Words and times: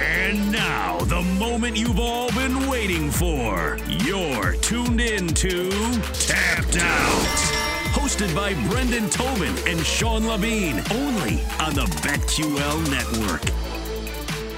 And 0.00 0.52
now, 0.52 0.98
the 1.00 1.22
moment 1.38 1.76
you've 1.76 1.98
all 1.98 2.30
been 2.32 2.68
waiting 2.68 3.10
for. 3.10 3.78
You're 3.88 4.52
tuned 4.54 5.00
in 5.00 5.28
to 5.28 5.70
Tapped 6.12 6.76
Out. 6.76 7.38
Hosted 7.92 8.34
by 8.34 8.54
Brendan 8.68 9.08
Tobin 9.08 9.54
and 9.66 9.80
Sean 9.80 10.26
Levine, 10.26 10.82
only 10.92 11.40
on 11.60 11.74
the 11.74 11.86
BetQL 12.02 12.90
network. 12.90 13.42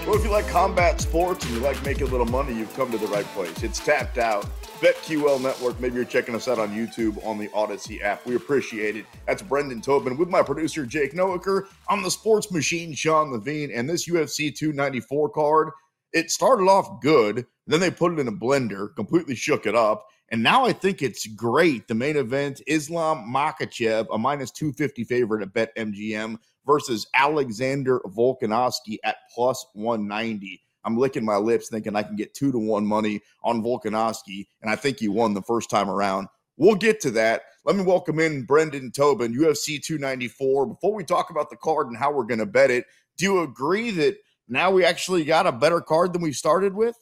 Well, 0.09 0.17
if 0.17 0.25
you 0.25 0.31
like 0.31 0.49
combat 0.49 1.03
sports 1.03 1.45
and 1.45 1.55
you 1.55 1.61
like 1.61 1.85
making 1.85 2.05
a 2.05 2.11
little 2.11 2.25
money, 2.25 2.55
you've 2.55 2.73
come 2.73 2.91
to 2.93 2.97
the 2.97 3.09
right 3.09 3.27
place. 3.27 3.63
It's 3.63 3.79
Tapped 3.79 4.17
Out. 4.17 4.47
BetQL 4.81 5.39
Network. 5.39 5.79
Maybe 5.81 5.97
you're 5.97 6.07
checking 6.07 6.35
us 6.35 6.49
out 6.49 6.59
on 6.59 6.71
YouTube 6.71 7.23
on 7.27 7.37
the 7.37 7.49
Audacy 7.49 8.03
app. 8.03 8.25
We 8.25 8.35
appreciate 8.35 8.97
it. 8.97 9.05
That's 9.27 9.43
Brendan 9.43 9.83
Tobin 9.83 10.17
with 10.17 10.31
my 10.31 10.41
producer 10.41 10.87
Jake 10.87 11.13
Noecker. 11.13 11.67
I'm 11.91 12.03
the 12.03 12.11
sports 12.11 12.51
machine 12.51 12.95
Sean 12.95 13.31
Levine, 13.31 13.71
and 13.71 13.87
this 13.87 14.09
UFC 14.09 14.57
294 14.57 15.29
card. 15.29 15.69
It 16.15 16.31
started 16.31 16.69
off 16.69 17.03
good, 17.03 17.45
then 17.67 17.81
they 17.81 17.91
put 17.91 18.15
it 18.15 18.19
in 18.19 18.29
a 18.29 18.33
blender, 18.33 18.97
completely 18.97 19.35
shook 19.35 19.67
it 19.67 19.75
up, 19.75 20.07
and 20.31 20.43
now 20.43 20.65
I 20.65 20.73
think 20.73 21.03
it's 21.03 21.27
great. 21.27 21.87
The 21.87 21.95
main 21.95 22.17
event: 22.17 22.63
Islam 22.67 23.31
Makhachev, 23.31 24.07
a 24.11 24.17
minus 24.17 24.51
250 24.53 25.05
favorite 25.05 25.43
at 25.43 25.53
BetMGM 25.53 26.39
versus 26.69 27.07
Alexander 27.15 27.99
Volkanovski 28.07 28.99
at 29.03 29.17
plus 29.35 29.67
190. 29.73 30.63
I'm 30.85 30.99
licking 30.99 31.25
my 31.25 31.37
lips 31.37 31.69
thinking 31.69 31.97
I 31.97 32.03
can 32.03 32.15
get 32.15 32.35
two 32.35 32.53
to 32.53 32.59
one 32.59 32.87
money 32.87 33.21
on 33.43 33.63
Volkanovski, 33.63 34.47
and 34.63 34.71
I 34.71 34.77
think 34.77 35.01
he 35.01 35.09
won 35.09 35.35
the 35.35 35.43
first 35.43 35.71
time 35.71 35.91
around. 35.91 36.29
We'll 36.59 36.75
get 36.75 37.01
to 37.01 37.11
that. 37.13 37.43
Let 37.65 37.75
me 37.77 37.83
welcome 37.83 38.21
in 38.21 38.45
Brendan 38.45 38.93
Tobin, 38.93 39.35
UFC 39.35 39.83
294. 39.83 40.67
Before 40.67 40.95
we 40.95 41.05
talk 41.05 41.31
about 41.31 41.51
the 41.51 41.57
card 41.57 41.89
and 41.89 41.97
how 41.97 42.13
we're 42.13 42.25
going 42.25 42.39
to 42.39 42.47
bet 42.47 42.71
it, 42.71 42.85
do 43.17 43.25
you 43.25 43.43
agree 43.43 43.91
that 43.93 44.17
now 44.47 44.71
we 44.71 44.85
actually 44.85 45.25
got 45.25 45.47
a 45.47 45.53
better 45.53 45.81
card 45.81 46.13
than 46.13 46.23
we 46.23 46.33
started 46.33 46.75
with? 46.75 46.97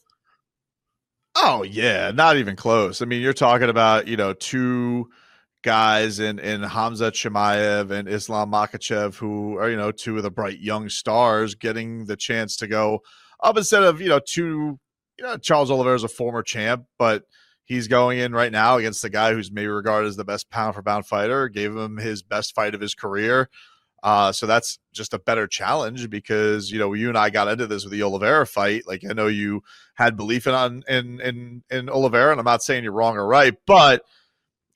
Oh 1.35 1.65
yeah, 1.65 2.13
not 2.13 2.37
even 2.37 2.57
close. 2.57 3.03
I 3.03 3.05
mean, 3.05 3.21
you're 3.21 3.35
talking 3.35 3.69
about 3.69 4.09
you 4.09 4.17
know 4.17 4.33
two 4.33 5.11
guys 5.67 6.21
in 6.21 6.39
in 6.39 6.63
Hamza 6.63 7.11
Chimaev 7.11 7.91
and 7.91 8.09
Islam 8.09 8.53
Makhachev, 8.53 9.17
who 9.17 9.59
are 9.59 9.69
you 9.69 9.77
know 9.77 9.91
two 9.91 10.17
of 10.17 10.23
the 10.23 10.31
bright 10.31 10.61
young 10.61 10.89
stars, 10.89 11.57
getting 11.57 12.07
the 12.07 12.17
chance 12.17 12.57
to 12.59 12.69
go 12.69 13.01
up 13.43 13.59
instead 13.59 13.83
of 13.83 14.01
you 14.01 14.09
know 14.09 14.21
two. 14.25 14.79
You 15.19 15.25
know, 15.25 15.37
Charles 15.39 15.71
Oliveira 15.71 15.97
is 15.97 16.05
a 16.05 16.09
former 16.09 16.43
champ, 16.43 16.85
but 16.99 17.25
he's 17.65 17.89
going 17.89 18.19
in 18.19 18.33
right 18.33 18.53
now 18.53 18.77
against 18.77 19.03
the 19.03 19.11
guy 19.11 19.33
who's 19.33 19.51
maybe 19.51 19.67
regarded 19.67 20.07
as 20.07 20.17
the 20.17 20.25
best 20.25 20.51
pound 20.51 20.75
for 20.75 20.83
pound 20.83 21.07
fighter. 21.07 21.49
Gave 21.49 21.75
him 21.75 21.97
his 21.97 22.23
best 22.23 22.55
fight 22.55 22.75
of 22.75 22.81
his 22.81 22.95
career. 22.95 23.49
Uh, 24.05 24.31
so 24.31 24.47
that's 24.47 24.79
just 24.93 25.15
a 25.15 25.19
better 25.19 25.49
challenge 25.49 26.09
because 26.09 26.71
you 26.71 26.79
know 26.79 26.93
you 26.93 27.09
and 27.09 27.19
I 27.19 27.31
got 27.31 27.49
into 27.49 27.67
this 27.67 27.83
with 27.83 27.93
the 27.93 28.05
Oliveira 28.05 28.47
fight. 28.47 28.87
Like 28.87 29.03
I 29.09 29.15
know 29.15 29.27
you 29.27 29.63
had 29.95 30.17
belief 30.17 30.47
in 30.47 30.55
on 30.55 30.85
in 30.89 31.21
in 31.21 31.65
in 31.71 31.91
Oliveira, 31.91 32.31
and 32.31 32.39
I'm 32.39 32.45
not 32.45 32.63
saying 32.63 32.85
you're 32.85 32.93
wrong 32.93 33.17
or 33.17 33.27
right, 33.27 33.55
but 33.67 34.05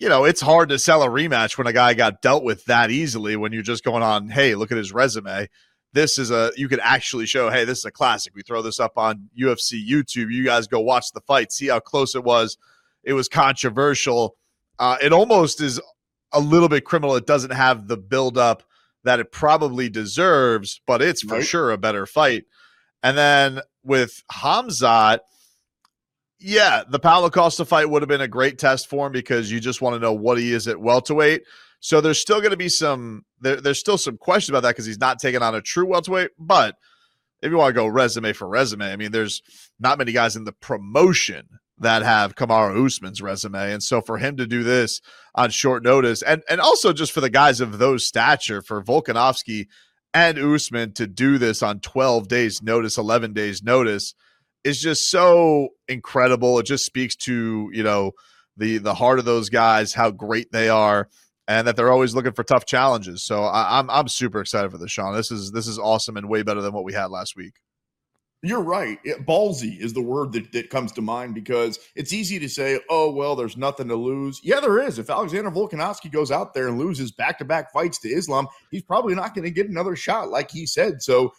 you 0.01 0.09
know 0.09 0.25
it's 0.25 0.41
hard 0.41 0.71
to 0.71 0.79
sell 0.79 1.03
a 1.03 1.09
rematch 1.09 1.57
when 1.57 1.67
a 1.67 1.73
guy 1.73 1.95
got 1.95 2.23
dealt 2.23 2.43
with 2.43 2.65
that 2.65 2.91
easily 2.91 3.37
when 3.37 3.53
you're 3.53 3.63
just 3.63 3.85
going 3.85 4.03
on. 4.03 4.29
Hey, 4.29 4.55
look 4.55 4.73
at 4.73 4.79
his 4.79 4.93
resume. 4.93 5.49
This 5.93 6.19
is 6.19 6.31
a 6.31 6.51
you 6.57 6.69
could 6.69 6.81
actually 6.81 7.27
show 7.27 7.51
hey 7.51 7.65
this 7.65 7.79
is 7.79 7.85
a 7.85 7.91
classic. 7.91 8.35
We 8.35 8.43
throw 8.43 8.63
this 8.63 8.81
up 8.81 8.97
on 8.97 9.29
ufc 9.41 9.73
youtube. 9.87 10.33
You 10.33 10.45
guys 10.45 10.67
go 10.67 10.81
watch 10.81 11.13
the 11.13 11.21
fight 11.21 11.53
see 11.53 11.69
how 11.69 11.81
close 11.81 12.15
it 12.15 12.25
was. 12.25 12.57
It 13.05 13.13
was 13.13 13.29
controversial. 13.29 14.37
Uh, 14.79 14.97
it 15.03 15.13
almost 15.13 15.61
is 15.61 15.81
a 16.33 16.41
little 16.41 16.69
bit 16.69 16.85
criminal. 16.85 17.17
It 17.17 17.27
doesn't 17.27 17.53
have 17.53 17.87
the 17.87 17.97
build 17.97 18.39
up 18.39 18.63
that 19.05 19.21
it 19.21 19.33
probably 19.33 19.91
deserves 19.91 20.81
but 20.87 21.03
it's 21.03 21.23
for 21.23 21.37
right. 21.37 21.45
sure 21.45 21.71
a 21.71 21.79
better 21.79 22.07
fight. 22.07 22.45
And 23.03 23.19
then 23.19 23.61
with 23.83 24.23
hamzat 24.33 25.21
yeah 26.41 26.83
the 26.89 26.99
paulo 26.99 27.31
costa 27.31 27.65
fight 27.65 27.89
would 27.89 28.03
have 28.03 28.09
been 28.09 28.21
a 28.21 28.29
great 28.29 28.59
test 28.59 28.89
for 28.89 29.07
him 29.07 29.13
because 29.13 29.51
you 29.51 29.61
just 29.61 29.83
want 29.83 29.95
to 29.95 30.01
know 30.01 30.13
what 30.13 30.39
he 30.39 30.53
is 30.53 30.67
at 30.67 30.81
welterweight 30.81 31.43
so 31.81 32.01
there's 32.01 32.19
still 32.19 32.41
going 32.41 32.51
to 32.51 32.57
be 32.57 32.69
some 32.69 33.25
there, 33.41 33.61
there's 33.61 33.81
still 33.81 33.99
some 33.99 34.19
questions 34.19 34.51
about 34.51 34.63
that 34.63 34.71
because 34.71 34.87
he's 34.87 35.01
not 35.01 35.19
taking 35.19 35.43
on 35.43 35.55
a 35.55 35.63
true 35.63 35.87
welterweight. 35.87 36.31
But 36.39 36.77
if 37.43 37.51
you 37.51 37.57
want 37.57 37.71
to 37.71 37.81
go 37.81 37.87
resume 37.87 38.35
for 38.35 38.47
resume, 38.47 38.93
I 38.93 38.97
mean, 38.97 39.13
there's 39.13 39.43
not 39.79 39.99
many 39.99 40.13
guys 40.13 40.37
in 40.37 40.45
the 40.45 40.53
promotion 40.53 41.49
that 41.79 42.03
have 42.03 42.35
Kamaru 42.35 42.85
Usman's 42.85 43.23
resume, 43.23 43.73
and 43.73 43.83
so 43.83 44.03
for 44.03 44.19
him 44.19 44.37
to 44.37 44.47
do 44.47 44.63
this 44.63 45.01
on 45.35 45.49
short 45.49 45.83
notice, 45.83 46.21
and 46.23 46.43
and 46.51 46.61
also 46.61 46.93
just 46.93 47.13
for 47.13 47.23
the 47.23 47.31
guys 47.31 47.63
of 47.63 47.79
those 47.79 48.07
stature, 48.07 48.61
for 48.61 48.83
Volkanovski 48.83 49.67
and 50.13 50.39
Usman 50.39 50.93
to 50.95 51.07
do 51.07 51.39
this 51.39 51.63
on 51.63 51.81
12 51.81 52.29
days 52.29 52.63
notice, 52.63 52.99
11 52.99 53.33
days 53.33 53.63
notice, 53.63 54.15
is 54.65 54.81
just 54.81 55.11
so 55.11 55.71
incredible. 55.89 56.59
It 56.59 56.67
just 56.67 56.87
speaks 56.87 57.17
to 57.17 57.71
you 57.73 57.83
know 57.83 58.13
the 58.57 58.79
the 58.79 58.95
heart 58.95 59.19
of 59.19 59.25
those 59.25 59.49
guys, 59.49 59.95
how 59.95 60.11
great 60.11 60.53
they 60.53 60.69
are 60.69 61.09
and 61.51 61.67
that 61.67 61.75
they're 61.75 61.91
always 61.91 62.15
looking 62.15 62.33
for 62.33 62.45
tough 62.45 62.65
challenges. 62.65 63.25
So 63.25 63.43
I, 63.43 63.81
am 63.81 63.91
I'm, 63.91 64.01
I'm 64.03 64.09
super 64.09 64.41
excited 64.41 64.71
for 64.71 64.79
this, 64.79 64.93
Sean. 64.93 65.17
This 65.17 65.33
is 65.33 65.51
this 65.51 65.67
is 65.67 65.81
awesome 65.81 66.17
and 66.17 66.29
way 66.29 66.45
better 66.45 66.63
than 66.63 66.73
what 66.73 66.85
we 66.85 66.93
had 66.93 67.11
last 67.11 67.35
week. 67.37 67.55
You're 68.43 68.63
right. 68.63 68.99
It, 69.05 69.27
ballsy 69.27 69.79
is 69.81 69.93
the 69.93 70.01
word 70.01 70.33
that, 70.33 70.53
that 70.53 70.71
comes 70.71 70.93
to 70.93 71.03
mind 71.03 71.35
because 71.35 71.79
it's 71.97 72.13
easy 72.13 72.39
to 72.39 72.49
say, 72.49 72.81
oh, 72.89 73.11
well, 73.11 73.37
there's 73.37 73.57
nothing 73.57 73.89
to 73.89 73.97
lose. 73.97 74.41
Yeah, 74.43 74.61
there 74.61 74.79
is. 74.79 74.99
If 74.99 75.11
Alexander 75.11 75.51
Volkanovski 75.51 76.11
goes 76.11 76.31
out 76.31 76.55
there 76.55 76.69
and 76.69 76.79
loses 76.79 77.13
back 77.13 77.37
to 77.39 77.45
back 77.45 77.71
fights 77.71 77.99
to 77.99 78.09
Islam, 78.09 78.47
he's 78.71 78.83
probably 78.83 79.15
not 79.15 79.35
going 79.35 79.45
to 79.45 79.51
get 79.51 79.69
another 79.69 79.95
shot, 79.95 80.31
like 80.31 80.51
he 80.51 80.65
said. 80.67 81.03
So 81.03 81.33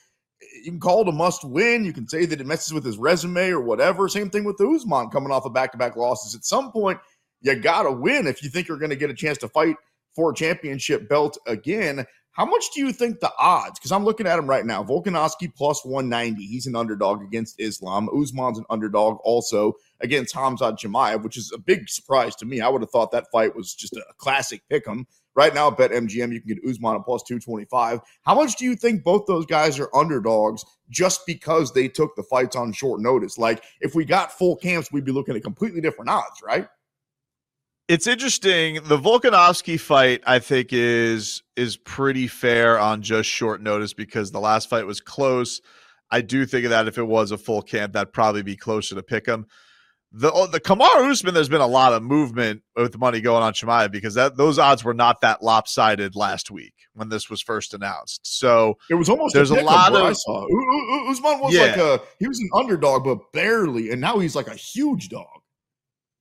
you 0.64 0.72
can 0.72 0.80
call 0.80 1.02
it 1.02 1.08
a 1.08 1.12
must 1.12 1.44
win. 1.44 1.86
You 1.86 1.94
can 1.94 2.08
say 2.08 2.26
that 2.26 2.42
it 2.42 2.48
messes 2.48 2.74
with 2.74 2.86
his 2.86 2.98
resume 2.98 3.50
or 3.50 3.62
whatever. 3.62 4.08
Same 4.08 4.30
thing 4.30 4.44
with 4.44 4.60
Usman 4.62 5.10
coming 5.10 5.32
off 5.32 5.46
of 5.46 5.54
back 5.54 5.72
to 5.72 5.78
back 5.78 5.96
losses. 5.96 6.36
At 6.36 6.46
some 6.46 6.72
point, 6.72 7.00
you 7.42 7.56
got 7.56 7.84
to 7.84 7.92
win 7.92 8.28
if 8.28 8.44
you 8.44 8.50
think 8.50 8.68
you're 8.68 8.78
going 8.78 8.90
to 8.92 8.96
get 8.96 9.10
a 9.10 9.16
chance 9.16 9.38
to 9.40 9.48
fight 9.48 9.76
for 10.16 10.32
a 10.32 10.36
championship 10.36 11.08
belt 11.10 11.38
again. 11.48 12.06
How 12.34 12.46
much 12.46 12.66
do 12.74 12.80
you 12.80 12.94
think 12.94 13.20
the 13.20 13.32
odds? 13.38 13.78
Because 13.78 13.92
I'm 13.92 14.06
looking 14.06 14.26
at 14.26 14.40
him 14.40 14.48
right 14.48 14.66
now. 14.66 14.84
Volkanovski 14.84 15.54
plus 15.54 15.84
190. 15.84 16.46
He's 16.46 16.66
an 16.66 16.78
underdog 16.78 17.22
against 17.22 17.60
Islam. 17.60 18.08
Usman's 18.18 18.58
an 18.58 18.66
underdog 18.70 19.18
also 19.24 19.74
against 20.00 20.34
Hamza 20.34 20.72
Chimaev, 20.72 21.24
which 21.24 21.36
is 21.36 21.52
a 21.54 21.58
big 21.58 21.90
surprise 21.90 22.36
to 22.38 22.46
me. 22.46 22.62
I 22.62 22.70
would 22.70 22.82
have 22.82 22.90
thought 22.90 23.12
that 23.12 23.28
fight 23.34 23.56
was 23.56 23.74
just 23.74 23.94
a 23.98 24.04
classic 24.18 24.62
pick 24.70 24.88
'em. 24.88 25.08
Right 25.36 25.54
now, 25.54 25.72
bet 25.72 25.92
MGM, 25.92 26.34
you 26.34 26.42
can 26.42 26.56
get 26.56 26.70
Usman 26.70 26.96
at 26.96 27.06
plus 27.06 27.24
225. 27.24 28.00
How 28.24 28.36
much 28.36 28.58
do 28.58 28.66
you 28.66 28.76
think 28.76 29.04
both 29.04 29.26
those 29.28 29.46
guys 29.46 29.80
are 29.80 29.90
underdogs 29.96 30.66
just 30.90 31.26
because 31.26 31.72
they 31.72 31.88
took 31.88 32.16
the 32.16 32.24
fights 32.24 32.56
on 32.56 32.74
short 32.74 33.00
notice? 33.02 33.38
Like, 33.38 33.64
if 33.80 33.96
we 33.96 34.04
got 34.04 34.32
full 34.32 34.58
camps, 34.58 34.92
we'd 34.92 35.06
be 35.06 35.12
looking 35.12 35.36
at 35.36 35.44
completely 35.44 35.80
different 35.80 36.10
odds, 36.10 36.42
right? 36.44 36.68
it's 37.92 38.08
interesting. 38.08 38.76
The 38.76 38.98
Volkanovski 38.98 39.78
fight, 39.78 40.22
I 40.26 40.40
think, 40.40 40.70
is 40.72 41.44
is 41.58 41.76
pretty 41.76 42.26
fair 42.28 42.80
on 42.80 43.02
just 43.02 43.30
short 43.30 43.62
notice 43.62 43.94
because 43.94 44.32
the 44.32 44.40
last 44.40 44.70
fight 44.70 44.88
was 44.88 45.02
close. 45.02 45.60
I 46.10 46.22
do 46.22 46.46
think 46.46 46.70
that 46.70 46.88
if 46.88 46.98
it 46.98 47.04
was 47.04 47.32
a 47.32 47.38
full 47.38 47.62
camp, 47.62 47.92
that'd 47.92 48.14
probably 48.14 48.44
be 48.44 48.56
closer 48.56 48.96
to 48.96 49.04
pick 49.04 49.26
him. 49.26 49.46
The 50.14 50.32
oh, 50.32 50.46
the 50.46 50.60
Kamaru 50.60 51.10
Usman, 51.10 51.34
there's 51.34 51.48
been 51.48 51.62
a 51.62 51.68
lot 51.68 51.94
of 51.94 52.04
movement 52.04 52.64
with 52.76 52.98
money 52.98 53.22
going 53.22 53.44
on 53.44 53.54
Chimaev 53.54 53.92
because 53.92 54.14
that 54.16 54.36
those 54.36 54.60
odds 54.60 54.84
were 54.84 54.94
not 54.94 55.22
that 55.22 55.42
lopsided 55.42 56.18
last 56.18 56.52
week 56.52 56.74
when 56.94 57.08
this 57.08 57.30
was 57.30 57.42
first 57.42 57.74
announced. 57.74 58.20
So 58.24 58.78
it 58.90 58.96
was 58.96 59.08
almost 59.08 59.34
there's 59.34 59.52
a, 59.52 59.62
a 59.62 59.64
lot 59.64 59.96
of 59.96 60.04
I 60.04 60.12
saw. 60.12 60.44
Usman 61.10 61.40
was 61.40 61.54
yeah. 61.54 61.62
like 61.62 61.78
a 61.78 62.02
he 62.20 62.28
was 62.28 62.40
an 62.40 62.50
underdog, 62.54 63.06
but 63.06 63.32
barely, 63.32 63.92
and 63.92 64.02
now 64.02 64.20
he's 64.20 64.36
like 64.36 64.48
a 64.48 64.56
huge 64.56 65.08
dog. 65.08 65.28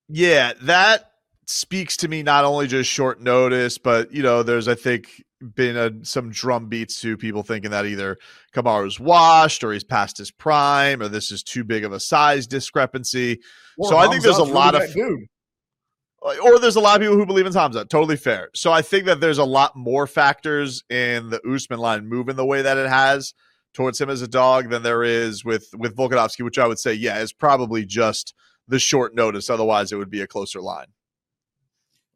Yeah, 0.09 0.53
that 0.63 1.10
speaks 1.51 1.97
to 1.99 2.09
me 2.09 2.23
not 2.23 2.45
only 2.45 2.67
just 2.67 2.91
short 2.91 3.21
notice, 3.21 3.79
but 3.79 4.13
you 4.13 4.23
know, 4.23 4.43
there's 4.43 4.69
I 4.69 4.75
think 4.75 5.23
been 5.55 5.77
a, 5.77 6.05
some 6.05 6.31
drum 6.31 6.69
beats 6.69 7.01
to 7.01 7.17
people 7.17 7.43
thinking 7.43 7.71
that 7.71 7.87
either 7.87 8.19
Kamaru's 8.55 9.01
washed 9.01 9.65
or 9.65 9.73
he's 9.73 9.85
past 9.85 10.19
his 10.19 10.31
prime 10.31 11.03
or 11.03 11.09
this 11.09 11.33
is 11.33 11.43
too 11.43 11.65
big 11.65 11.85
of 11.85 11.93
a 11.93 12.01
size 12.01 12.47
discrepancy. 12.47 13.41
Or 13.79 13.89
so 13.89 13.97
I 13.97 14.09
think 14.09 14.23
there's 14.23 14.37
a 14.37 14.45
lot 14.45 14.75
of 14.75 14.93
dude. 14.93 15.27
Uh, 16.23 16.35
or 16.45 16.59
there's 16.59 16.77
a 16.77 16.81
lot 16.81 16.97
of 16.97 17.01
people 17.01 17.17
who 17.17 17.25
believe 17.25 17.47
in 17.47 17.53
Hamza. 17.53 17.85
Totally 17.87 18.17
fair. 18.17 18.51
So 18.55 18.73
I 18.73 18.83
think 18.83 19.07
that 19.07 19.21
there's 19.21 19.39
a 19.39 19.45
lot 19.45 19.75
more 19.75 20.07
factors 20.07 20.85
in 20.91 21.31
the 21.31 21.41
Usman 21.49 21.81
line 21.81 22.07
moving 22.07 22.37
the 22.37 22.45
way 22.45 22.61
that 22.63 22.77
it 22.77 22.89
has 22.89 23.33
towards 23.73 24.01
him 24.01 24.11
as 24.11 24.21
a 24.21 24.29
dog 24.29 24.69
than 24.69 24.83
there 24.83 25.03
is 25.03 25.45
with 25.45 25.69
with 25.77 25.97
Volkanovski, 25.97 26.45
which 26.45 26.59
I 26.59 26.67
would 26.67 26.79
say, 26.79 26.93
yeah, 26.93 27.19
is 27.19 27.33
probably 27.33 27.87
just 27.87 28.35
the 28.69 28.79
short 28.79 29.15
notice. 29.15 29.49
Otherwise, 29.49 29.91
it 29.91 29.97
would 29.97 30.11
be 30.11 30.21
a 30.21 30.27
closer 30.27 30.61
line. 30.61 30.89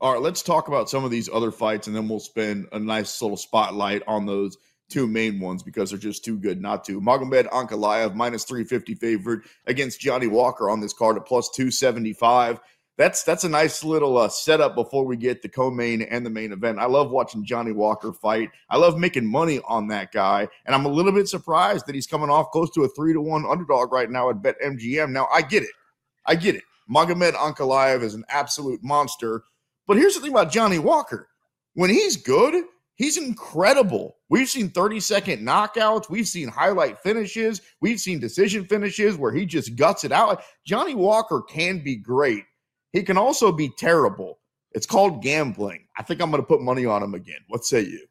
All 0.01 0.13
right, 0.13 0.23
let's 0.23 0.43
talk 0.43 0.69
about 0.69 0.91
some 0.91 1.05
of 1.05 1.11
these 1.11 1.31
other 1.33 1.51
fights, 1.51 1.87
and 1.87 1.95
then 1.97 2.09
we'll 2.09 2.21
spend 2.21 2.67
a 2.73 2.79
nice 2.79 3.23
little 3.23 3.37
spotlight 3.37 4.03
on 4.07 4.27
those 4.27 4.59
two 4.91 5.07
main 5.07 5.41
ones 5.41 5.63
because 5.63 5.91
they're 5.91 5.99
just 5.99 6.25
too 6.25 6.37
good 6.37 6.61
not 6.61 6.85
to. 6.85 7.01
Magomed 7.01 7.49
Ankalaev 7.49 8.15
minus 8.15 8.45
350 8.45 8.95
favorite 8.95 9.43
against 9.67 10.01
Johnny 10.01 10.27
Walker 10.27 10.69
on 10.69 10.81
this 10.81 10.93
card 10.93 11.17
at 11.17 11.27
plus 11.27 11.49
275. 11.51 12.61
that's 12.97 13.23
that's 13.25 13.45
a 13.45 13.49
nice 13.49 13.83
little 13.83 14.19
uh, 14.19 14.29
setup 14.29 14.75
before 14.75 15.05
we 15.05 15.17
get 15.17 15.43
the 15.43 15.49
co-main 15.49 16.03
and 16.03 16.25
the 16.25 16.31
main 16.31 16.53
event. 16.53 16.79
I 16.79 16.87
love 16.87 17.11
watching 17.11 17.45
Johnny 17.45 17.73
Walker 17.73 18.13
fight. 18.13 18.51
I 18.69 18.77
love 18.77 18.99
making 18.99 19.27
money 19.27 19.61
on 19.67 19.89
that 19.89 20.13
guy, 20.13 20.47
and 20.67 20.75
I'm 20.75 20.85
a 20.85 20.91
little 20.91 21.13
bit 21.13 21.29
surprised 21.29 21.87
that 21.87 21.95
he's 21.95 22.07
coming 22.07 22.31
off 22.31 22.51
close 22.51 22.71
to 22.73 22.85
a 22.85 22.89
three 22.89 23.13
to 23.13 23.21
one 23.21 23.47
underdog 23.47 23.93
right 23.93 24.11
now 24.11 24.31
at 24.31 24.43
BetMGM. 24.43 25.11
Now 25.11 25.29
I 25.33 25.43
get 25.43 25.63
it, 25.63 25.73
I 26.27 26.35
get 26.35 26.57
it. 26.57 26.63
Magomed 26.91 27.33
Ankalaev 27.33 28.03
is 28.03 28.15
an 28.15 28.25
absolute 28.29 28.81
monster, 28.83 29.45
but 29.87 29.97
here's 29.97 30.15
the 30.15 30.21
thing 30.21 30.33
about 30.33 30.53
Johnny 30.53 30.79
Walker: 30.79 31.29
when 31.75 31.91
he's 31.91 32.17
good, 32.17 32.65
he's 32.97 33.17
incredible. 33.17 34.17
We've 34.29 34.49
seen 34.49 34.71
30 34.71 35.01
second 35.01 35.47
knockouts. 35.47 36.11
We've 36.11 36.29
seen 36.29 36.49
highlight 36.49 36.99
finishes. 36.99 37.61
We've 37.81 38.01
seen 38.01 38.19
decision 38.19 38.65
finishes 38.65 39.17
where 39.17 39.33
he 39.33 39.47
just 39.47 39.77
guts 39.77 40.05
it 40.05 40.13
out. 40.13 40.43
Johnny 40.67 40.95
Walker 40.95 41.43
can 41.43 41.83
be 41.85 41.97
great 41.97 42.45
he 42.95 43.03
can 43.03 43.19
also 43.19 43.51
be 43.51 43.71
terrible. 43.77 44.39
It's 44.71 44.87
called 44.87 45.21
gambling. 45.21 45.89
I 45.99 46.05
think 46.05 46.23
I'm 46.23 46.31
going 46.31 46.41
to 46.43 46.47
put 46.47 46.63
money 46.63 46.87
on 46.87 47.03
him 47.03 47.13
again. 47.13 47.41
What 47.49 47.65
say 47.65 47.81
you? 47.81 48.07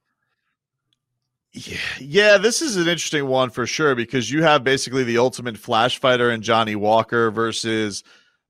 Yeah, 1.53 1.77
yeah, 2.01 2.37
this 2.37 2.61
is 2.61 2.75
an 2.75 2.87
interesting 2.89 3.27
one 3.27 3.49
for 3.49 3.65
sure 3.65 3.95
because 3.95 4.29
you 4.29 4.43
have 4.43 4.63
basically 4.63 5.05
the 5.05 5.19
ultimate 5.19 5.57
flash 5.57 5.99
fighter 5.99 6.31
in 6.31 6.41
Johnny 6.41 6.75
Walker 6.75 7.31
versus 7.31 8.03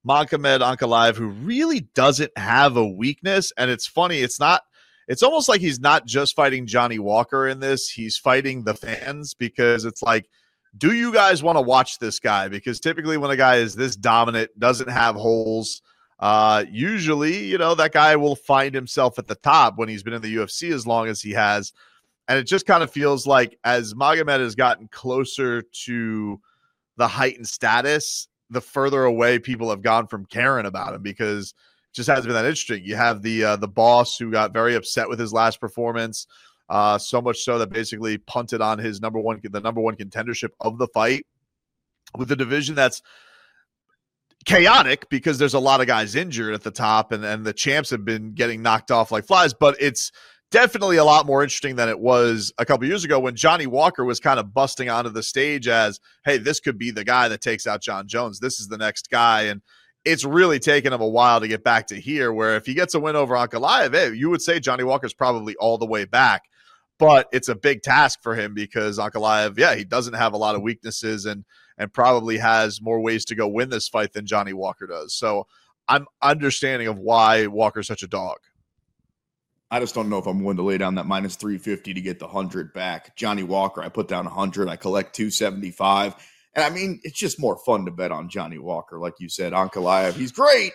Magomed 0.07 0.59
Ankalaev, 0.59 1.15
who 1.15 1.27
really 1.27 1.81
doesn't 1.93 2.35
have 2.37 2.77
a 2.77 2.87
weakness. 2.87 3.51
And 3.57 3.71
it's 3.71 3.87
funny, 3.87 4.19
it's 4.19 4.39
not, 4.39 4.63
it's 5.07 5.23
almost 5.23 5.49
like 5.49 5.61
he's 5.61 5.79
not 5.79 6.05
just 6.05 6.35
fighting 6.35 6.65
Johnny 6.65 6.99
Walker 6.99 7.47
in 7.47 7.59
this, 7.59 7.89
he's 7.89 8.17
fighting 8.17 8.63
the 8.63 8.73
fans 8.73 9.33
because 9.33 9.85
it's 9.85 10.01
like, 10.01 10.29
do 10.77 10.93
you 10.93 11.13
guys 11.13 11.43
want 11.43 11.57
to 11.57 11.61
watch 11.61 11.99
this 11.99 12.19
guy? 12.19 12.47
Because 12.47 12.79
typically, 12.79 13.17
when 13.17 13.31
a 13.31 13.37
guy 13.37 13.57
is 13.57 13.75
this 13.75 13.95
dominant, 13.95 14.57
doesn't 14.57 14.89
have 14.89 15.15
holes, 15.15 15.81
uh, 16.19 16.63
usually, 16.71 17.45
you 17.45 17.57
know, 17.57 17.75
that 17.75 17.91
guy 17.91 18.15
will 18.15 18.35
find 18.35 18.73
himself 18.73 19.19
at 19.19 19.27
the 19.27 19.35
top 19.35 19.77
when 19.77 19.89
he's 19.89 20.03
been 20.03 20.13
in 20.13 20.21
the 20.21 20.35
UFC 20.35 20.73
as 20.73 20.87
long 20.87 21.07
as 21.07 21.21
he 21.21 21.31
has. 21.31 21.73
And 22.27 22.39
it 22.39 22.45
just 22.45 22.65
kind 22.65 22.81
of 22.81 22.91
feels 22.91 23.27
like 23.27 23.59
as 23.63 23.93
Magomed 23.93 24.39
has 24.39 24.55
gotten 24.55 24.87
closer 24.87 25.61
to 25.61 26.39
the 26.95 27.07
heightened 27.07 27.47
status, 27.47 28.29
the 28.53 28.61
further 28.61 29.03
away 29.03 29.39
people 29.39 29.69
have 29.69 29.81
gone 29.81 30.07
from 30.07 30.25
caring 30.25 30.65
about 30.65 30.93
him 30.93 31.01
because 31.01 31.49
it 31.49 31.95
just 31.95 32.07
hasn't 32.07 32.27
been 32.27 32.35
that 32.35 32.45
interesting. 32.45 32.83
You 32.85 32.95
have 32.95 33.21
the 33.21 33.43
uh, 33.43 33.55
the 33.57 33.67
boss 33.67 34.17
who 34.17 34.31
got 34.31 34.53
very 34.53 34.75
upset 34.75 35.09
with 35.09 35.19
his 35.19 35.33
last 35.33 35.59
performance, 35.59 36.27
uh, 36.69 36.97
so 36.97 37.21
much 37.21 37.43
so 37.43 37.59
that 37.59 37.71
basically 37.71 38.17
punted 38.17 38.61
on 38.61 38.79
his 38.79 39.01
number 39.01 39.19
one 39.19 39.41
the 39.43 39.61
number 39.61 39.81
one 39.81 39.95
contendership 39.95 40.49
of 40.59 40.77
the 40.77 40.87
fight 40.87 41.25
with 42.17 42.31
a 42.31 42.35
division 42.35 42.75
that's 42.75 43.01
chaotic 44.45 45.09
because 45.09 45.37
there's 45.37 45.53
a 45.53 45.59
lot 45.59 45.81
of 45.81 45.87
guys 45.87 46.15
injured 46.15 46.53
at 46.53 46.63
the 46.63 46.71
top 46.71 47.11
and, 47.11 47.23
and 47.23 47.45
the 47.45 47.53
champs 47.53 47.89
have 47.89 48.03
been 48.03 48.33
getting 48.33 48.61
knocked 48.61 48.91
off 48.91 49.11
like 49.11 49.25
flies, 49.25 49.53
but 49.53 49.75
it's 49.79 50.11
definitely 50.53 50.97
a 50.97 51.03
lot 51.03 51.25
more 51.25 51.41
interesting 51.41 51.75
than 51.75 51.89
it 51.89 51.99
was 51.99 52.53
a 52.59 52.65
couple 52.65 52.85
years 52.85 53.03
ago 53.03 53.19
when 53.19 53.35
Johnny 53.35 53.65
Walker 53.65 54.05
was 54.05 54.19
kind 54.19 54.39
of 54.39 54.53
busting 54.53 54.87
onto 54.87 55.09
the 55.09 55.23
stage 55.23 55.67
as, 55.67 55.99
hey, 56.25 56.37
this 56.37 56.59
could 56.59 56.77
be 56.77 56.91
the 56.91 57.03
guy 57.03 57.27
that 57.27 57.41
takes 57.41 57.65
out 57.65 57.81
Jon 57.81 58.07
Jones. 58.07 58.39
This 58.39 58.59
is 58.59 58.67
the 58.67 58.77
next 58.77 59.09
guy. 59.09 59.43
And 59.43 59.63
it's 60.05 60.23
really 60.23 60.59
taken 60.59 60.93
him 60.93 61.01
a 61.01 61.07
while 61.07 61.39
to 61.39 61.47
get 61.47 61.63
back 61.63 61.87
to 61.87 61.99
here, 61.99 62.31
where 62.31 62.55
if 62.55 62.67
he 62.67 62.75
gets 62.75 62.93
a 62.93 62.99
win 62.99 63.15
over 63.15 63.33
Ankalaev, 63.33 63.95
hey, 63.95 64.13
you 64.13 64.29
would 64.29 64.43
say 64.43 64.59
Johnny 64.59 64.83
Walker's 64.83 65.15
probably 65.15 65.55
all 65.55 65.79
the 65.79 65.87
way 65.87 66.05
back. 66.05 66.43
But 66.99 67.29
it's 67.33 67.49
a 67.49 67.55
big 67.55 67.81
task 67.81 68.19
for 68.21 68.35
him 68.35 68.53
because 68.53 68.99
Ankalaev, 68.99 69.57
yeah, 69.57 69.73
he 69.73 69.83
doesn't 69.83 70.13
have 70.13 70.33
a 70.33 70.37
lot 70.37 70.53
of 70.53 70.61
weaknesses 70.61 71.25
and 71.25 71.45
and 71.79 71.91
probably 71.91 72.37
has 72.37 72.79
more 72.79 73.01
ways 73.01 73.25
to 73.25 73.35
go 73.35 73.47
win 73.47 73.71
this 73.71 73.87
fight 73.87 74.13
than 74.13 74.27
Johnny 74.27 74.53
Walker 74.53 74.85
does. 74.85 75.15
So 75.15 75.47
I'm 75.87 76.05
understanding 76.21 76.87
of 76.87 76.99
why 76.99 77.47
Walker's 77.47 77.87
such 77.87 78.03
a 78.03 78.07
dog. 78.07 78.37
I 79.73 79.79
just 79.79 79.95
don't 79.95 80.07
know 80.07 80.19
if 80.19 80.27
I'm 80.27 80.39
willing 80.39 80.57
to 80.57 80.63
lay 80.63 80.77
down 80.77 80.93
that 80.95 81.07
minus 81.07 81.35
350 81.35 81.95
to 81.95 82.01
get 82.01 82.19
the 82.19 82.27
100 82.27 82.73
back. 82.73 83.15
Johnny 83.15 83.41
Walker, 83.41 83.81
I 83.81 83.89
put 83.89 84.07
down 84.07 84.25
100, 84.25 84.69
I 84.69 84.75
collect 84.75 85.15
275. 85.15 86.15
And 86.53 86.63
I 86.63 86.69
mean, 86.69 86.99
it's 87.01 87.17
just 87.17 87.39
more 87.39 87.57
fun 87.57 87.85
to 87.85 87.91
bet 87.91 88.11
on 88.11 88.29
Johnny 88.29 88.59
Walker. 88.59 88.99
Like 88.99 89.15
you 89.17 89.29
said, 89.29 89.51
Ankalaev, 89.51 90.13
he's 90.13 90.31
great, 90.31 90.73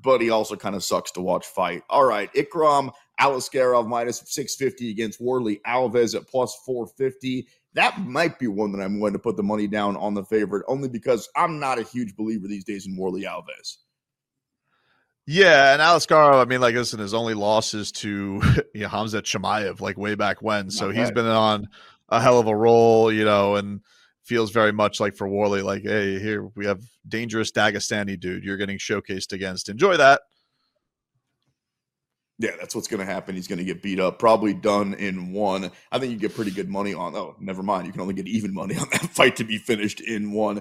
but 0.00 0.20
he 0.20 0.30
also 0.30 0.54
kind 0.54 0.76
of 0.76 0.84
sucks 0.84 1.10
to 1.12 1.20
watch 1.20 1.44
fight. 1.44 1.82
All 1.90 2.04
right, 2.04 2.32
Ikram 2.34 2.92
Aliskerov 3.20 3.88
minus 3.88 4.22
650 4.24 4.92
against 4.92 5.20
Warlley 5.20 5.60
Alves 5.66 6.14
at 6.14 6.28
plus 6.28 6.54
450 6.64 7.48
that 7.74 8.00
might 8.00 8.38
be 8.38 8.46
one 8.46 8.72
that 8.72 8.82
I'm 8.82 9.00
willing 9.00 9.12
to 9.12 9.18
put 9.18 9.36
the 9.36 9.42
money 9.42 9.66
down 9.66 9.96
on 9.98 10.14
the 10.14 10.24
favorite, 10.24 10.64
only 10.66 10.88
because 10.88 11.28
I'm 11.36 11.58
not 11.58 11.78
a 11.78 11.82
huge 11.82 12.16
believer 12.16 12.48
these 12.48 12.64
days 12.64 12.86
in 12.86 12.96
Warlley 12.96 13.24
Alves. 13.24 13.76
Yeah, 15.26 15.72
and 15.72 15.82
Aliskerov, 15.82 16.40
I 16.40 16.44
mean, 16.44 16.60
like, 16.60 16.76
listen, 16.76 17.00
his 17.00 17.12
only 17.12 17.34
losses 17.34 17.90
to 17.92 18.40
you 18.74 18.82
know, 18.82 18.88
Hamzat 18.88 19.22
Chimaev, 19.22 19.80
like 19.80 19.98
way 19.98 20.14
back 20.14 20.40
when. 20.40 20.70
So 20.70 20.90
he's 20.90 21.10
been 21.10 21.26
on 21.26 21.68
a 22.08 22.20
hell 22.20 22.38
of 22.38 22.46
a 22.46 22.54
roll, 22.54 23.10
you 23.10 23.24
know, 23.24 23.56
and 23.56 23.80
feels 24.22 24.50
very 24.50 24.72
much 24.72 25.00
like 25.00 25.16
for 25.16 25.28
Warlley, 25.28 25.62
like, 25.62 25.82
hey, 25.82 26.18
here 26.18 26.44
we 26.54 26.66
have 26.66 26.80
dangerous 27.08 27.52
Dagestani 27.52 28.18
dude 28.18 28.44
you're 28.44 28.56
getting 28.56 28.78
showcased 28.78 29.32
against. 29.32 29.68
Enjoy 29.68 29.96
that. 29.96 30.22
Yeah, 32.38 32.50
that's 32.60 32.74
what's 32.74 32.88
going 32.88 33.04
to 33.04 33.10
happen. 33.10 33.34
He's 33.34 33.48
going 33.48 33.60
to 33.60 33.64
get 33.64 33.82
beat 33.82 33.98
up, 33.98 34.18
probably 34.18 34.52
done 34.52 34.92
in 34.94 35.32
one. 35.32 35.70
I 35.90 35.98
think 35.98 36.12
you 36.12 36.18
get 36.18 36.34
pretty 36.34 36.50
good 36.50 36.68
money 36.68 36.92
on. 36.92 37.16
Oh, 37.16 37.34
never 37.40 37.62
mind. 37.62 37.86
You 37.86 37.92
can 37.92 38.02
only 38.02 38.14
get 38.14 38.26
even 38.26 38.52
money 38.52 38.76
on 38.76 38.88
that 38.92 39.00
fight 39.10 39.36
to 39.36 39.44
be 39.44 39.56
finished 39.56 40.00
in 40.00 40.32
one. 40.32 40.60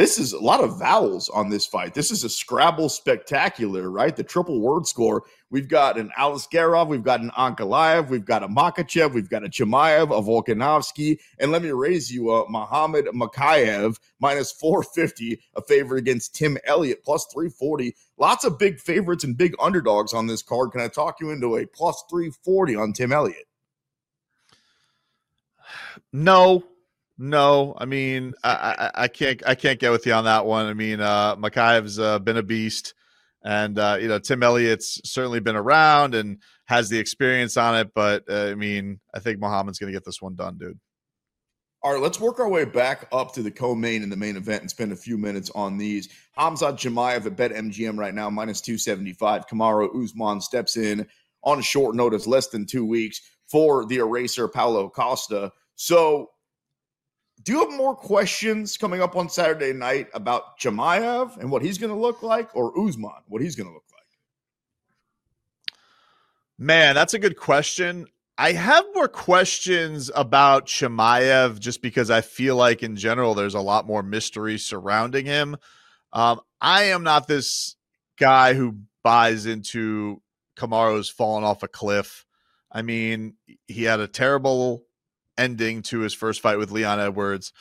This 0.00 0.18
is 0.18 0.32
a 0.32 0.40
lot 0.40 0.64
of 0.64 0.78
vowels 0.78 1.28
on 1.28 1.50
this 1.50 1.66
fight. 1.66 1.92
This 1.92 2.10
is 2.10 2.24
a 2.24 2.30
Scrabble 2.30 2.88
spectacular, 2.88 3.90
right? 3.90 4.16
The 4.16 4.24
triple 4.24 4.58
word 4.58 4.86
score. 4.86 5.24
We've 5.50 5.68
got 5.68 5.98
an 5.98 6.10
Aliskerov, 6.18 6.88
we've 6.88 7.02
got 7.02 7.20
an 7.20 7.30
Ankalaev, 7.32 8.08
we've 8.08 8.24
got 8.24 8.42
a 8.42 8.48
Makhachev, 8.48 9.12
we've 9.12 9.28
got 9.28 9.44
a 9.44 9.50
Chimaev, 9.50 10.04
a 10.04 10.22
Volkanovski, 10.22 11.18
and 11.38 11.52
let 11.52 11.60
me 11.60 11.72
raise 11.72 12.10
you 12.10 12.30
a 12.30 12.50
Muhammad 12.50 13.08
Mokaev 13.12 13.98
minus 14.20 14.52
450, 14.52 15.38
a 15.56 15.60
favorite 15.60 15.98
against 15.98 16.34
Tim 16.34 16.56
Elliott 16.64 17.04
plus 17.04 17.26
340. 17.30 17.94
Lots 18.16 18.46
of 18.46 18.58
big 18.58 18.80
favorites 18.80 19.24
and 19.24 19.36
big 19.36 19.54
underdogs 19.60 20.14
on 20.14 20.26
this 20.26 20.42
card. 20.42 20.72
Can 20.72 20.80
I 20.80 20.88
talk 20.88 21.20
you 21.20 21.28
into 21.28 21.58
a 21.58 21.66
plus 21.66 22.02
340 22.08 22.74
on 22.74 22.94
Tim 22.94 23.12
Elliott? 23.12 23.44
No, 26.12 26.64
no, 27.20 27.74
I 27.76 27.84
mean 27.84 28.32
I, 28.42 28.50
I, 28.50 29.02
I, 29.02 29.08
can't 29.08 29.42
I 29.46 29.54
can't 29.54 29.78
get 29.78 29.92
with 29.92 30.06
you 30.06 30.14
on 30.14 30.24
that 30.24 30.46
one. 30.46 30.64
I 30.66 30.72
mean 30.72 31.00
uh 31.00 31.36
Mokaev's 31.36 31.98
uh, 31.98 32.18
been 32.18 32.38
a 32.38 32.42
beast, 32.42 32.94
and 33.44 33.78
uh, 33.78 33.98
you 34.00 34.08
know 34.08 34.18
Tim 34.18 34.42
Elliott's 34.42 35.02
certainly 35.04 35.40
been 35.40 35.54
around 35.54 36.14
and 36.14 36.38
has 36.64 36.88
the 36.88 36.98
experience 36.98 37.58
on 37.58 37.76
it. 37.76 37.92
But 37.94 38.24
uh, 38.30 38.46
I 38.46 38.54
mean 38.54 39.00
I 39.14 39.18
think 39.18 39.38
Muhammad's 39.38 39.78
going 39.78 39.92
to 39.92 39.96
get 39.96 40.06
this 40.06 40.22
one 40.22 40.34
done, 40.34 40.56
dude. 40.56 40.80
All 41.82 41.92
right, 41.92 42.02
let's 42.02 42.18
work 42.18 42.40
our 42.40 42.48
way 42.48 42.64
back 42.64 43.06
up 43.12 43.34
to 43.34 43.42
the 43.42 43.50
co-main 43.50 44.02
and 44.02 44.10
the 44.10 44.16
main 44.16 44.36
event 44.36 44.62
and 44.62 44.70
spend 44.70 44.92
a 44.92 44.96
few 44.96 45.18
minutes 45.18 45.50
on 45.54 45.76
these. 45.76 46.08
Hamzat 46.38 46.78
Chimaev 46.78 47.26
at 47.26 47.36
BetMGM 47.36 47.98
right 47.98 48.14
now 48.14 48.30
minus 48.30 48.62
two 48.62 48.78
seventy 48.78 49.12
five. 49.12 49.46
Kamaru 49.46 50.02
Usman 50.02 50.40
steps 50.40 50.78
in 50.78 51.06
on 51.44 51.60
short 51.60 51.94
notice, 51.94 52.26
less 52.26 52.48
than 52.48 52.64
two 52.64 52.86
weeks 52.86 53.20
for 53.50 53.84
the 53.84 53.96
eraser 53.96 54.48
Paulo 54.48 54.88
Costa. 54.88 55.52
So 55.76 56.30
do 57.42 57.52
you 57.52 57.60
have 57.60 57.76
more 57.76 57.94
questions 57.94 58.76
coming 58.76 59.00
up 59.00 59.16
on 59.16 59.28
Saturday 59.28 59.72
night 59.72 60.08
about 60.12 60.58
Chimaev 60.58 61.36
and 61.38 61.50
what 61.50 61.62
he's 61.62 61.78
going 61.78 61.92
to 61.92 61.98
look 61.98 62.22
like, 62.22 62.54
or 62.54 62.78
Usman, 62.78 63.10
what 63.26 63.40
he's 63.40 63.56
going 63.56 63.68
to 63.68 63.72
look 63.72 63.84
like? 63.92 64.00
Man, 66.58 66.94
that's 66.94 67.14
a 67.14 67.18
good 67.18 67.36
question. 67.36 68.06
I 68.36 68.52
have 68.52 68.84
more 68.94 69.08
questions 69.08 70.10
about 70.14 70.66
Chimaev 70.66 71.58
just 71.58 71.82
because 71.82 72.10
I 72.10 72.20
feel 72.20 72.56
like 72.56 72.82
in 72.82 72.96
general 72.96 73.34
there's 73.34 73.54
a 73.54 73.60
lot 73.60 73.86
more 73.86 74.02
mystery 74.02 74.58
surrounding 74.58 75.26
him. 75.26 75.56
Um, 76.12 76.40
I 76.60 76.84
am 76.84 77.02
not 77.02 77.26
this 77.26 77.76
guy 78.18 78.54
who 78.54 78.78
buys 79.02 79.46
into 79.46 80.22
Kamaru's 80.56 81.08
falling 81.08 81.44
off 81.44 81.62
a 81.62 81.68
cliff. 81.68 82.24
I 82.72 82.82
mean, 82.82 83.34
he 83.66 83.84
had 83.84 84.00
a 84.00 84.08
terrible 84.08 84.84
ending 85.40 85.82
to 85.82 86.00
his 86.00 86.14
first 86.14 86.40
fight 86.40 86.58
with 86.58 86.70
Leon 86.70 87.00
Edwards. 87.00 87.52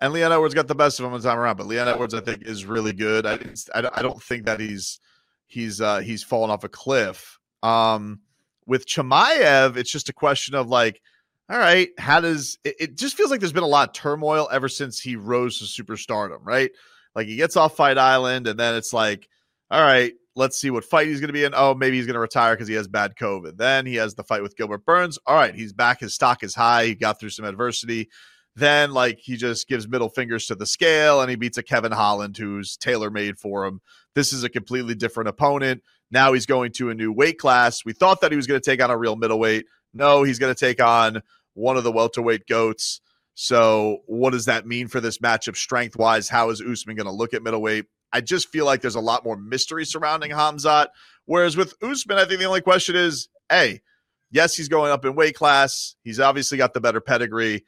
And 0.00 0.12
Leon 0.12 0.32
Edwards 0.32 0.54
got 0.54 0.68
the 0.68 0.74
best 0.74 0.98
of 0.98 1.06
him 1.06 1.12
one 1.12 1.20
time 1.20 1.38
around, 1.38 1.56
but 1.56 1.66
Leon 1.66 1.88
Edwards, 1.88 2.14
I 2.14 2.20
think, 2.20 2.42
is 2.46 2.64
really 2.64 2.92
good. 2.92 3.26
I, 3.26 3.38
I 3.74 4.02
don't 4.02 4.22
think 4.22 4.46
that 4.46 4.60
he's 4.60 5.00
he's 5.46 5.80
uh, 5.80 5.98
he's 5.98 6.22
fallen 6.22 6.50
off 6.50 6.64
a 6.64 6.68
cliff. 6.68 7.38
Um, 7.62 8.20
with 8.66 8.86
Chimaev, 8.86 9.76
it's 9.76 9.90
just 9.90 10.08
a 10.08 10.12
question 10.12 10.54
of 10.54 10.68
like, 10.68 11.00
all 11.48 11.58
right, 11.58 11.88
how 11.98 12.20
does 12.20 12.58
it, 12.64 12.76
it 12.78 12.98
just 12.98 13.16
feels 13.16 13.30
like 13.30 13.40
there's 13.40 13.52
been 13.52 13.62
a 13.62 13.66
lot 13.68 13.88
of 13.88 13.94
turmoil 13.94 14.48
ever 14.50 14.68
since 14.68 15.00
he 15.00 15.16
rose 15.16 15.58
to 15.58 15.82
superstardom, 15.82 16.40
right? 16.42 16.70
Like 17.14 17.26
he 17.26 17.36
gets 17.36 17.56
off 17.56 17.76
Fight 17.76 17.98
Island, 17.98 18.46
and 18.46 18.58
then 18.58 18.74
it's 18.74 18.92
like, 18.92 19.28
all 19.70 19.82
right, 19.82 20.12
let's 20.36 20.60
see 20.60 20.70
what 20.70 20.84
fight 20.84 21.06
he's 21.06 21.20
going 21.20 21.28
to 21.28 21.34
be 21.34 21.44
in. 21.44 21.54
Oh, 21.54 21.74
maybe 21.74 21.96
he's 21.96 22.06
going 22.06 22.14
to 22.14 22.20
retire 22.20 22.54
because 22.54 22.68
he 22.68 22.74
has 22.74 22.88
bad 22.88 23.16
COVID. 23.16 23.56
Then 23.56 23.86
he 23.86 23.96
has 23.96 24.14
the 24.14 24.24
fight 24.24 24.42
with 24.42 24.56
Gilbert 24.56 24.84
Burns. 24.84 25.18
All 25.26 25.36
right, 25.36 25.54
he's 25.54 25.72
back. 25.72 26.00
His 26.00 26.14
stock 26.14 26.42
is 26.42 26.54
high. 26.54 26.86
He 26.86 26.94
got 26.94 27.20
through 27.20 27.30
some 27.30 27.44
adversity. 27.44 28.08
then 28.56 28.92
like 28.92 29.18
he 29.18 29.36
just 29.36 29.68
gives 29.68 29.88
middle 29.88 30.08
fingers 30.08 30.46
to 30.46 30.54
the 30.54 30.66
scale 30.66 31.20
and 31.20 31.28
he 31.28 31.36
beats 31.36 31.58
a 31.58 31.62
Kevin 31.62 31.92
Holland 31.92 32.36
who's 32.36 32.76
tailor 32.76 33.10
made 33.10 33.38
for 33.38 33.64
him. 33.64 33.80
This 34.14 34.32
is 34.32 34.44
a 34.44 34.48
completely 34.48 34.94
different 34.94 35.28
opponent. 35.28 35.82
Now 36.10 36.32
he's 36.32 36.46
going 36.46 36.72
to 36.72 36.90
a 36.90 36.94
new 36.94 37.12
weight 37.12 37.38
class. 37.38 37.84
We 37.84 37.92
thought 37.92 38.20
that 38.20 38.30
he 38.30 38.36
was 38.36 38.46
going 38.46 38.60
to 38.60 38.70
take 38.70 38.82
on 38.82 38.90
a 38.90 38.96
real 38.96 39.16
middleweight. 39.16 39.66
No, 39.92 40.22
he's 40.22 40.38
going 40.38 40.54
to 40.54 40.58
take 40.58 40.80
on 40.80 41.22
one 41.54 41.76
of 41.76 41.84
the 41.84 41.92
welterweight 41.92 42.46
goats. 42.46 43.00
So, 43.36 43.98
what 44.06 44.30
does 44.30 44.44
that 44.44 44.66
mean 44.66 44.86
for 44.86 45.00
this 45.00 45.18
matchup 45.18 45.56
strength 45.56 45.96
wise? 45.96 46.28
How 46.28 46.50
is 46.50 46.60
Usman 46.60 46.94
going 46.96 47.06
to 47.06 47.12
look 47.12 47.34
at 47.34 47.42
middleweight? 47.42 47.86
I 48.14 48.20
just 48.20 48.48
feel 48.48 48.64
like 48.64 48.80
there's 48.80 48.94
a 48.94 49.00
lot 49.00 49.24
more 49.24 49.36
mystery 49.36 49.84
surrounding 49.84 50.30
Hamzat. 50.30 50.86
Whereas 51.26 51.56
with 51.56 51.74
Usman, 51.82 52.16
I 52.16 52.24
think 52.24 52.38
the 52.38 52.46
only 52.46 52.60
question 52.60 52.94
is, 52.94 53.28
hey, 53.50 53.82
yes, 54.30 54.54
he's 54.54 54.68
going 54.68 54.92
up 54.92 55.04
in 55.04 55.16
weight 55.16 55.34
class. 55.34 55.96
He's 56.04 56.20
obviously 56.20 56.56
got 56.56 56.74
the 56.74 56.80
better 56.80 57.00
pedigree. 57.00 57.64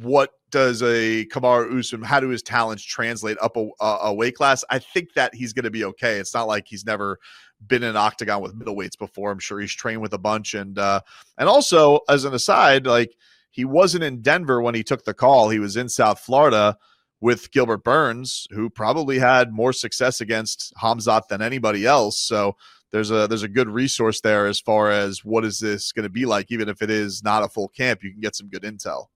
What 0.00 0.30
does 0.50 0.82
a 0.82 1.26
Kamaru 1.26 1.80
Usman? 1.80 2.02
How 2.02 2.20
do 2.20 2.28
his 2.28 2.42
talents 2.42 2.84
translate 2.84 3.36
up 3.42 3.56
a, 3.56 3.68
a 3.80 4.14
weight 4.14 4.36
class? 4.36 4.64
I 4.70 4.78
think 4.78 5.14
that 5.14 5.34
he's 5.34 5.52
going 5.52 5.64
to 5.64 5.70
be 5.70 5.84
okay. 5.84 6.18
It's 6.18 6.34
not 6.34 6.46
like 6.46 6.66
he's 6.68 6.86
never 6.86 7.18
been 7.66 7.82
in 7.82 7.90
an 7.90 7.96
octagon 7.96 8.40
with 8.40 8.56
middleweights 8.56 8.98
before. 8.98 9.32
I'm 9.32 9.40
sure 9.40 9.58
he's 9.58 9.74
trained 9.74 10.00
with 10.00 10.12
a 10.12 10.18
bunch, 10.18 10.54
and 10.54 10.78
uh, 10.78 11.00
and 11.38 11.48
also 11.48 12.00
as 12.08 12.24
an 12.24 12.34
aside, 12.34 12.86
like 12.86 13.16
he 13.50 13.64
wasn't 13.64 14.04
in 14.04 14.22
Denver 14.22 14.60
when 14.60 14.74
he 14.74 14.82
took 14.82 15.04
the 15.04 15.14
call. 15.14 15.48
He 15.48 15.58
was 15.58 15.76
in 15.76 15.88
South 15.88 16.20
Florida 16.20 16.76
with 17.24 17.50
Gilbert 17.52 17.82
Burns, 17.82 18.46
who 18.50 18.68
probably 18.68 19.18
had 19.18 19.50
more 19.50 19.72
success 19.72 20.20
against 20.20 20.74
Hamzat 20.82 21.28
than 21.28 21.40
anybody 21.40 21.86
else. 21.86 22.18
So 22.18 22.54
there's 22.92 23.10
a 23.10 23.26
there's 23.26 23.42
a 23.42 23.48
good 23.48 23.70
resource 23.70 24.20
there 24.20 24.46
as 24.46 24.60
far 24.60 24.90
as 24.90 25.24
what 25.24 25.42
is 25.42 25.58
this 25.58 25.90
going 25.90 26.02
to 26.02 26.10
be 26.10 26.26
like, 26.26 26.52
even 26.52 26.68
if 26.68 26.82
it 26.82 26.90
is 26.90 27.24
not 27.24 27.42
a 27.42 27.48
full 27.48 27.68
camp, 27.68 28.04
you 28.04 28.10
can 28.10 28.20
get 28.20 28.36
some 28.36 28.50
good 28.50 28.62
intel. 28.62 29.06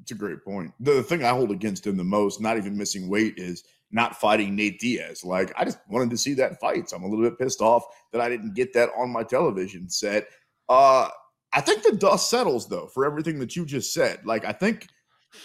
It's 0.00 0.12
a 0.12 0.14
great 0.14 0.44
point. 0.44 0.72
The 0.78 1.02
thing 1.02 1.24
I 1.24 1.30
hold 1.30 1.50
against 1.50 1.88
him 1.88 1.96
the 1.96 2.04
most, 2.04 2.40
not 2.40 2.56
even 2.56 2.78
missing 2.78 3.08
weight, 3.08 3.34
is 3.36 3.64
not 3.90 4.20
fighting 4.20 4.54
Nate 4.54 4.78
Diaz. 4.78 5.24
Like 5.24 5.52
I 5.58 5.64
just 5.64 5.80
wanted 5.88 6.10
to 6.10 6.16
see 6.16 6.34
that 6.34 6.60
fight. 6.60 6.88
So 6.88 6.96
I'm 6.96 7.02
a 7.02 7.08
little 7.08 7.28
bit 7.28 7.36
pissed 7.36 7.60
off 7.60 7.82
that 8.12 8.20
I 8.20 8.28
didn't 8.28 8.54
get 8.54 8.72
that 8.74 8.90
on 8.96 9.10
my 9.10 9.24
television 9.24 9.90
set. 9.90 10.28
Uh 10.68 11.08
I 11.52 11.62
think 11.62 11.82
the 11.82 11.96
dust 11.96 12.30
settles 12.30 12.68
though 12.68 12.86
for 12.86 13.04
everything 13.04 13.40
that 13.40 13.56
you 13.56 13.66
just 13.66 13.92
said. 13.92 14.24
Like 14.24 14.44
I 14.44 14.52
think 14.52 14.86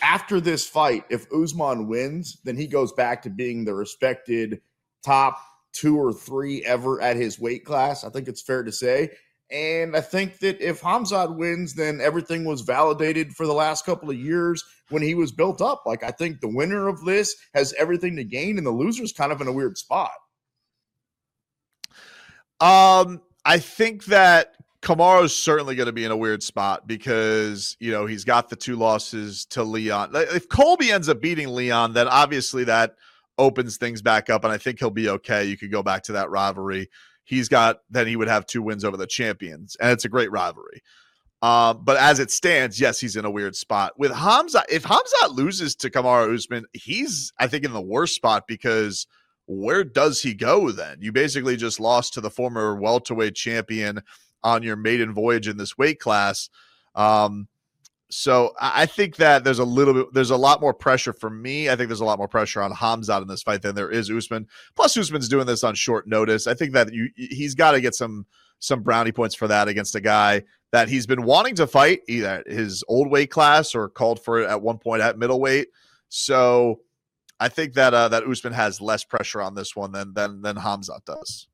after 0.02 0.40
this 0.40 0.68
fight, 0.68 1.06
if 1.10 1.32
Usman 1.32 1.88
wins, 1.88 2.40
then 2.44 2.58
he 2.58 2.68
goes 2.68 2.92
back 2.94 3.22
to 3.24 3.30
being 3.30 3.66
the 3.66 3.74
respected 3.74 4.62
top 5.04 5.40
two 5.74 5.98
or 5.98 6.14
three 6.14 6.64
ever 6.66 7.02
at 7.02 7.16
his 7.16 7.40
weight 7.40 7.66
class. 7.66 8.04
I 8.04 8.10
think 8.10 8.28
it's 8.28 8.42
fair 8.42 8.64
to 8.64 8.72
say. 8.72 9.12
And 9.52 9.96
I 9.96 10.02
think 10.02 10.40
that 10.40 10.62
if 10.62 10.82
Hamzat 10.82 11.36
wins, 11.36 11.76
then 11.76 12.02
everything 12.02 12.46
was 12.46 12.62
validated 12.62 13.34
for 13.34 13.46
the 13.46 13.54
last 13.54 13.86
couple 13.86 14.10
of 14.10 14.18
years 14.18 14.64
when 14.90 15.04
he 15.04 15.14
was 15.16 15.32
built 15.32 15.62
up. 15.62 15.84
Like 15.86 16.04
I 16.04 16.12
think 16.12 16.40
the 16.40 16.48
winner 16.48 16.88
of 16.88 17.04
this 17.06 17.36
has 17.54 17.74
everything 17.74 18.16
to 18.16 18.24
gain, 18.24 18.58
and 18.58 18.66
the 18.66 18.72
loser's 18.72 19.14
kind 19.14 19.32
of 19.32 19.42
in 19.42 19.48
a 19.48 19.54
weird 19.54 19.78
spot. 19.78 20.12
Um, 22.60 23.22
I 23.46 23.60
think 23.60 24.06
that 24.06 24.56
Kamaru's 24.84 25.34
certainly 25.34 25.76
going 25.76 25.88
to 25.88 25.94
be 25.94 26.04
in 26.04 26.12
a 26.12 26.18
weird 26.18 26.44
spot 26.44 26.86
because 26.86 27.78
you 27.80 27.90
know 27.90 28.06
he's 28.06 28.26
got 28.26 28.50
the 28.50 28.56
two 28.58 28.76
losses 28.76 29.46
to 29.48 29.64
Leon. 29.64 30.12
If 30.14 30.50
Colby 30.50 30.92
ends 30.92 31.08
up 31.08 31.22
beating 31.22 31.48
Leon, 31.48 31.94
then 31.94 32.10
obviously 32.10 32.66
that 32.66 32.96
opens 33.38 33.78
things 33.78 34.02
back 34.02 34.30
up, 34.30 34.44
and 34.44 34.52
I 34.52 34.58
think 34.58 34.80
he'll 34.80 34.90
be 34.90 35.08
okay. 35.08 35.46
You 35.46 35.58
could 35.58 35.72
go 35.72 35.84
back 35.84 36.04
to 36.04 36.12
that 36.14 36.30
rivalry. 36.30 36.90
He's 37.24 37.48
got 37.48 37.78
then 37.90 38.08
he 38.08 38.18
would 38.18 38.28
have 38.28 38.46
two 38.46 38.62
wins 38.62 38.84
over 38.84 38.98
the 38.98 39.08
champions, 39.08 39.78
and 39.80 39.90
it's 39.92 40.04
a 40.04 40.10
great 40.10 40.32
rivalry. 40.32 40.84
Um, 41.42 41.82
but 41.84 41.96
as 41.98 42.20
it 42.20 42.32
stands, 42.32 42.80
yes, 42.80 43.00
he's 43.00 43.16
in 43.16 43.26
a 43.26 43.32
weird 43.32 43.56
spot. 43.56 43.94
With 43.98 44.14
Hamza, 44.14 44.64
if 44.70 44.84
Hamza 44.84 45.30
loses 45.30 45.76
to 45.78 45.90
Kamaru 45.90 46.36
Usman, 46.36 46.66
he's 46.74 47.32
I 47.40 47.48
think 47.48 47.64
in 47.64 47.72
the 47.72 47.82
worst 47.82 48.16
spot 48.16 48.48
because 48.48 49.08
where 49.46 49.86
does 49.86 50.22
he 50.22 50.34
go 50.34 50.72
then? 50.72 50.98
You 51.00 51.14
basically 51.14 51.56
just 51.56 51.80
lost 51.80 52.14
to 52.14 52.22
the 52.22 52.30
former 52.30 52.76
welterweight 52.76 53.36
champion 53.36 54.02
on 54.44 54.64
your 54.64 54.76
maiden 54.76 55.14
voyage 55.14 55.48
in 55.48 55.58
this 55.58 55.78
weight 55.78 56.00
class. 56.00 56.50
Um, 56.96 57.48
so 58.10 58.54
I 58.62 58.86
think 58.86 59.16
that 59.16 59.44
there's 59.44 59.60
a 59.60 59.66
little 59.66 59.94
bit, 59.94 60.14
there's 60.14 60.30
a 60.30 60.38
lot 60.38 60.62
more 60.62 60.74
pressure 60.74 61.14
for 61.14 61.32
me. 61.32 61.70
I 61.70 61.76
think 61.76 61.90
there's 61.90 62.00
a 62.00 62.06
lot 62.06 62.20
more 62.20 62.28
pressure 62.28 62.62
on 62.62 62.72
Hamzat 62.72 63.24
in 63.24 63.28
this 63.28 63.42
fight 63.42 63.64
than 63.64 63.74
there 63.74 63.90
is 63.90 64.12
Usman. 64.12 64.48
Plus, 64.76 64.96
Usman's 64.96 65.28
doing 65.28 65.48
this 65.48 65.64
on 65.64 65.74
short 65.74 66.08
notice. 66.08 66.46
I 66.46 66.54
think 66.54 66.74
that 66.74 66.94
you, 66.94 67.10
he's 67.16 67.56
got 67.56 67.72
to 67.72 67.82
get 67.82 67.96
some 67.96 68.26
some 68.60 68.82
brownie 68.82 69.12
points 69.12 69.36
for 69.36 69.48
that 69.48 69.68
against 69.68 69.96
a 69.96 70.00
guy 70.00 70.44
that 70.72 70.88
he's 70.88 71.06
been 71.06 71.24
wanting 71.24 71.56
to 71.56 71.68
fight 71.68 72.02
either 72.08 72.44
his 72.48 72.84
old 72.88 73.10
weight 73.10 73.30
class 73.30 73.76
or 73.76 73.90
called 73.90 74.24
for 74.24 74.42
it 74.42 74.50
at 74.50 74.62
one 74.62 74.78
point 74.78 75.02
at 75.02 75.18
middleweight. 75.18 75.68
So 76.08 76.80
I 77.40 77.50
think 77.50 77.74
that 77.74 77.94
uh, 77.94 78.10
that 78.10 78.24
Usman 78.24 78.54
has 78.54 78.80
less 78.80 79.04
pressure 79.04 79.42
on 79.42 79.56
this 79.56 79.76
one 79.76 79.92
than 79.92 80.14
than 80.14 80.42
than 80.42 80.56
Hamzat 80.56 81.04
does. 81.06 81.48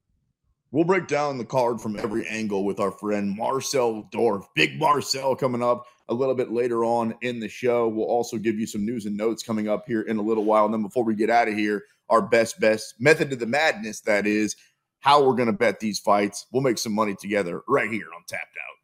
We'll 0.71 0.83
break 0.83 1.07
down 1.07 1.39
the 1.39 1.45
card 1.45 1.81
from 1.81 1.97
every 1.97 2.27
angle 2.27 2.63
with 2.63 2.79
our 2.79 2.91
friend 2.91 3.35
Marcel 3.35 4.07
Dorff. 4.13 4.45
Big 4.53 4.77
Marcel 4.77 5.35
coming 5.35 5.63
up 5.63 5.87
a 6.07 6.13
little 6.13 6.35
bit 6.35 6.51
later 6.51 6.85
on 6.85 7.15
in 7.21 7.39
the 7.39 7.49
show. 7.49 7.87
We'll 7.87 8.05
also 8.05 8.37
give 8.37 8.59
you 8.59 8.67
some 8.67 8.85
news 8.85 9.07
and 9.07 9.17
notes 9.17 9.41
coming 9.41 9.67
up 9.67 9.85
here 9.87 10.01
in 10.01 10.17
a 10.17 10.21
little 10.21 10.45
while. 10.45 10.65
And 10.65 10.73
then 10.73 10.83
before 10.83 11.03
we 11.03 11.15
get 11.15 11.31
out 11.31 11.47
of 11.47 11.55
here, 11.55 11.85
our 12.07 12.21
best, 12.21 12.59
best 12.59 12.93
method 12.99 13.31
to 13.31 13.35
the 13.35 13.47
madness 13.47 14.01
that 14.01 14.27
is 14.27 14.55
how 14.99 15.23
we're 15.23 15.35
going 15.35 15.47
to 15.47 15.53
bet 15.53 15.79
these 15.79 15.97
fights. 15.97 16.45
We'll 16.51 16.61
make 16.61 16.77
some 16.77 16.93
money 16.93 17.15
together 17.15 17.61
right 17.67 17.89
here 17.89 18.07
on 18.15 18.21
Tapped 18.27 18.43
Out. 18.43 18.78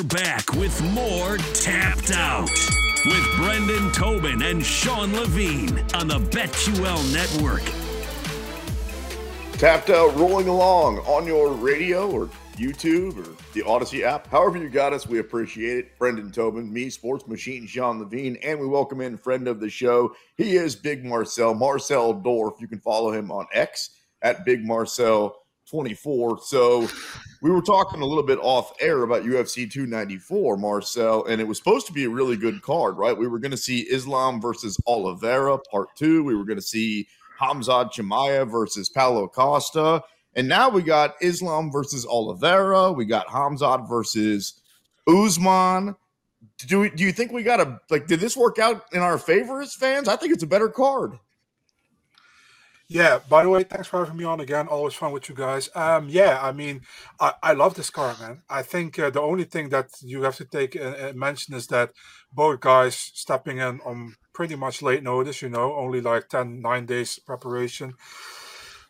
We're 0.00 0.06
back 0.06 0.54
with 0.54 0.82
more 0.94 1.36
Tapped 1.52 2.10
Out 2.12 2.48
with 3.04 3.36
Brendan 3.36 3.92
Tobin 3.92 4.40
and 4.40 4.64
Sean 4.64 5.12
Levine 5.12 5.78
on 5.92 6.08
the 6.08 6.18
BetQL 6.18 7.12
Network. 7.12 7.60
Tapped 9.58 9.90
Out 9.90 10.16
rolling 10.16 10.48
along 10.48 11.00
on 11.00 11.26
your 11.26 11.52
radio 11.52 12.10
or 12.10 12.30
YouTube 12.56 13.18
or 13.18 13.36
the 13.52 13.60
Audacy 13.60 14.02
app. 14.02 14.26
However, 14.28 14.56
you 14.56 14.70
got 14.70 14.94
us, 14.94 15.06
we 15.06 15.18
appreciate 15.18 15.76
it. 15.76 15.98
Brendan 15.98 16.32
Tobin, 16.32 16.72
me, 16.72 16.88
Sports 16.88 17.26
Machine, 17.26 17.66
Sean 17.66 17.98
Levine, 17.98 18.36
and 18.36 18.58
we 18.58 18.66
welcome 18.66 19.02
in 19.02 19.18
friend 19.18 19.46
of 19.46 19.60
the 19.60 19.68
show. 19.68 20.14
He 20.38 20.56
is 20.56 20.74
Big 20.76 21.04
Marcel, 21.04 21.52
Marcel 21.52 22.14
Dorff. 22.14 22.58
You 22.58 22.68
can 22.68 22.80
follow 22.80 23.12
him 23.12 23.30
on 23.30 23.46
X 23.52 23.90
at 24.22 24.46
Big 24.46 24.64
Marcel 24.64 25.39
24. 25.70 26.40
So 26.42 26.88
we 27.40 27.50
were 27.50 27.62
talking 27.62 28.02
a 28.02 28.06
little 28.06 28.22
bit 28.22 28.38
off 28.42 28.72
air 28.80 29.02
about 29.02 29.22
UFC 29.22 29.70
294, 29.70 30.56
Marcel, 30.56 31.24
and 31.26 31.40
it 31.40 31.44
was 31.46 31.58
supposed 31.58 31.86
to 31.86 31.92
be 31.92 32.04
a 32.04 32.10
really 32.10 32.36
good 32.36 32.60
card, 32.62 32.96
right? 32.96 33.16
We 33.16 33.28
were 33.28 33.38
going 33.38 33.52
to 33.52 33.56
see 33.56 33.80
Islam 33.90 34.40
versus 34.40 34.78
Oliveira, 34.86 35.58
part 35.58 35.88
two. 35.96 36.24
We 36.24 36.34
were 36.34 36.44
going 36.44 36.58
to 36.58 36.62
see 36.62 37.06
Hamzat 37.40 37.92
Chimaev 37.92 38.50
versus 38.50 38.90
Paulo 38.90 39.28
Costa. 39.28 40.02
And 40.34 40.48
now 40.48 40.68
we 40.68 40.82
got 40.82 41.14
Islam 41.20 41.70
versus 41.70 42.06
Oliveira. 42.06 42.92
We 42.92 43.04
got 43.04 43.26
Hamzat 43.26 43.88
versus 43.88 44.60
Usman. 45.08 45.96
Do, 46.66 46.80
we, 46.80 46.90
do 46.90 47.04
you 47.04 47.12
think 47.12 47.32
we 47.32 47.42
got 47.42 47.60
a 47.60 47.80
like? 47.90 48.06
Did 48.06 48.20
this 48.20 48.36
work 48.36 48.58
out 48.58 48.84
in 48.92 49.00
our 49.00 49.18
favor 49.18 49.60
as 49.60 49.74
fans? 49.74 50.08
I 50.08 50.16
think 50.16 50.32
it's 50.32 50.42
a 50.42 50.46
better 50.46 50.68
card. 50.68 51.18
Yeah. 52.90 53.20
By 53.28 53.44
the 53.44 53.48
way, 53.50 53.62
thanks 53.62 53.86
for 53.86 54.00
having 54.04 54.16
me 54.18 54.24
on 54.24 54.40
again. 54.40 54.66
Always 54.66 54.94
fun 54.94 55.12
with 55.12 55.28
you 55.28 55.34
guys. 55.36 55.70
Um, 55.76 56.08
yeah. 56.08 56.40
I 56.42 56.50
mean, 56.50 56.80
I, 57.20 57.34
I 57.40 57.52
love 57.52 57.74
this 57.74 57.88
card, 57.88 58.18
man. 58.18 58.42
I 58.50 58.62
think 58.62 58.98
uh, 58.98 59.10
the 59.10 59.20
only 59.20 59.44
thing 59.44 59.68
that 59.68 59.90
you 60.02 60.22
have 60.22 60.34
to 60.38 60.44
take 60.44 60.74
and 60.74 60.96
uh, 60.96 61.12
mention 61.14 61.54
is 61.54 61.68
that 61.68 61.92
both 62.32 62.58
guys 62.60 62.96
stepping 62.96 63.58
in 63.58 63.80
on 63.86 64.16
pretty 64.34 64.56
much 64.56 64.82
late 64.82 65.04
notice. 65.04 65.40
You 65.40 65.50
know, 65.50 65.72
only 65.76 66.00
like 66.00 66.28
10, 66.28 66.60
9 66.60 66.86
days 66.86 67.20
preparation. 67.20 67.94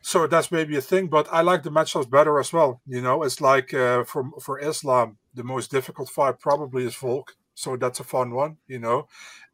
So 0.03 0.27
that's 0.27 0.51
maybe 0.51 0.77
a 0.79 0.81
thing, 0.81 1.09
but 1.09 1.29
I 1.31 1.43
like 1.43 1.63
the 1.63 1.71
matchups 1.71 2.11
better 2.11 2.41
as 2.41 2.55
well. 2.55 2.81
You 2.87 3.03
know, 3.03 3.23
it's 3.23 3.41
like 3.43 3.75
uh, 3.75 4.05
for 4.05 4.25
for 4.41 4.59
Islam, 4.59 5.19
the 5.35 5.45
most 5.45 5.71
difficult 5.71 6.09
fight 6.09 6.41
probably 6.41 6.87
is 6.87 6.97
Volk. 6.97 7.35
So 7.55 7.77
that's 7.77 8.01
a 8.01 8.05
fun 8.05 8.31
one, 8.33 8.57
you 8.67 8.79
know 8.79 9.07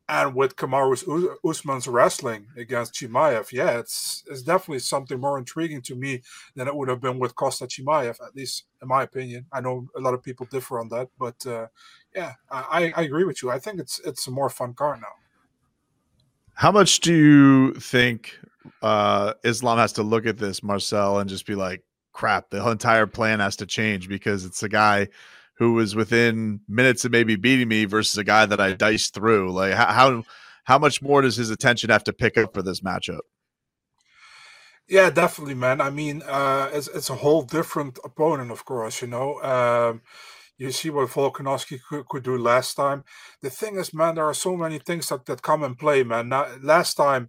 and 0.09 0.35
with 0.35 0.57
Kamaru 0.57 1.37
Usman's 1.45 1.89
wrestling 1.89 2.47
against 2.57 2.95
Chimaev, 2.95 3.51
yeah, 3.51 3.79
it's 3.79 4.23
it's 4.29 4.43
definitely 4.43 4.79
something 4.79 5.19
more 5.19 5.37
intriguing 5.37 5.83
to 5.83 5.97
me 5.97 6.23
than 6.55 6.69
it 6.69 6.77
would 6.77 6.89
have 6.89 7.01
been 7.01 7.19
with 7.19 7.35
Costa 7.35 7.67
Chimaev, 7.67 8.25
at 8.25 8.37
least 8.37 8.67
in 8.81 8.89
my 8.89 9.03
opinion. 9.03 9.47
I 9.53 9.61
know 9.61 9.89
a 9.97 10.01
lot 10.01 10.15
of 10.15 10.23
people 10.23 10.47
differ 10.47 10.79
on 10.79 10.89
that, 10.91 11.09
but 11.19 11.45
uh, 11.47 11.67
yeah, 12.15 12.35
I, 12.51 12.93
I 12.97 13.03
agree 13.03 13.25
with 13.25 13.43
you. 13.43 13.51
I 13.51 13.59
think 13.59 13.81
it's 13.81 13.99
it's 14.05 14.27
a 14.29 14.31
more 14.31 14.49
fun 14.49 14.75
card 14.75 15.01
now. 15.01 15.15
How 16.55 16.71
much 16.71 17.01
do 17.01 17.13
you 17.13 17.75
think 17.75 18.39
uh, 18.83 19.35
Islam 19.45 19.79
has 19.79 19.93
to 19.95 20.03
look 20.03 20.25
at 20.25 20.39
this, 20.39 20.63
Marcel, 20.63 21.19
and 21.19 21.29
just 21.29 21.47
be 21.47 21.57
like, 21.57 21.83
"Crap, 22.13 22.51
the 22.51 22.65
entire 22.69 23.09
plan 23.09 23.41
has 23.41 23.57
to 23.57 23.67
change 23.67 24.09
because 24.09 24.45
it's 24.45 24.63
a 24.63 24.69
guy." 24.69 25.09
Who 25.59 25.75
was 25.75 25.95
within 25.95 26.61
minutes 26.69 27.05
of 27.05 27.13
maybe 27.13 27.37
beating 27.37 27.69
me 27.69 27.85
versus 27.85 28.19
a 28.19 28.25
guy 28.25 28.47
that 28.47 28.61
I 28.61 28.73
diced 28.73 29.15
through. 29.15 29.53
Like 29.53 29.75
how 29.75 30.23
how 30.65 30.79
much 30.79 31.01
more 31.01 31.23
does 31.23 31.37
his 31.37 31.51
attention 31.51 31.91
have 31.91 32.05
to 32.05 32.13
pick 32.13 32.37
up 32.37 32.55
for 32.55 32.63
this 32.63 32.81
matchup? 32.81 33.21
Yeah, 34.89 35.11
definitely, 35.11 35.55
man. 35.55 35.81
I 35.81 35.91
mean, 35.91 36.23
uh, 36.23 36.71
it's 36.73 36.89
it's 36.89 37.11
a 37.11 37.17
whole 37.17 37.43
different 37.43 37.99
opponent, 38.05 38.53
of 38.53 38.65
course. 38.65 39.03
You 39.03 39.09
know, 39.09 39.43
um, 39.43 40.03
you 40.59 40.71
see 40.71 40.91
what 40.91 41.09
Volkanovski 41.09 41.81
could, 41.89 42.07
could 42.07 42.23
do 42.23 42.39
last 42.39 42.75
time. 42.75 43.05
The 43.43 43.51
thing 43.51 43.77
is, 43.77 43.93
man, 43.93 44.15
there 44.15 44.25
are 44.25 44.35
so 44.35 44.57
many 44.57 44.79
things 44.79 45.09
that, 45.09 45.27
that 45.27 45.43
come 45.43 45.63
and 45.65 45.79
play, 45.79 46.03
man. 46.03 46.29
Now, 46.29 46.47
last 46.63 46.95
time, 46.95 47.29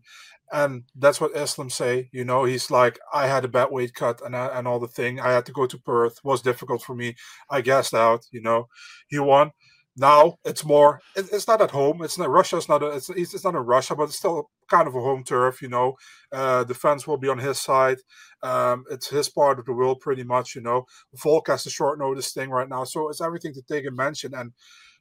and 0.52 0.84
that's 0.96 1.20
what 1.20 1.36
Islam 1.36 1.70
say. 1.70 2.10
You 2.12 2.26
know, 2.26 2.46
he's 2.46 2.72
like, 2.72 3.00
I 3.14 3.28
had 3.28 3.46
a 3.46 3.50
bad 3.50 3.70
weight 3.72 3.94
cut 3.94 4.22
and 4.26 4.36
uh, 4.36 4.52
and 4.54 4.68
all 4.68 4.80
the 4.80 4.88
thing. 4.88 5.20
I 5.20 5.32
had 5.32 5.46
to 5.48 5.52
go 5.52 5.66
to 5.68 5.78
Perth. 5.78 6.20
was 6.24 6.42
difficult 6.42 6.82
for 6.82 6.96
me. 6.96 7.16
I 7.50 7.62
gassed 7.62 7.94
out. 7.94 8.26
You 8.32 8.42
know, 8.42 8.68
he 9.08 9.20
won. 9.20 9.52
Now 10.00 10.36
it's 10.46 10.64
more. 10.64 11.02
It, 11.16 11.28
it's 11.34 11.48
not 11.48 11.62
at 11.62 11.72
home. 11.72 12.04
It's 12.04 12.20
not 12.20 12.30
Russia. 12.30 12.58
It's 12.58 12.70
not. 12.70 12.84
A, 12.84 12.88
it's 12.88 13.10
it's 13.10 13.44
not 13.44 13.56
in 13.56 13.62
Russia, 13.62 13.96
but 13.96 14.06
it's 14.06 14.18
still 14.18 14.50
kind 14.70 14.88
of 14.88 14.96
a 14.96 15.02
home 15.02 15.24
turf. 15.24 15.62
You 15.62 15.70
know, 15.70 15.96
uh, 16.32 16.64
the 16.64 16.76
fans 16.76 17.08
will 17.08 17.18
be 17.18 17.30
on 17.30 17.40
his 17.40 17.60
side. 17.60 17.98
Um, 18.44 18.86
it's 18.92 19.10
his 19.10 19.28
part 19.28 19.58
of 19.60 19.66
the 19.66 19.74
world, 19.74 20.00
pretty 20.00 20.24
much. 20.24 20.54
You 20.56 20.62
know, 20.62 20.86
Volk 21.16 21.48
has 21.48 21.66
a 21.66 21.72
short 21.72 21.98
notice 21.98 22.32
thing 22.32 22.52
right 22.52 22.70
now, 22.70 22.84
so 22.84 23.10
it's 23.10 23.22
everything 23.22 23.54
to 23.56 23.62
take 23.64 23.86
and 23.86 23.98
mention 23.98 24.36
and 24.36 24.52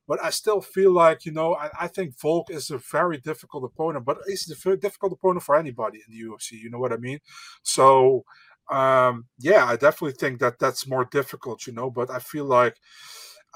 but 0.07 0.23
I 0.23 0.31
still 0.31 0.61
feel 0.61 0.93
like, 0.93 1.25
you 1.25 1.33
know, 1.33 1.55
I, 1.55 1.71
I, 1.81 1.87
think 1.89 2.19
Volk 2.19 2.51
is 2.51 2.71
a 2.71 2.79
very 2.79 3.19
difficult 3.19 3.65
opponent, 3.65 4.05
but 4.05 4.19
he's 4.27 4.51
a 4.51 4.55
very 4.55 4.77
difficult 4.77 5.13
opponent 5.13 5.43
for 5.43 5.57
anybody 5.57 5.99
in 6.07 6.15
the 6.15 6.25
UFC. 6.25 6.53
You 6.53 6.71
know 6.71 6.79
what 6.79 6.93
I 6.93 6.97
mean? 6.97 7.21
So, 7.63 8.25
um, 8.71 9.27
yeah, 9.39 9.65
I 9.67 9.77
definitely 9.77 10.13
think 10.13 10.41
that 10.41 10.59
that's 10.59 10.87
more 10.87 11.05
difficult, 11.05 11.67
you 11.67 11.73
know, 11.73 11.91
but 11.91 12.11
I 12.11 12.19
feel 12.19 12.45
like. 12.45 12.77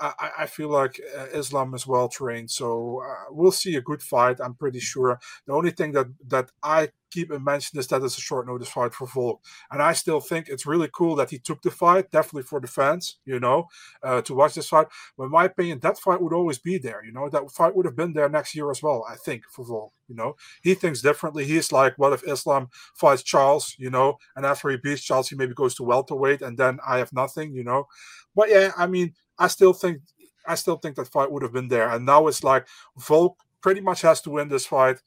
I, 0.00 0.30
I 0.40 0.46
feel 0.46 0.68
like 0.68 1.00
uh, 1.16 1.26
Islam 1.34 1.74
is 1.74 1.86
well 1.86 2.08
trained, 2.08 2.50
so 2.50 3.02
uh, 3.04 3.24
we'll 3.30 3.52
see 3.52 3.76
a 3.76 3.80
good 3.80 4.02
fight. 4.02 4.38
I'm 4.42 4.54
pretty 4.54 4.80
sure. 4.80 5.20
The 5.46 5.52
only 5.52 5.70
thing 5.70 5.92
that 5.92 6.06
that 6.28 6.50
I 6.62 6.90
keep 7.10 7.30
in 7.30 7.42
mention 7.44 7.78
is 7.78 7.86
that 7.88 8.02
it's 8.02 8.16
a 8.16 8.20
short 8.20 8.46
notice 8.46 8.68
fight 8.68 8.94
for 8.94 9.06
Volk. 9.06 9.42
And 9.70 9.82
I 9.82 9.92
still 9.92 10.20
think 10.20 10.48
it's 10.48 10.66
really 10.66 10.88
cool 10.92 11.16
that 11.16 11.30
he 11.30 11.38
took 11.38 11.60
the 11.62 11.70
fight, 11.70 12.10
definitely 12.10 12.44
for 12.44 12.60
the 12.60 12.68
fans, 12.68 13.18
you 13.24 13.40
know, 13.40 13.66
uh, 14.02 14.22
to 14.22 14.34
watch 14.34 14.54
this 14.54 14.68
fight. 14.68 14.86
But 15.16 15.24
in 15.24 15.30
my 15.30 15.44
opinion, 15.46 15.80
that 15.80 15.98
fight 15.98 16.22
would 16.22 16.32
always 16.32 16.58
be 16.58 16.78
there, 16.78 17.04
you 17.04 17.12
know, 17.12 17.28
that 17.28 17.50
fight 17.50 17.74
would 17.74 17.86
have 17.86 17.96
been 17.96 18.12
there 18.12 18.28
next 18.28 18.54
year 18.54 18.70
as 18.70 18.82
well, 18.82 19.04
I 19.08 19.16
think, 19.16 19.44
for 19.50 19.64
Volk, 19.64 19.92
you 20.08 20.14
know. 20.14 20.36
He 20.62 20.74
thinks 20.74 21.02
differently. 21.02 21.44
He's 21.44 21.72
like, 21.72 21.94
what 21.96 22.12
if 22.12 22.26
Islam 22.26 22.68
fights 22.94 23.22
Charles, 23.22 23.74
you 23.78 23.90
know, 23.90 24.18
and 24.36 24.46
after 24.46 24.68
he 24.70 24.76
beats 24.76 25.02
Charles, 25.02 25.28
he 25.28 25.36
maybe 25.36 25.54
goes 25.54 25.74
to 25.76 25.82
welterweight 25.82 26.42
and 26.42 26.56
then 26.56 26.78
I 26.86 26.98
have 26.98 27.12
nothing, 27.12 27.54
you 27.54 27.64
know. 27.64 27.88
But 28.34 28.48
yeah, 28.50 28.72
I 28.76 28.86
mean, 28.86 29.14
I 29.40 29.48
still 29.48 29.72
think 29.72 30.02
I 30.46 30.54
still 30.54 30.76
think 30.76 30.96
that 30.96 31.08
fight 31.08 31.32
would 31.32 31.42
have 31.42 31.52
been 31.52 31.68
there. 31.68 31.88
And 31.88 32.06
now 32.06 32.26
it's 32.26 32.44
like 32.44 32.68
Volk 32.96 33.38
pretty 33.60 33.80
much 33.80 34.02
has 34.02 34.20
to 34.22 34.30
win 34.30 34.48
this 34.48 34.66
fight. 34.66 34.98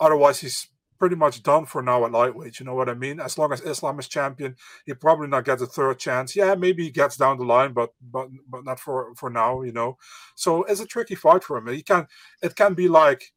Otherwise, 0.00 0.40
he's 0.40 0.68
pretty 0.98 1.16
much 1.16 1.42
done 1.42 1.66
for 1.66 1.82
now 1.82 2.04
at 2.04 2.12
lightweight. 2.12 2.60
You 2.60 2.66
know 2.66 2.74
what 2.74 2.88
I 2.88 2.94
mean? 2.94 3.20
As 3.20 3.36
long 3.36 3.52
as 3.52 3.60
Islam 3.60 3.98
is 3.98 4.08
champion, 4.08 4.56
he 4.86 4.94
probably 4.94 5.28
not 5.28 5.44
get 5.44 5.60
a 5.60 5.66
third 5.66 5.98
chance. 5.98 6.34
Yeah, 6.34 6.54
maybe 6.54 6.84
he 6.84 6.90
gets 6.90 7.16
down 7.16 7.38
the 7.38 7.44
line, 7.44 7.72
but 7.72 7.90
but 8.00 8.28
but 8.48 8.64
not 8.64 8.80
for 8.80 9.14
for 9.14 9.30
now. 9.30 9.62
You 9.62 9.72
know, 9.72 9.98
so 10.34 10.64
it's 10.64 10.80
a 10.80 10.86
tricky 10.86 11.14
fight 11.14 11.44
for 11.44 11.58
him. 11.58 11.68
He 11.68 11.82
can 11.82 12.06
it 12.42 12.56
can 12.56 12.74
be 12.74 12.88
like 12.88 13.34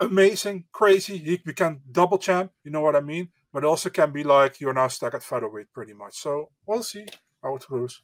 amazing, 0.00 0.64
crazy. 0.72 1.18
He 1.18 1.36
become 1.38 1.80
double 1.90 2.18
champ. 2.18 2.52
You 2.64 2.70
know 2.70 2.80
what 2.80 2.96
I 2.96 3.00
mean? 3.00 3.28
But 3.52 3.64
it 3.64 3.66
also 3.66 3.90
can 3.90 4.12
be 4.12 4.24
like 4.24 4.60
you're 4.60 4.74
now 4.74 4.88
stuck 4.88 5.14
at 5.14 5.22
featherweight, 5.22 5.72
pretty 5.72 5.94
much. 5.94 6.16
So 6.16 6.50
we'll 6.66 6.82
see 6.82 7.06
how 7.42 7.56
it 7.56 7.66
goes 7.68 8.02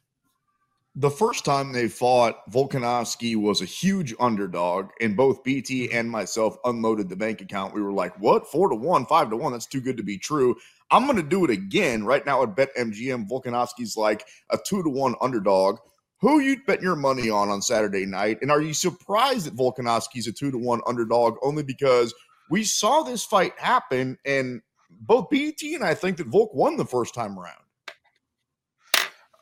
the 0.99 1.09
first 1.09 1.45
time 1.45 1.71
they 1.71 1.87
fought, 1.87 2.45
Volkanovski 2.51 3.37
was 3.37 3.61
a 3.61 3.65
huge 3.65 4.13
underdog, 4.19 4.89
and 4.99 5.15
both 5.15 5.45
BT 5.45 5.87
mm-hmm. 5.87 5.97
and 5.97 6.11
myself 6.11 6.57
unloaded 6.65 7.07
the 7.07 7.15
bank 7.15 7.39
account. 7.39 7.73
We 7.73 7.81
were 7.81 7.93
like, 7.93 8.19
"What? 8.19 8.51
Four 8.51 8.67
to 8.67 8.75
one, 8.75 9.05
five 9.05 9.29
to 9.29 9.37
one? 9.37 9.53
That's 9.53 9.65
too 9.65 9.79
good 9.79 9.95
to 9.95 10.03
be 10.03 10.17
true." 10.17 10.57
I'm 10.91 11.05
going 11.05 11.15
to 11.15 11.23
do 11.23 11.45
it 11.45 11.51
again 11.51 12.03
right 12.03 12.25
now 12.25 12.43
at 12.43 12.55
BetMGM. 12.55 13.29
Volkanovski's 13.29 13.95
like 13.95 14.25
a 14.49 14.57
two 14.57 14.83
to 14.83 14.89
one 14.89 15.15
underdog. 15.21 15.77
Who 16.19 16.39
you 16.39 16.57
bet 16.67 16.81
your 16.81 16.97
money 16.97 17.29
on 17.29 17.47
on 17.47 17.61
Saturday 17.61 18.05
night? 18.05 18.39
And 18.41 18.51
are 18.51 18.61
you 18.61 18.73
surprised 18.73 19.45
that 19.45 19.55
Volkanovski's 19.55 20.27
a 20.27 20.33
two 20.33 20.51
to 20.51 20.57
one 20.57 20.81
underdog 20.85 21.37
only 21.41 21.63
because 21.63 22.13
we 22.49 22.65
saw 22.65 23.03
this 23.03 23.23
fight 23.23 23.53
happen, 23.57 24.17
and 24.25 24.61
both 24.89 25.29
BT 25.29 25.75
and 25.75 25.83
I 25.85 25.93
think 25.93 26.17
that 26.17 26.27
Volk 26.27 26.53
won 26.53 26.75
the 26.75 26.83
first 26.83 27.13
time 27.13 27.39
around. 27.39 27.55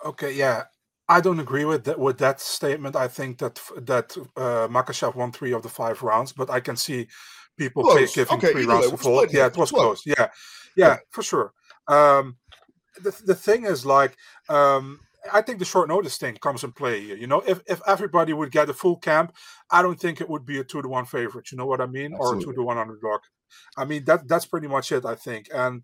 Okay, 0.05 0.33
yeah. 0.33 0.65
I 1.09 1.21
don't 1.21 1.39
agree 1.39 1.65
with 1.65 1.85
that 1.85 1.99
with 1.99 2.17
that 2.19 2.41
statement. 2.41 2.95
I 2.95 3.07
think 3.07 3.37
that 3.39 3.61
that 3.81 4.17
uh, 4.35 4.67
Makhachev 4.67 5.15
won 5.15 5.31
three 5.31 5.53
of 5.53 5.63
the 5.63 5.69
five 5.69 6.03
rounds, 6.03 6.33
but 6.33 6.49
I 6.49 6.59
can 6.59 6.75
see 6.75 7.07
people 7.57 7.83
giving 8.13 8.37
okay, 8.37 8.51
three 8.51 8.65
rounds 8.65 8.89
to 8.89 8.97
Volk. 8.97 9.31
Yeah, 9.31 9.47
it 9.47 9.57
was 9.57 9.71
close. 9.71 10.05
Yeah. 10.05 10.15
yeah, 10.17 10.27
yeah, 10.75 10.97
for 11.11 11.23
sure. 11.23 11.53
Um, 11.87 12.37
the 13.01 13.17
the 13.25 13.35
thing 13.35 13.65
is 13.65 13.85
like. 13.85 14.15
Um, 14.49 14.99
I 15.33 15.41
think 15.41 15.59
the 15.59 15.65
short 15.65 15.89
notice 15.89 16.15
thing 16.17 16.35
comes 16.35 16.63
in 16.63 16.71
play 16.71 17.01
here. 17.01 17.17
You 17.17 17.27
know, 17.27 17.41
if, 17.45 17.59
if 17.67 17.81
everybody 17.85 18.31
would 18.31 18.49
get 18.49 18.69
a 18.69 18.73
full 18.73 18.95
camp, 18.95 19.35
I 19.69 19.81
don't 19.81 19.99
think 19.99 20.21
it 20.21 20.29
would 20.29 20.45
be 20.45 20.59
a 20.59 20.63
two 20.63 20.81
to 20.81 20.87
one 20.87 21.05
favorite. 21.05 21.51
You 21.51 21.57
know 21.57 21.65
what 21.65 21.81
I 21.81 21.85
mean, 21.85 22.13
Absolutely. 22.13 22.37
or 22.37 22.37
a 22.37 22.45
two 22.45 22.53
to 22.53 22.63
one 22.63 22.77
underdog. 22.77 23.21
I 23.75 23.83
mean 23.85 24.05
that 24.05 24.27
that's 24.27 24.45
pretty 24.45 24.67
much 24.67 24.91
it. 24.91 25.05
I 25.05 25.15
think, 25.15 25.49
and 25.53 25.81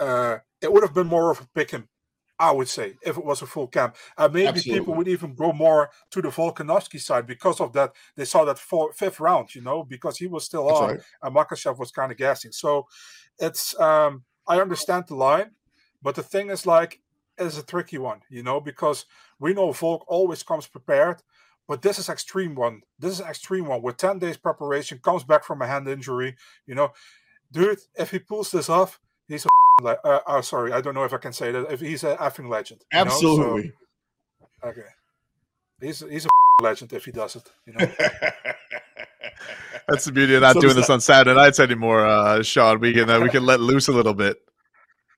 uh, 0.00 0.38
it 0.60 0.72
would 0.72 0.82
have 0.82 0.94
been 0.94 1.06
more 1.06 1.30
of 1.30 1.40
a 1.40 1.48
pick 1.54 1.72
and 1.72 1.84
I 2.38 2.52
would 2.52 2.68
say, 2.68 2.94
if 3.02 3.16
it 3.16 3.24
was 3.24 3.42
a 3.42 3.46
full 3.46 3.66
camp. 3.66 3.96
Uh, 4.16 4.28
maybe 4.32 4.48
Absolutely. 4.48 4.80
people 4.80 4.94
would 4.94 5.08
even 5.08 5.34
go 5.34 5.52
more 5.52 5.90
to 6.10 6.22
the 6.22 6.28
Volkanovski 6.28 7.00
side 7.00 7.26
because 7.26 7.60
of 7.60 7.72
that. 7.72 7.92
They 8.14 8.24
saw 8.24 8.44
that 8.44 8.58
four, 8.58 8.92
fifth 8.92 9.18
round, 9.18 9.54
you 9.54 9.60
know, 9.60 9.82
because 9.82 10.18
he 10.18 10.26
was 10.26 10.44
still 10.44 10.68
That's 10.68 10.80
on 10.80 10.88
right. 10.90 11.00
and 11.22 11.34
Makhachev 11.34 11.78
was 11.78 11.90
kind 11.90 12.12
of 12.12 12.18
gassing. 12.18 12.52
So 12.52 12.86
it's, 13.38 13.78
um, 13.80 14.24
I 14.46 14.60
understand 14.60 15.04
the 15.08 15.16
line, 15.16 15.50
but 16.00 16.14
the 16.14 16.22
thing 16.22 16.50
is 16.50 16.64
like, 16.64 17.00
it's 17.36 17.58
a 17.58 17.64
tricky 17.64 17.98
one, 17.98 18.20
you 18.30 18.42
know, 18.42 18.60
because 18.60 19.04
we 19.38 19.54
know 19.54 19.72
Volk 19.72 20.04
always 20.08 20.42
comes 20.42 20.66
prepared, 20.66 21.22
but 21.66 21.82
this 21.82 21.98
is 21.98 22.08
extreme 22.08 22.54
one. 22.54 22.82
This 22.98 23.14
is 23.14 23.20
extreme 23.20 23.66
one 23.66 23.82
with 23.82 23.96
10 23.96 24.18
days 24.18 24.36
preparation, 24.36 24.98
comes 24.98 25.24
back 25.24 25.44
from 25.44 25.62
a 25.62 25.66
hand 25.66 25.88
injury, 25.88 26.36
you 26.66 26.74
know. 26.74 26.92
Dude, 27.52 27.78
if 27.94 28.10
he 28.10 28.18
pulls 28.18 28.50
this 28.50 28.68
off, 28.68 29.00
he's 29.26 29.44
a 29.44 29.48
like 29.80 29.98
uh, 30.04 30.20
oh 30.26 30.40
sorry 30.40 30.72
i 30.72 30.80
don't 30.80 30.94
know 30.94 31.04
if 31.04 31.12
i 31.12 31.18
can 31.18 31.32
say 31.32 31.52
that 31.52 31.70
if 31.70 31.80
he's 31.80 32.04
an 32.04 32.16
effing 32.18 32.48
legend 32.48 32.84
absolutely 32.92 33.72
so, 34.40 34.68
okay 34.68 34.88
he's 35.80 36.00
he's 36.00 36.26
a 36.26 36.28
legend 36.62 36.92
if 36.92 37.04
he 37.04 37.12
does 37.12 37.36
it 37.36 37.50
you 37.66 37.72
know 37.72 37.86
that's 39.88 40.04
the 40.04 40.12
beauty 40.12 40.34
of 40.34 40.42
not 40.42 40.54
so 40.54 40.60
doing 40.60 40.74
this 40.74 40.88
that, 40.88 40.94
on 40.94 41.00
saturday 41.00 41.34
nights 41.34 41.60
anymore 41.60 42.06
uh 42.06 42.42
sean 42.42 42.80
we 42.80 42.92
can 42.92 43.08
uh, 43.08 43.20
we 43.20 43.28
can 43.28 43.44
let 43.44 43.60
loose 43.60 43.88
a 43.88 43.92
little 43.92 44.14
bit 44.14 44.38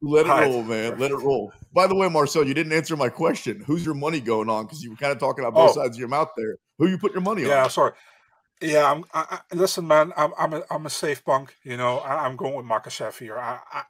let 0.03 0.27
it 0.27 0.29
roll 0.29 0.63
man 0.63 0.99
let 0.99 1.11
it 1.11 1.17
roll 1.17 1.53
By 1.73 1.87
the 1.87 1.95
way, 1.95 2.09
Marcel, 2.09 2.45
you 2.45 2.55
didn't 2.55 2.73
answer 2.73 2.97
my 2.97 3.09
question. 3.09 3.63
Who's 3.65 3.85
your 3.87 3.95
money 3.95 4.21
going 4.21 4.49
on? 4.49 4.65
Because 4.65 4.83
you 4.83 4.91
were 4.91 4.97
kind 4.97 5.13
of 5.13 5.19
talking 5.19 5.45
out 5.45 5.55
both 5.55 5.71
oh. 5.71 5.83
sides 5.83 5.97
of 5.97 6.01
your 6.01 6.09
mouth 6.09 6.31
there. 6.37 6.57
Who 6.79 6.89
you 6.89 6.99
put 6.99 7.13
your 7.13 7.21
money 7.21 7.43
yeah, 7.43 7.49
on? 7.49 7.55
Yeah, 7.65 7.69
sorry. 7.69 7.93
Yeah, 8.61 8.91
I'm. 8.91 9.05
I, 9.15 9.39
I, 9.53 9.55
listen, 9.55 9.87
man. 9.87 10.13
I'm. 10.17 10.33
I'm 10.37 10.53
a. 10.53 10.63
I'm 10.71 10.87
a 10.87 10.91
safe 10.91 11.25
punk. 11.25 11.55
You 11.63 11.77
know, 11.77 11.99
I, 11.99 12.27
am 12.27 12.37
going 12.37 12.57
with 12.57 12.67
Makhachev 12.67 13.19
here. 13.19 13.39
I, 13.39 13.61
I, 13.73 13.83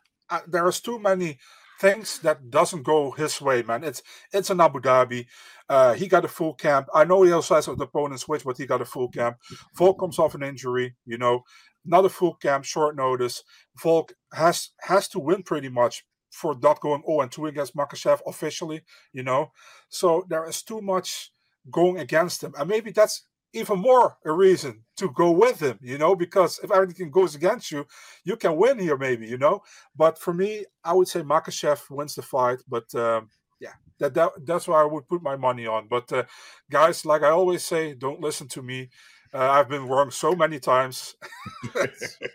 there's 0.47 0.81
too 0.81 0.99
many 0.99 1.39
things 1.81 2.19
that 2.21 2.51
doesn't 2.51 2.83
go 2.83 3.11
his 3.13 3.41
way, 3.41 3.63
man. 3.63 3.83
It's 3.85 4.03
it's 4.33 4.51
an 4.51 4.61
Abu 4.61 4.81
Dhabi. 4.81 5.27
Uh, 5.69 5.95
he 5.95 6.09
got 6.09 6.25
a 6.25 6.29
full 6.29 6.55
camp. 6.55 6.89
I 6.95 7.05
know 7.05 7.23
he 7.23 7.33
also 7.33 7.55
has 7.55 7.69
an 7.69 7.81
opponent 7.81 8.21
switch, 8.21 8.45
but 8.45 8.59
he 8.59 8.67
got 8.67 8.83
a 8.83 8.85
full 8.85 9.09
camp. 9.09 9.39
Volk 9.77 9.99
comes 9.99 10.19
off 10.19 10.35
an 10.35 10.43
injury. 10.43 10.97
You 11.07 11.19
know, 11.19 11.45
another 11.87 12.09
full 12.09 12.35
camp, 12.35 12.65
short 12.65 12.97
notice. 12.97 13.43
Volk 13.83 14.13
has 14.35 14.71
has 14.83 15.09
to 15.09 15.19
win 15.19 15.43
pretty 15.43 15.69
much 15.69 16.05
for 16.31 16.57
not 16.63 16.81
going 16.81 17.03
0 17.07 17.23
and 17.23 17.33
2 17.33 17.47
against 17.47 17.77
Makhachev 17.77 18.21
officially, 18.27 18.83
you 19.13 19.23
know. 19.23 19.51
So 19.89 20.25
there 20.29 20.49
is 20.49 20.63
too 20.63 20.81
much 20.81 21.33
going 21.71 21.99
against 21.99 22.45
him. 22.45 22.55
And 22.59 22.69
maybe 22.69 22.93
that's 22.93 23.27
even 23.53 23.79
more 23.79 24.17
a 24.25 24.33
reason 24.33 24.83
to 24.97 25.11
go 25.11 25.31
with 25.31 25.61
him, 25.61 25.79
you 25.83 25.99
know, 25.99 26.15
because 26.15 26.61
if 26.63 26.71
everything 26.71 27.11
goes 27.11 27.35
against 27.35 27.71
you, 27.71 27.87
you 28.25 28.37
can 28.37 28.57
win 28.57 28.79
here, 28.79 28.97
maybe, 28.97 29.27
you 29.27 29.39
know. 29.39 29.63
But 29.97 30.19
for 30.19 30.33
me, 30.33 30.65
I 30.85 30.93
would 30.93 31.09
say 31.09 31.23
Makhachev 31.23 31.91
wins 31.91 32.15
the 32.15 32.23
fight. 32.23 32.59
But 32.69 32.95
um, 32.95 33.29
yeah, 33.61 33.73
that, 33.99 34.15
that 34.15 34.31
that's 34.45 34.69
why 34.69 34.81
I 34.81 34.85
would 34.85 35.09
put 35.09 35.23
my 35.23 35.37
money 35.37 35.67
on. 35.67 35.89
But 35.89 36.13
uh, 36.13 36.25
guys, 36.71 37.05
like 37.05 37.23
I 37.23 37.31
always 37.31 37.65
say, 37.65 37.95
don't 37.95 38.21
listen 38.21 38.49
to 38.49 38.63
me. 38.63 38.91
Uh, 39.33 39.51
I've 39.51 39.69
been 39.69 39.87
wrong 39.87 40.11
so 40.11 40.35
many 40.35 40.59
times. 40.59 41.15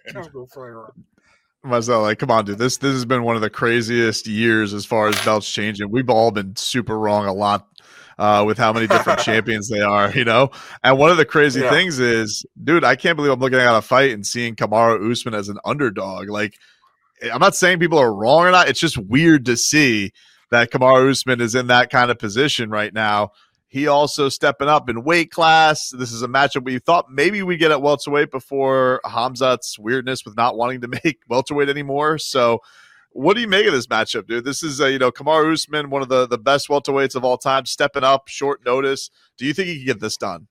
Can't 0.08 0.32
go 0.32 0.48
like, 2.02 2.20
come 2.20 2.30
on, 2.30 2.46
dude. 2.46 2.60
This 2.60 2.78
this 2.78 2.94
has 2.94 3.06
been 3.06 3.24
one 3.24 3.36
of 3.36 3.42
the 3.42 3.50
craziest 3.50 4.28
years 4.28 4.74
as 4.74 4.86
far 4.86 5.08
as 5.08 5.26
belts 5.26 5.52
changing. 5.52 5.90
We've 5.90 6.10
all 6.10 6.32
been 6.32 6.56
super 6.56 6.98
wrong 6.98 7.26
a 7.26 7.34
lot 7.34 7.68
uh, 8.18 8.44
with 8.46 8.58
how 8.58 8.72
many 8.74 8.88
different 8.88 9.20
champions 9.24 9.70
they 9.70 9.82
are, 9.82 10.12
you 10.12 10.26
know. 10.26 10.52
And 10.84 10.98
one 10.98 11.12
of 11.12 11.18
the 11.18 11.26
crazy 11.26 11.62
yeah. 11.62 11.70
things 11.70 12.00
is, 12.00 12.46
dude, 12.64 12.84
I 12.84 12.96
can't 12.96 13.16
believe 13.16 13.32
I'm 13.32 13.40
looking 13.40 13.60
at 13.60 13.76
a 13.76 13.82
fight 13.82 14.12
and 14.12 14.26
seeing 14.26 14.56
Kamaru 14.56 15.12
Usman 15.12 15.34
as 15.34 15.50
an 15.50 15.60
underdog. 15.66 16.30
Like, 16.30 16.58
I'm 17.32 17.40
not 17.40 17.56
saying 17.56 17.80
people 17.80 18.00
are 18.00 18.14
wrong 18.14 18.46
or 18.46 18.52
not. 18.52 18.70
It's 18.70 18.80
just 18.80 18.98
weird 18.98 19.46
to 19.46 19.58
see 19.58 20.12
that 20.52 20.72
Kamaru 20.72 21.10
Usman 21.10 21.42
is 21.42 21.56
in 21.56 21.68
that 21.68 21.90
kind 21.90 22.12
of 22.12 22.20
position 22.20 22.70
right 22.70 22.94
now. 22.94 23.32
He 23.68 23.88
also 23.88 24.30
stepping 24.30 24.70
up 24.70 24.90
in 24.90 25.04
weight 25.04 25.32
class. 25.32 25.90
This 25.90 26.14
is 26.14 26.22
a 26.22 26.30
matchup 26.30 26.64
we 26.64 26.80
thought 26.80 27.12
maybe 27.12 27.44
we 27.44 27.58
get 27.58 27.72
at 27.72 27.82
welterweight 27.82 28.32
before 28.32 29.02
Hamzat's 29.04 29.78
weirdness 29.78 30.24
with 30.24 30.38
not 30.38 30.56
wanting 30.56 30.82
to 30.82 30.88
make 31.04 31.20
welterweight 31.28 31.68
anymore. 31.68 32.18
So, 32.18 32.62
what 33.16 33.36
do 33.36 33.42
you 33.42 33.48
make 33.48 33.66
of 33.66 33.72
this 33.72 33.88
matchup, 33.88 34.28
dude? 34.28 34.44
This 34.44 34.62
is, 34.62 34.82
uh, 34.82 34.88
you 34.88 35.00
know, 35.00 35.10
Kamaru 35.10 35.54
Usman, 35.54 35.90
one 35.90 36.02
of 36.02 36.10
the, 36.10 36.28
the 36.28 36.38
best 36.38 36.68
welterweights 36.68 37.16
of 37.16 37.24
all 37.24 37.38
time, 37.38 37.66
stepping 37.66 38.04
up, 38.04 38.28
short 38.28 38.66
notice. 38.66 39.10
Do 39.38 39.46
you 39.46 39.54
think 39.54 39.70
he 39.70 39.78
can 39.78 39.86
get 39.86 40.00
this 40.02 40.18
done? 40.18 40.48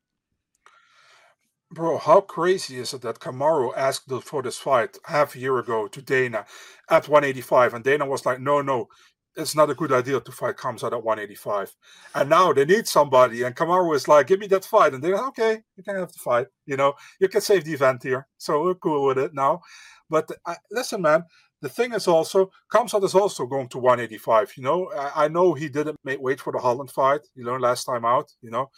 Bro, 1.70 1.98
how 1.98 2.22
crazy 2.22 2.78
is 2.78 2.94
it 2.94 3.02
that 3.02 3.18
Kamaru 3.18 3.76
asked 3.76 4.10
for 4.22 4.42
this 4.42 4.56
fight 4.56 4.96
half 5.04 5.34
a 5.34 5.38
year 5.38 5.58
ago 5.58 5.88
to 5.88 6.00
Dana 6.00 6.46
at 6.88 7.06
185, 7.06 7.74
and 7.74 7.84
Dana 7.84 8.06
was 8.06 8.24
like, 8.24 8.40
"No, 8.40 8.62
no, 8.62 8.88
it's 9.36 9.54
not 9.54 9.68
a 9.68 9.74
good 9.74 9.92
idea 9.92 10.20
to 10.20 10.32
fight 10.32 10.56
Khamzat 10.56 10.92
at 10.92 11.04
185. 11.04 11.74
And 12.14 12.30
now 12.30 12.52
they 12.52 12.64
need 12.64 12.86
somebody, 12.86 13.42
and 13.42 13.54
Kamaru 13.54 13.94
is 13.94 14.08
like, 14.08 14.28
give 14.28 14.40
me 14.40 14.46
that 14.48 14.64
fight. 14.64 14.94
And 14.94 15.02
they're 15.02 15.16
like, 15.16 15.28
okay, 15.28 15.62
you 15.76 15.82
can 15.82 15.96
have 15.96 16.12
the 16.12 16.18
fight. 16.18 16.46
You 16.66 16.76
know, 16.76 16.94
you 17.20 17.28
can 17.28 17.40
save 17.40 17.64
the 17.64 17.72
event 17.72 18.04
here. 18.04 18.26
So 18.38 18.62
we're 18.62 18.74
cool 18.74 19.06
with 19.06 19.18
it 19.18 19.34
now. 19.34 19.60
But 20.08 20.30
uh, 20.46 20.54
listen, 20.70 21.02
man, 21.02 21.24
the 21.64 21.70
thing 21.70 21.94
is 21.94 22.06
also, 22.06 22.50
Khamzat 22.70 23.02
is 23.04 23.14
also 23.14 23.46
going 23.46 23.68
to 23.68 23.78
185. 23.78 24.52
You 24.56 24.62
know, 24.64 24.92
I, 24.94 25.24
I 25.24 25.28
know 25.28 25.54
he 25.54 25.70
didn't 25.70 25.98
make 26.04 26.20
weight 26.20 26.40
for 26.40 26.52
the 26.52 26.58
Holland 26.58 26.90
fight, 26.90 27.22
He 27.34 27.42
learned 27.42 27.62
last 27.62 27.84
time 27.84 28.04
out, 28.04 28.30
you 28.42 28.50
know, 28.50 28.70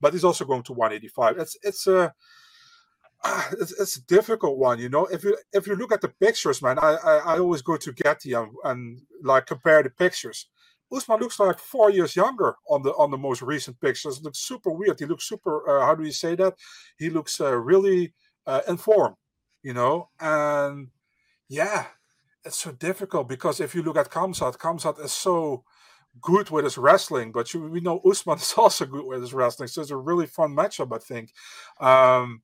but 0.00 0.12
he's 0.12 0.24
also 0.24 0.44
going 0.44 0.64
to 0.64 0.72
185. 0.72 1.38
It's, 1.38 1.56
it's 1.62 1.86
a, 1.86 2.12
it's, 3.60 3.72
it's, 3.80 3.96
a 3.96 4.06
difficult 4.06 4.58
one, 4.58 4.80
you 4.80 4.88
know. 4.88 5.06
If 5.06 5.22
you 5.22 5.36
if 5.52 5.68
you 5.68 5.76
look 5.76 5.92
at 5.92 6.00
the 6.00 6.08
pictures, 6.08 6.60
man, 6.60 6.80
I 6.80 6.96
I, 7.10 7.16
I 7.34 7.38
always 7.38 7.62
go 7.62 7.76
to 7.76 7.92
Getty 7.92 8.32
and, 8.32 8.50
and 8.64 9.00
like 9.22 9.46
compare 9.46 9.80
the 9.84 9.90
pictures. 9.90 10.48
Usman 10.92 11.20
looks 11.20 11.38
like 11.38 11.58
four 11.60 11.90
years 11.90 12.16
younger 12.16 12.56
on 12.68 12.82
the 12.82 12.90
on 12.94 13.12
the 13.12 13.18
most 13.18 13.42
recent 13.42 13.80
pictures. 13.80 14.18
It 14.18 14.24
looks 14.24 14.40
super 14.40 14.72
weird. 14.72 14.98
He 14.98 15.06
looks 15.06 15.28
super. 15.28 15.54
Uh, 15.68 15.86
how 15.86 15.94
do 15.94 16.02
you 16.02 16.12
say 16.12 16.34
that? 16.34 16.54
He 16.98 17.08
looks 17.08 17.40
uh, 17.40 17.56
really 17.56 18.12
uh, 18.46 18.62
informed, 18.66 19.16
you 19.62 19.74
know. 19.74 20.08
And 20.18 20.88
yeah, 21.48 21.86
it's 22.44 22.58
so 22.58 22.72
difficult 22.72 23.28
because 23.28 23.60
if 23.60 23.74
you 23.74 23.82
look 23.82 23.96
at 23.96 24.10
Khamzat, 24.10 24.58
Khamzat 24.58 25.04
is 25.04 25.12
so 25.12 25.64
good 26.20 26.50
with 26.50 26.64
his 26.64 26.78
wrestling, 26.78 27.32
but 27.32 27.52
you, 27.54 27.62
we 27.62 27.80
know 27.80 28.00
Usman 28.00 28.38
is 28.38 28.54
also 28.56 28.86
good 28.86 29.04
with 29.04 29.20
his 29.20 29.34
wrestling. 29.34 29.68
So 29.68 29.80
it's 29.80 29.90
a 29.90 29.96
really 29.96 30.26
fun 30.26 30.54
matchup, 30.54 30.94
I 30.94 30.98
think. 30.98 31.32
Um, 31.80 32.42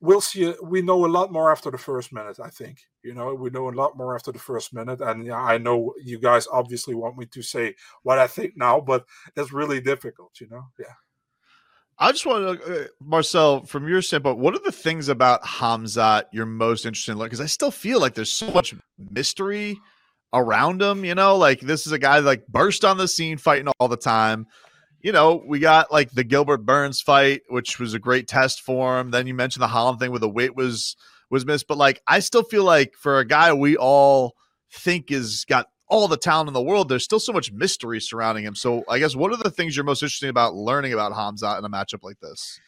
we'll 0.00 0.20
see. 0.20 0.54
We 0.62 0.82
know 0.82 1.04
a 1.04 1.08
lot 1.08 1.32
more 1.32 1.50
after 1.50 1.70
the 1.70 1.78
first 1.78 2.12
minute. 2.12 2.38
I 2.42 2.50
think 2.50 2.78
you 3.02 3.14
know 3.14 3.34
we 3.34 3.50
know 3.50 3.68
a 3.68 3.70
lot 3.70 3.96
more 3.96 4.14
after 4.14 4.32
the 4.32 4.38
first 4.38 4.74
minute, 4.74 5.00
and 5.00 5.30
I 5.32 5.58
know 5.58 5.94
you 6.02 6.18
guys 6.18 6.46
obviously 6.50 6.94
want 6.94 7.18
me 7.18 7.26
to 7.26 7.42
say 7.42 7.74
what 8.02 8.18
I 8.18 8.26
think 8.26 8.54
now, 8.56 8.80
but 8.80 9.04
it's 9.36 9.52
really 9.52 9.80
difficult. 9.80 10.32
You 10.40 10.48
know, 10.48 10.66
yeah. 10.78 10.94
I 11.98 12.12
just 12.12 12.26
want 12.26 12.60
to, 12.60 12.84
uh, 12.84 12.86
Marcel, 13.00 13.64
from 13.64 13.88
your 13.88 14.02
standpoint, 14.02 14.38
what 14.38 14.54
are 14.54 14.60
the 14.62 14.72
things 14.72 15.08
about 15.08 15.42
Hamzat 15.42 16.24
you're 16.32 16.44
most 16.44 16.84
interested 16.84 17.12
in? 17.12 17.18
Because 17.18 17.40
I 17.40 17.46
still 17.46 17.70
feel 17.70 18.00
like 18.00 18.14
there's 18.14 18.32
so 18.32 18.50
much 18.50 18.74
mystery 18.98 19.78
around 20.32 20.82
him. 20.82 21.04
You 21.04 21.14
know, 21.14 21.36
like 21.36 21.60
this 21.60 21.86
is 21.86 21.92
a 21.92 21.98
guy 21.98 22.18
like 22.18 22.46
burst 22.48 22.84
on 22.84 22.98
the 22.98 23.08
scene 23.08 23.38
fighting 23.38 23.68
all 23.80 23.88
the 23.88 23.96
time 23.96 24.46
you 25.06 25.12
know, 25.12 25.40
we 25.46 25.60
got 25.60 25.92
like 25.92 26.10
the 26.10 26.24
Gilbert 26.24 26.66
Burns 26.66 27.00
fight, 27.00 27.42
which 27.48 27.78
was 27.78 27.94
a 27.94 27.98
great 28.00 28.26
test 28.26 28.62
for 28.62 28.98
him. 28.98 29.12
Then 29.12 29.28
you 29.28 29.34
mentioned 29.34 29.62
the 29.62 29.68
Holland 29.68 30.00
thing 30.00 30.10
where 30.10 30.18
the 30.18 30.28
weight 30.28 30.56
was 30.56 30.96
was 31.30 31.46
missed, 31.46 31.68
but 31.68 31.78
like 31.78 32.02
I 32.08 32.18
still 32.18 32.42
feel 32.42 32.64
like 32.64 32.94
for 32.94 33.20
a 33.20 33.24
guy 33.24 33.52
we 33.52 33.76
all 33.76 34.34
think 34.72 35.12
is 35.12 35.44
got 35.44 35.68
all 35.88 36.08
the 36.08 36.16
talent 36.16 36.48
in 36.48 36.54
the 36.54 36.62
world, 36.62 36.88
there's 36.88 37.04
still 37.04 37.20
so 37.20 37.32
much 37.32 37.52
mystery 37.52 38.00
surrounding 38.00 38.44
him. 38.44 38.54
So 38.54 38.84
I 38.88 38.98
guess 38.98 39.14
what 39.14 39.32
are 39.32 39.36
the 39.36 39.50
things 39.50 39.76
you're 39.76 39.84
most 39.84 40.02
interested 40.02 40.28
about 40.28 40.54
learning 40.54 40.92
about 40.92 41.14
Hamza 41.14 41.56
in 41.58 41.64
a 41.64 41.70
matchup 41.70 42.02
like 42.02 42.18
this? 42.20 42.58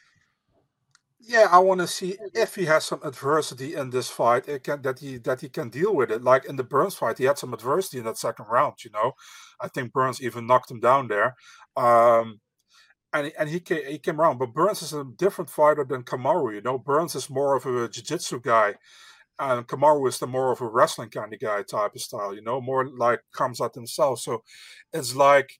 Yeah, 1.21 1.49
I 1.51 1.59
want 1.59 1.81
to 1.81 1.87
see 1.87 2.17
if 2.33 2.55
he 2.55 2.65
has 2.67 2.85
some 2.85 3.01
adversity 3.03 3.75
in 3.75 3.91
this 3.91 4.09
fight. 4.09 4.49
It 4.49 4.65
can 4.65 4.81
that 4.83 5.01
he 5.01 5.19
that 5.19 5.43
he 5.43 5.51
can 5.51 5.69
deal 5.69 5.95
with 5.95 6.11
it. 6.11 6.23
Like 6.23 6.47
in 6.47 6.57
the 6.57 6.65
Burns 6.65 6.95
fight, 6.95 7.19
he 7.19 7.25
had 7.25 7.37
some 7.37 7.53
adversity 7.53 7.99
in 7.99 8.05
that 8.05 8.17
second 8.17 8.47
round. 8.49 8.77
You 8.83 8.91
know, 8.93 9.13
I 9.61 9.69
think 9.69 9.93
Burns 9.93 10.23
even 10.23 10.47
knocked 10.47 10.71
him 10.71 10.81
down 10.81 11.09
there. 11.09 11.35
Um, 11.77 12.41
and 13.13 13.31
and 13.39 13.49
he 13.51 13.61
came, 13.61 13.85
he 13.85 13.99
came 13.99 14.21
around, 14.21 14.39
but 14.39 14.55
Burns 14.55 14.81
is 14.81 14.95
a 14.95 15.05
different 15.05 15.51
fighter 15.51 15.85
than 15.85 16.03
Kamaru. 16.03 16.55
You 16.55 16.61
know, 16.63 16.79
Burns 16.79 17.15
is 17.15 17.29
more 17.29 17.57
of 17.57 17.67
a 17.67 17.89
jiu-jitsu 17.89 18.41
guy, 18.41 18.77
and 19.39 19.67
Kamaru 19.67 20.09
is 20.09 20.19
the 20.19 20.27
more 20.27 20.53
of 20.53 20.61
a 20.61 20.69
wrestling 20.69 21.11
kind 21.11 21.33
of 21.33 21.41
guy 21.41 21.63
type 21.63 21.95
of 21.95 22.01
style. 22.01 22.35
You 22.35 22.43
know, 22.43 22.61
more 22.61 22.89
like 22.89 23.21
comes 23.33 23.61
out 23.61 23.75
himself. 23.75 24.21
So 24.21 24.43
it's 24.93 25.15
like 25.15 25.59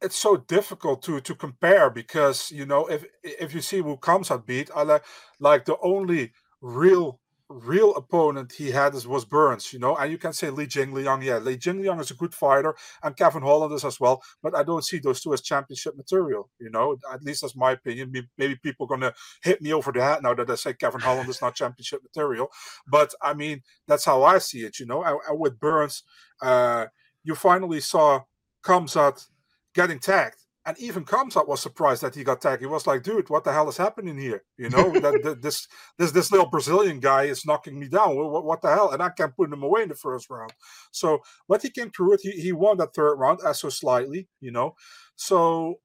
it's 0.00 0.16
so 0.16 0.36
difficult 0.36 1.02
to 1.02 1.20
to 1.20 1.34
compare 1.34 1.90
because 1.90 2.50
you 2.50 2.64
know 2.66 2.86
if 2.86 3.04
if 3.22 3.54
you 3.54 3.60
see 3.60 3.78
who 3.78 3.96
Khamzat 3.96 4.46
beat, 4.46 4.70
I 4.74 4.82
like 4.82 5.04
like 5.40 5.64
the 5.64 5.76
only 5.82 6.32
real 6.60 7.20
real 7.50 7.94
opponent 7.96 8.52
he 8.52 8.70
had 8.70 8.94
was 9.06 9.24
Burns, 9.24 9.72
you 9.72 9.78
know, 9.78 9.96
and 9.96 10.10
you 10.12 10.18
can 10.18 10.32
say 10.32 10.50
Li 10.50 10.66
Jingliang, 10.66 11.24
yeah, 11.24 11.38
Li 11.38 11.56
Jingliang 11.56 12.00
is 12.00 12.10
a 12.10 12.14
good 12.14 12.34
fighter, 12.34 12.74
and 13.02 13.16
Kevin 13.16 13.42
Holland 13.42 13.72
is 13.72 13.84
as 13.84 13.98
well, 13.98 14.22
but 14.42 14.54
I 14.54 14.62
don't 14.62 14.84
see 14.84 14.98
those 14.98 15.20
two 15.22 15.32
as 15.32 15.40
championship 15.40 15.96
material, 15.96 16.50
you 16.58 16.70
know, 16.70 16.96
at 17.12 17.22
least 17.22 17.42
that's 17.42 17.56
my 17.56 17.72
opinion. 17.72 18.12
Maybe 18.36 18.56
people 18.56 18.84
are 18.86 18.88
gonna 18.88 19.14
hit 19.42 19.62
me 19.62 19.72
over 19.72 19.92
the 19.92 20.02
head 20.02 20.22
now 20.22 20.34
that 20.34 20.50
I 20.50 20.54
say 20.56 20.74
Kevin 20.74 21.00
Holland 21.00 21.28
is 21.28 21.40
not 21.40 21.54
championship 21.54 22.02
material, 22.02 22.48
but 22.86 23.14
I 23.22 23.34
mean 23.34 23.62
that's 23.86 24.04
how 24.04 24.22
I 24.24 24.38
see 24.38 24.64
it, 24.64 24.78
you 24.78 24.86
know. 24.86 25.02
And, 25.02 25.18
and 25.28 25.38
with 25.38 25.58
Burns, 25.58 26.02
uh, 26.42 26.86
you 27.24 27.34
finally 27.34 27.80
saw 27.80 28.22
Khamzat 28.62 29.26
getting 29.74 29.98
tagged 29.98 30.36
and 30.68 30.78
even 30.78 31.02
Khamzat 31.02 31.48
was 31.48 31.62
surprised 31.62 32.02
that 32.02 32.14
he 32.14 32.22
got 32.22 32.42
tagged. 32.42 32.60
He 32.60 32.66
was 32.66 32.86
like, 32.86 33.02
"Dude, 33.02 33.30
what 33.30 33.42
the 33.42 33.54
hell 33.54 33.70
is 33.70 33.78
happening 33.78 34.18
here? 34.18 34.44
You 34.58 34.68
know 34.68 34.90
that, 35.00 35.22
that, 35.22 35.40
this 35.40 35.66
this 35.96 36.12
this 36.12 36.30
little 36.30 36.50
Brazilian 36.50 37.00
guy 37.00 37.22
is 37.22 37.46
knocking 37.46 37.78
me 37.78 37.88
down. 37.88 38.16
What, 38.16 38.44
what, 38.44 38.60
the 38.60 38.68
hell?" 38.68 38.90
And 38.90 39.02
I 39.02 39.08
can't 39.08 39.34
put 39.34 39.50
him 39.50 39.62
away 39.62 39.84
in 39.84 39.88
the 39.88 39.94
first 39.94 40.28
round. 40.28 40.52
So, 40.90 41.20
but 41.48 41.62
he 41.62 41.70
came 41.70 41.90
through 41.90 42.14
it. 42.14 42.20
He, 42.22 42.32
he 42.32 42.52
won 42.52 42.76
that 42.76 42.92
third 42.94 43.14
round, 43.14 43.40
as 43.46 43.60
so 43.60 43.70
slightly, 43.70 44.28
you 44.42 44.50
know. 44.50 44.74
So, 45.16 45.76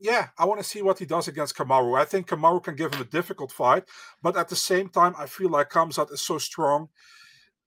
yeah, 0.00 0.28
I 0.38 0.46
want 0.46 0.60
to 0.60 0.66
see 0.66 0.80
what 0.80 0.98
he 0.98 1.04
does 1.04 1.28
against 1.28 1.54
Kamaru. 1.54 2.00
I 2.00 2.06
think 2.06 2.26
Kamaru 2.26 2.64
can 2.64 2.76
give 2.76 2.94
him 2.94 3.02
a 3.02 3.04
difficult 3.18 3.52
fight, 3.52 3.84
but 4.22 4.34
at 4.34 4.48
the 4.48 4.56
same 4.56 4.88
time, 4.88 5.14
I 5.18 5.26
feel 5.26 5.50
like 5.50 5.68
Khamzat 5.68 6.10
is 6.10 6.22
so 6.22 6.38
strong. 6.38 6.88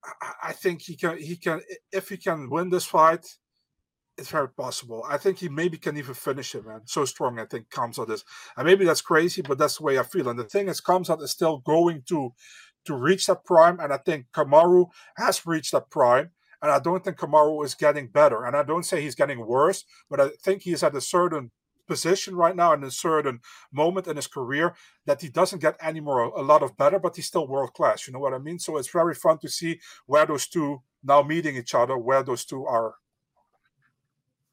I, 0.04 0.34
I 0.46 0.54
think 0.54 0.82
he 0.82 0.96
can 0.96 1.19
he 1.19 1.36
can 1.36 1.62
if 1.91 2.10
he 2.10 2.17
can 2.17 2.50
win 2.50 2.72
this 2.72 2.86
fight 2.86 3.24
it's 4.17 4.30
very 4.30 4.49
possible. 4.49 5.04
I 5.10 5.17
think 5.17 5.39
he 5.39 5.49
maybe 5.49 5.78
can 5.78 5.97
even 5.97 6.13
finish 6.13 6.54
it, 6.56 6.65
man. 6.65 6.82
So 6.86 7.06
strong, 7.06 7.39
I 7.39 7.45
think 7.45 7.69
Khamzat 7.69 8.10
is. 8.12 8.23
And 8.56 8.65
maybe 8.65 8.86
that's 8.86 9.02
crazy, 9.02 9.41
but 9.41 9.58
that's 9.58 9.78
the 9.78 9.84
way 9.84 9.97
I 9.97 10.04
feel. 10.04 10.30
And 10.30 10.38
the 10.38 10.43
thing 10.43 10.67
is, 10.67 10.82
Khamzat 10.82 11.21
is 11.21 11.32
still 11.32 11.58
going 11.58 12.04
to 12.10 12.34
to 12.86 12.95
reach 12.95 13.28
that 13.28 13.45
prime. 13.45 13.80
And 13.80 13.93
I 13.93 13.97
think 13.97 14.28
Kamaru 14.34 14.88
has 15.15 15.45
reached 15.45 15.71
that 15.71 15.89
prime. 15.89 16.32
And 16.62 16.71
I 16.71 16.80
don't 16.80 17.04
think 17.04 17.17
Kamaru 17.17 17.65
is 17.65 17.76
getting 17.76 18.08
better. 18.08 18.45
And 18.45 18.56
I 18.56 18.63
don't 18.63 18.86
say 18.86 19.02
he's 19.02 19.15
getting 19.15 19.45
worse, 19.45 19.84
but 20.10 20.19
I 20.19 20.30
think 20.41 20.62
he's 20.62 20.84
at 20.84 20.95
a 20.95 21.02
certain 21.02 21.52
position 21.88 22.36
right 22.36 22.56
now 22.56 22.73
in 22.73 22.84
a 22.84 22.91
certain 22.91 23.39
moment 23.71 24.08
in 24.08 24.15
his 24.15 24.28
career 24.28 24.73
that 25.06 25.21
he 25.21 25.28
doesn't 25.28 25.62
get 25.62 25.76
any 25.82 25.99
more 25.99 26.23
a 26.23 26.41
lot 26.41 26.63
of 26.63 26.78
better, 26.78 26.99
but 26.99 27.15
he's 27.15 27.26
still 27.26 27.47
world 27.47 27.73
class. 27.73 28.08
You 28.08 28.13
know 28.13 28.19
what 28.19 28.34
I 28.34 28.38
mean? 28.38 28.60
So 28.60 28.78
it's 28.78 28.89
very 28.89 29.13
fun 29.13 29.39
to 29.39 29.49
see 29.49 29.80
where 30.06 30.26
those 30.26 30.47
two 30.47 30.82
now 31.04 31.21
meeting 31.21 31.58
each 31.58 31.76
other, 31.76 31.97
where 31.97 32.23
those 32.23 32.45
two 32.45 32.65
are. 32.65 32.95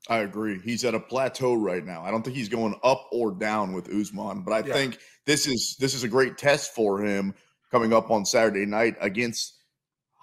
I 0.09 0.19
agree. 0.19 0.59
He's 0.61 0.85
at 0.85 0.95
a 0.95 1.01
plateau 1.01 1.55
right 1.55 1.85
now. 1.85 2.03
I 2.03 2.11
don't 2.11 2.23
think 2.23 2.37
he's 2.37 2.49
going 2.49 2.75
up 2.83 3.09
or 3.13 3.33
down 3.33 3.73
with 3.73 3.93
Usman, 3.93 4.43
but 4.43 4.53
I 4.53 4.67
yeah. 4.67 4.73
think 4.73 4.99
this 5.27 5.47
is 5.47 5.77
this 5.79 5.95
is 5.95 6.05
a 6.05 6.09
great 6.09 6.39
test 6.39 6.75
for 6.75 7.05
him 7.05 7.35
coming 7.71 7.93
up 7.93 8.11
on 8.11 8.25
Saturday 8.25 8.67
night 8.67 8.97
against 9.01 9.59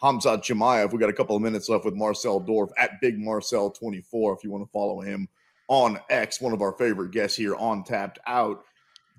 Hamzat 0.01 0.43
Chimaev. 0.43 0.91
We 0.91 0.99
got 0.99 1.09
a 1.09 1.13
couple 1.13 1.35
of 1.35 1.41
minutes 1.41 1.69
left 1.69 1.85
with 1.85 1.93
Marcel 1.93 2.41
Dorff 2.41 2.69
at 2.77 2.99
Big 3.01 3.17
Marcel 3.17 3.69
24 3.69 4.33
if 4.33 4.43
you 4.43 4.51
want 4.51 4.65
to 4.65 4.71
follow 4.71 5.01
him 5.01 5.27
on 5.67 5.99
X, 6.09 6.41
one 6.41 6.53
of 6.53 6.61
our 6.61 6.73
favorite 6.73 7.11
guests 7.11 7.37
here 7.37 7.55
on 7.55 7.83
Tapped 7.83 8.19
Out. 8.25 8.63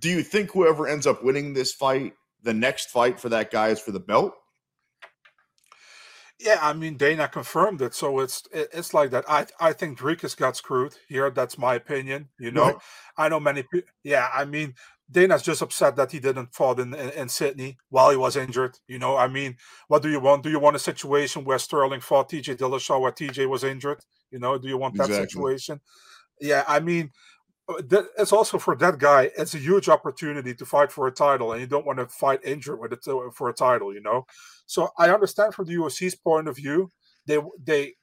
Do 0.01 0.09
you 0.09 0.23
think 0.23 0.53
whoever 0.53 0.87
ends 0.87 1.07
up 1.07 1.23
winning 1.23 1.53
this 1.53 1.73
fight, 1.73 2.15
the 2.43 2.55
next 2.55 2.91
fight 2.91 3.21
for 3.21 3.29
that 3.29 3.51
guy 3.51 3.69
is 3.69 3.81
for 3.81 3.93
the 3.93 4.01
belt? 4.01 4.35
Yeah, 6.41 6.59
I 6.63 6.73
mean 6.73 6.97
Dana 6.97 7.27
confirmed 7.27 7.83
it, 7.83 7.95
so 7.95 8.21
it's 8.21 8.45
it's 8.53 8.95
like 8.95 9.11
that. 9.11 9.25
I 9.29 9.47
I 9.59 9.73
think 9.73 9.99
Dricus 9.99 10.37
got 10.37 10.57
screwed 10.57 10.95
here. 11.09 11.31
That's 11.31 11.59
my 11.59 11.75
opinion. 11.75 12.29
You 12.39 12.53
know, 12.53 12.65
right. 12.65 12.77
I 13.17 13.29
know 13.29 13.41
many 13.41 13.63
people. 13.65 13.91
Yeah, 14.05 14.29
I 14.33 14.45
mean 14.45 14.75
Dana's 15.11 15.43
just 15.43 15.63
upset 15.63 15.97
that 15.97 16.13
he 16.13 16.21
didn't 16.21 16.55
fight 16.55 16.79
in, 16.79 16.95
in, 16.95 17.11
in 17.11 17.29
Sydney 17.29 17.79
while 17.89 18.11
he 18.11 18.17
was 18.17 18.37
injured. 18.37 18.79
You 18.87 18.99
know, 18.99 19.17
I 19.17 19.27
mean, 19.27 19.57
what 19.89 20.03
do 20.03 20.11
you 20.11 20.21
want? 20.21 20.43
Do 20.43 20.51
you 20.51 20.61
want 20.61 20.77
a 20.77 20.81
situation 20.81 21.45
where 21.45 21.59
Sterling 21.59 22.01
fought 22.01 22.31
TJ 22.31 22.57
Dillashaw 22.57 23.01
where 23.01 23.13
TJ 23.13 23.49
was 23.49 23.65
injured? 23.65 24.05
You 24.31 24.39
know, 24.39 24.59
do 24.59 24.69
you 24.69 24.77
want 24.77 24.97
that 24.97 25.09
exactly. 25.09 25.29
situation? 25.29 25.81
Yeah, 26.41 26.63
I 26.69 26.81
mean, 26.81 27.11
uh, 27.69 28.03
it's 28.19 28.33
also 28.33 28.59
for 28.59 28.75
that 28.77 28.99
guy. 28.99 29.31
It's 29.37 29.55
a 29.55 29.59
huge 29.59 29.89
opportunity 29.89 30.55
to 30.55 30.65
fight 30.65 30.91
for 30.91 31.07
a 31.07 31.13
title, 31.13 31.53
and 31.53 31.61
you 31.61 31.67
don't 31.67 31.87
want 31.87 31.99
to 31.99 32.07
fight 32.07 32.41
injured 32.45 32.81
with 32.81 32.93
it 32.93 33.05
for 33.35 33.49
a 33.49 33.55
title. 33.55 33.93
You 33.93 34.01
know, 34.01 34.27
so 34.67 34.91
I 34.99 35.11
understand 35.11 35.55
from 35.55 35.67
the 35.67 35.75
UFC's 35.75 36.15
point 36.15 36.49
of 36.49 36.57
view, 36.57 36.93
they 37.27 37.39
they 37.63 37.95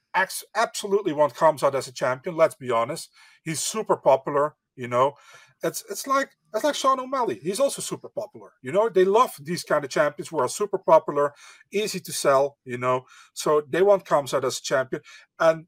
absolutely 0.54 1.12
want 1.12 1.34
Khamzat 1.34 1.74
as 1.74 1.88
a 1.88 1.92
champion. 1.92 2.36
Let's 2.36 2.54
be 2.54 2.70
honest, 2.70 3.10
he's 3.42 3.60
super 3.60 3.96
popular. 3.96 4.54
You 4.76 4.88
know, 4.88 5.14
it's 5.62 5.84
it's 5.90 6.06
like 6.06 6.30
it's 6.54 6.64
like 6.64 6.74
Sean 6.74 7.00
O'Malley. 7.00 7.40
He's 7.42 7.60
also 7.60 7.82
super 7.82 8.08
popular. 8.08 8.52
You 8.62 8.72
know, 8.72 8.88
they 8.88 9.04
love 9.04 9.34
these 9.42 9.64
kind 9.64 9.84
of 9.84 9.90
champions 9.90 10.28
who 10.28 10.38
are 10.38 10.48
super 10.48 10.78
popular, 10.78 11.34
easy 11.72 12.00
to 12.00 12.12
sell. 12.12 12.58
You 12.64 12.78
know, 12.78 13.06
so 13.34 13.62
they 13.68 13.82
want 13.82 14.04
Khamzat 14.04 14.44
as 14.44 14.58
a 14.58 14.62
champion, 14.62 15.02
and 15.40 15.66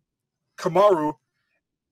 Kamaru 0.59 1.15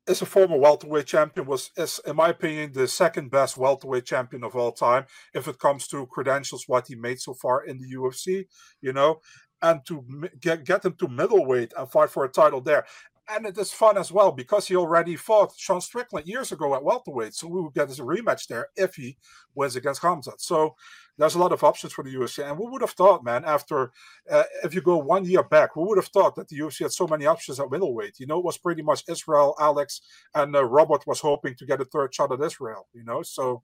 is 0.06 0.22
a 0.22 0.26
former 0.26 0.56
welterweight 0.56 1.06
champion, 1.06 1.46
was, 1.46 1.70
is, 1.76 2.00
in 2.06 2.16
my 2.16 2.28
opinion, 2.30 2.72
the 2.72 2.88
second 2.88 3.30
best 3.30 3.56
welterweight 3.56 4.04
champion 4.04 4.44
of 4.44 4.54
all 4.54 4.72
time 4.72 5.06
if 5.34 5.48
it 5.48 5.58
comes 5.58 5.88
to 5.88 6.06
credentials, 6.06 6.64
what 6.66 6.88
he 6.88 6.94
made 6.94 7.20
so 7.20 7.34
far 7.34 7.64
in 7.64 7.78
the 7.78 7.94
UFC, 7.94 8.46
you 8.80 8.92
know, 8.92 9.20
and 9.62 9.84
to 9.86 10.04
get, 10.40 10.64
get 10.64 10.84
him 10.84 10.94
to 10.94 11.08
middleweight 11.08 11.72
and 11.76 11.90
fight 11.90 12.10
for 12.10 12.24
a 12.24 12.28
title 12.28 12.60
there 12.60 12.84
and 13.28 13.46
it 13.46 13.58
is 13.58 13.72
fun 13.72 13.98
as 13.98 14.12
well 14.12 14.32
because 14.32 14.68
he 14.68 14.76
already 14.76 15.16
fought 15.16 15.54
Sean 15.56 15.80
Strickland 15.80 16.26
years 16.26 16.52
ago 16.52 16.74
at 16.74 16.84
welterweight, 16.84 17.34
so 17.34 17.48
we 17.48 17.60
would 17.60 17.74
get 17.74 17.90
a 17.98 18.02
rematch 18.02 18.46
there 18.46 18.68
if 18.76 18.94
he 18.94 19.16
wins 19.54 19.76
against 19.76 20.02
Khamzat. 20.02 20.40
So 20.40 20.76
there's 21.18 21.34
a 21.34 21.38
lot 21.38 21.52
of 21.52 21.64
options 21.64 21.92
for 21.92 22.04
the 22.04 22.14
UFC, 22.14 22.48
and 22.48 22.58
we 22.58 22.66
would 22.68 22.82
have 22.82 22.90
thought, 22.90 23.24
man, 23.24 23.44
after 23.44 23.92
uh, 24.30 24.44
if 24.62 24.74
you 24.74 24.80
go 24.80 24.98
one 24.98 25.24
year 25.24 25.42
back, 25.42 25.74
we 25.74 25.84
would 25.84 25.98
have 25.98 26.08
thought 26.08 26.34
that 26.36 26.48
the 26.48 26.58
UFC 26.58 26.80
had 26.80 26.92
so 26.92 27.06
many 27.06 27.26
options 27.26 27.58
at 27.58 27.70
middleweight. 27.70 28.20
You 28.20 28.26
know, 28.26 28.38
it 28.38 28.44
was 28.44 28.58
pretty 28.58 28.82
much 28.82 29.04
Israel, 29.08 29.54
Alex, 29.58 30.02
and 30.34 30.54
uh, 30.54 30.64
Robert 30.64 31.06
was 31.06 31.20
hoping 31.20 31.54
to 31.56 31.66
get 31.66 31.80
a 31.80 31.84
third 31.84 32.14
shot 32.14 32.32
at 32.32 32.40
Israel. 32.40 32.86
You 32.92 33.04
know, 33.04 33.22
so 33.22 33.62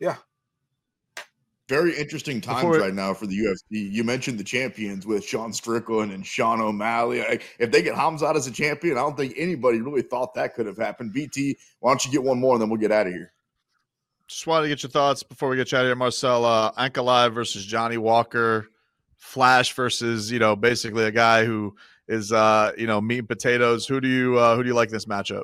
yeah, 0.00 0.16
very 1.68 1.96
interesting 1.96 2.40
times 2.40 2.60
Before, 2.60 2.78
right 2.78 2.94
now 2.94 3.14
for 3.14 3.26
the 3.26 3.36
UFC. 3.38 3.90
You 3.90 4.04
mentioned 4.04 4.38
the 4.38 4.44
champions 4.44 5.06
with 5.06 5.24
Sean 5.24 5.52
Strickland 5.52 6.12
and 6.12 6.24
Sean 6.24 6.60
O'Malley. 6.60 7.20
If 7.58 7.70
they 7.70 7.82
get 7.82 7.94
Hamzat 7.94 8.36
as 8.36 8.46
a 8.46 8.50
champion, 8.50 8.98
I 8.98 9.00
don't 9.00 9.16
think 9.16 9.34
anybody 9.36 9.80
really 9.80 10.02
thought 10.02 10.34
that 10.34 10.54
could 10.54 10.66
have 10.66 10.76
happened. 10.76 11.12
BT, 11.12 11.56
why 11.80 11.90
don't 11.90 12.04
you 12.04 12.12
get 12.12 12.22
one 12.22 12.38
more 12.38 12.54
and 12.54 12.62
then 12.62 12.68
we'll 12.68 12.80
get 12.80 12.92
out 12.92 13.06
of 13.06 13.12
here? 13.12 13.32
Just 14.26 14.46
wanted 14.46 14.64
to 14.64 14.68
get 14.68 14.82
your 14.82 14.90
thoughts 14.90 15.22
before 15.22 15.48
we 15.48 15.56
get 15.56 15.72
you 15.72 15.78
out 15.78 15.82
of 15.82 15.88
here, 15.88 15.96
Marcel. 15.96 16.44
Uh, 16.44 16.72
Ankalaev 16.72 17.34
versus 17.34 17.64
Johnny 17.64 17.98
Walker, 17.98 18.68
Flash 19.16 19.72
versus 19.74 20.30
you 20.30 20.38
know 20.38 20.56
basically 20.56 21.04
a 21.04 21.10
guy 21.10 21.44
who 21.44 21.74
is 22.08 22.32
uh, 22.32 22.72
you 22.76 22.86
know 22.86 23.00
meat 23.02 23.18
and 23.18 23.28
potatoes. 23.28 23.86
Who 23.86 24.00
do 24.00 24.08
you 24.08 24.38
uh, 24.38 24.56
who 24.56 24.62
do 24.62 24.68
you 24.68 24.74
like 24.74 24.88
this 24.88 25.04
matchup? 25.04 25.42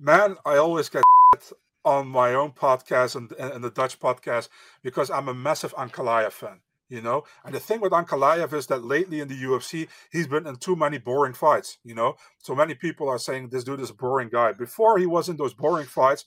Man, 0.00 0.36
I 0.44 0.56
always 0.56 0.88
get 0.88 1.04
on 1.84 2.06
my 2.08 2.34
own 2.34 2.52
podcast 2.52 3.16
and, 3.16 3.32
and 3.32 3.62
the 3.62 3.70
Dutch 3.70 3.98
podcast 3.98 4.48
because 4.82 5.10
I'm 5.10 5.28
a 5.28 5.34
massive 5.34 5.74
Ankalaev 5.74 6.32
fan. 6.32 6.60
You 6.88 7.00
know, 7.00 7.24
and 7.42 7.54
the 7.54 7.60
thing 7.60 7.80
with 7.80 7.92
Ankalaev 7.92 8.52
is 8.52 8.66
that 8.66 8.84
lately 8.84 9.20
in 9.20 9.28
the 9.28 9.42
UFC, 9.44 9.88
he's 10.10 10.26
been 10.26 10.46
in 10.46 10.56
too 10.56 10.76
many 10.76 10.98
boring 10.98 11.32
fights. 11.32 11.78
You 11.84 11.94
know, 11.94 12.16
so 12.36 12.54
many 12.54 12.74
people 12.74 13.08
are 13.08 13.18
saying 13.18 13.48
this 13.48 13.64
dude 13.64 13.80
is 13.80 13.88
a 13.88 13.94
boring 13.94 14.28
guy. 14.28 14.52
Before 14.52 14.98
he 14.98 15.06
was 15.06 15.30
in 15.30 15.38
those 15.38 15.54
boring 15.54 15.86
fights, 15.86 16.26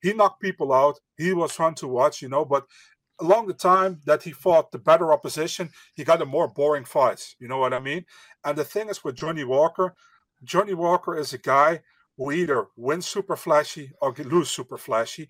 he 0.00 0.12
knocked 0.12 0.40
people 0.40 0.72
out. 0.72 1.00
He 1.16 1.32
was 1.32 1.50
fun 1.50 1.74
to 1.76 1.88
watch. 1.88 2.22
You 2.22 2.28
know, 2.28 2.44
but 2.44 2.64
along 3.20 3.48
the 3.48 3.54
time 3.54 4.02
that 4.06 4.22
he 4.22 4.30
fought 4.30 4.70
the 4.70 4.78
better 4.78 5.12
opposition, 5.12 5.70
he 5.94 6.04
got 6.04 6.22
a 6.22 6.26
more 6.26 6.46
boring 6.46 6.84
fights. 6.84 7.34
You 7.40 7.48
know 7.48 7.58
what 7.58 7.74
I 7.74 7.80
mean? 7.80 8.04
And 8.44 8.56
the 8.56 8.64
thing 8.64 8.88
is 8.90 9.02
with 9.02 9.16
Johnny 9.16 9.42
Walker, 9.42 9.96
Johnny 10.44 10.74
Walker 10.74 11.16
is 11.16 11.32
a 11.32 11.38
guy 11.38 11.82
who 12.16 12.32
either 12.32 12.66
win 12.76 13.02
super 13.02 13.36
flashy 13.36 13.92
or 14.00 14.14
lose 14.18 14.50
super 14.50 14.78
flashy. 14.78 15.28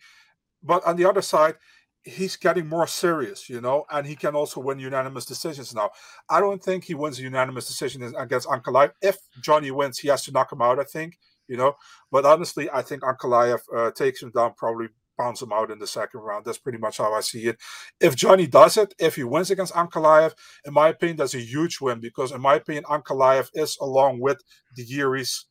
But 0.62 0.84
on 0.86 0.96
the 0.96 1.04
other 1.04 1.22
side, 1.22 1.56
he's 2.04 2.36
getting 2.36 2.66
more 2.66 2.86
serious, 2.86 3.48
you 3.48 3.60
know, 3.60 3.84
and 3.90 4.06
he 4.06 4.14
can 4.14 4.34
also 4.34 4.60
win 4.60 4.78
unanimous 4.78 5.24
decisions 5.24 5.74
now. 5.74 5.90
I 6.28 6.40
don't 6.40 6.62
think 6.62 6.84
he 6.84 6.94
wins 6.94 7.18
a 7.18 7.22
unanimous 7.22 7.66
decision 7.66 8.14
against 8.16 8.48
Ankalaev. 8.48 8.92
If 9.00 9.16
Johnny 9.40 9.70
wins, 9.70 9.98
he 9.98 10.08
has 10.08 10.24
to 10.24 10.32
knock 10.32 10.52
him 10.52 10.60
out, 10.60 10.78
I 10.78 10.84
think, 10.84 11.18
you 11.48 11.56
know. 11.56 11.74
But 12.12 12.26
honestly, 12.26 12.68
I 12.70 12.82
think 12.82 13.02
Ankalaev 13.02 13.60
uh, 13.74 13.90
takes 13.92 14.22
him 14.22 14.30
down, 14.34 14.52
probably 14.56 14.88
pounds 15.18 15.40
him 15.40 15.52
out 15.52 15.70
in 15.70 15.78
the 15.78 15.86
second 15.86 16.20
round. 16.20 16.44
That's 16.44 16.58
pretty 16.58 16.78
much 16.78 16.98
how 16.98 17.14
I 17.14 17.20
see 17.20 17.46
it. 17.46 17.56
If 18.00 18.16
Johnny 18.16 18.46
does 18.46 18.76
it, 18.76 18.94
if 18.98 19.16
he 19.16 19.24
wins 19.24 19.50
against 19.50 19.72
Ankalaev, 19.74 20.34
in 20.66 20.74
my 20.74 20.88
opinion, 20.88 21.16
that's 21.16 21.34
a 21.34 21.40
huge 21.40 21.80
win 21.80 22.00
because, 22.00 22.32
in 22.32 22.40
my 22.40 22.56
opinion, 22.56 22.84
Ankalaev 22.84 23.48
is 23.54 23.78
along 23.80 24.20
with 24.20 24.42
the 24.76 24.84
Jiris 24.84 25.44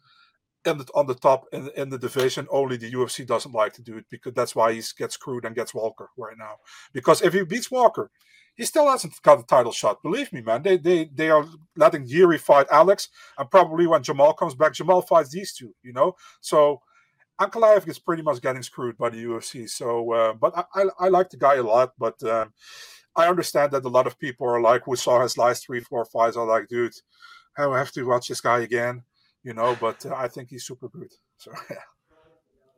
the, 0.63 0.88
on 0.95 1.08
the 1.08 1.15
top 1.15 1.45
in, 1.52 1.69
in 1.76 1.89
the 1.89 1.97
division. 1.97 2.47
Only 2.49 2.78
the 2.78 2.91
UFC 2.91 3.26
doesn't 3.26 3.54
like 3.54 3.73
to 3.73 3.82
do 3.82 3.97
it 3.97 4.06
because 4.10 4.34
that's 4.34 4.56
why 4.56 4.73
he 4.73 4.82
gets 4.97 5.15
screwed 5.15 5.45
and 5.45 5.56
gets 5.56 5.73
Walker 5.73 6.10
right 6.17 6.38
now. 6.38 6.56
Because 6.93 7.21
if 7.21 7.34
he 7.34 7.43
beats 7.43 7.71
Walker, 7.71 8.10
he 8.56 8.65
still 8.65 8.89
hasn't 8.89 9.19
got 9.21 9.39
a 9.39 9.43
title 9.43 9.71
shot. 9.71 10.04
Believe 10.04 10.32
me, 10.32 10.41
man. 10.41 10.62
They 10.62 10.78
they 10.78 11.06
they 11.06 11.30
are 11.30 11.45
letting 11.76 12.08
Jiri 12.08 12.39
fight 12.39 12.67
Alex, 12.71 13.10
and 13.38 13.49
probably 13.49 13.88
when 13.88 14.04
Jamal 14.04 14.34
comes 14.34 14.56
back, 14.56 14.73
Jamal 14.73 15.02
fights 15.02 15.32
these 15.32 15.54
two. 15.54 15.73
You 15.82 15.93
know, 15.93 16.15
so 16.39 16.82
Ankalaev 17.41 17.88
is 17.88 17.99
pretty 17.99 18.21
much 18.21 18.41
getting 18.41 18.62
screwed 18.62 18.97
by 18.97 19.10
the 19.10 19.23
UFC. 19.23 19.67
So, 19.69 20.12
uh, 20.13 20.34
but 20.34 20.56
I, 20.56 20.63
I, 20.76 20.86
I 20.99 21.08
like 21.10 21.30
the 21.30 21.38
guy 21.38 21.56
a 21.56 21.63
lot, 21.63 21.93
but. 21.97 22.21
Um, 22.23 22.54
I 23.15 23.28
understand 23.28 23.73
that 23.73 23.86
a 23.86 23.89
lot 23.89 24.08
of 24.08 24.17
people 24.17 24.49
are 24.49 24.60
like, 24.60 24.86
who 24.86 24.95
saw 24.95 25.21
his 25.21 25.38
last 25.38 25.67
three, 25.67 25.82
four 25.82 26.04
fights, 26.04 26.36
are 26.36 26.47
like, 26.47 26.67
dude, 26.67 26.95
I 27.56 27.62
have 27.78 27.91
to 27.91 28.08
watch 28.08 28.28
this 28.28 28.41
guy 28.41 28.62
again 28.62 29.04
you 29.43 29.53
know, 29.53 29.77
but 29.79 30.06
uh, 30.06 30.15
I 30.15 30.27
think 30.27 30.49
he's 30.49 30.65
super 30.65 30.89
good. 30.89 31.12
So, 31.38 31.51
yeah. 31.69 31.77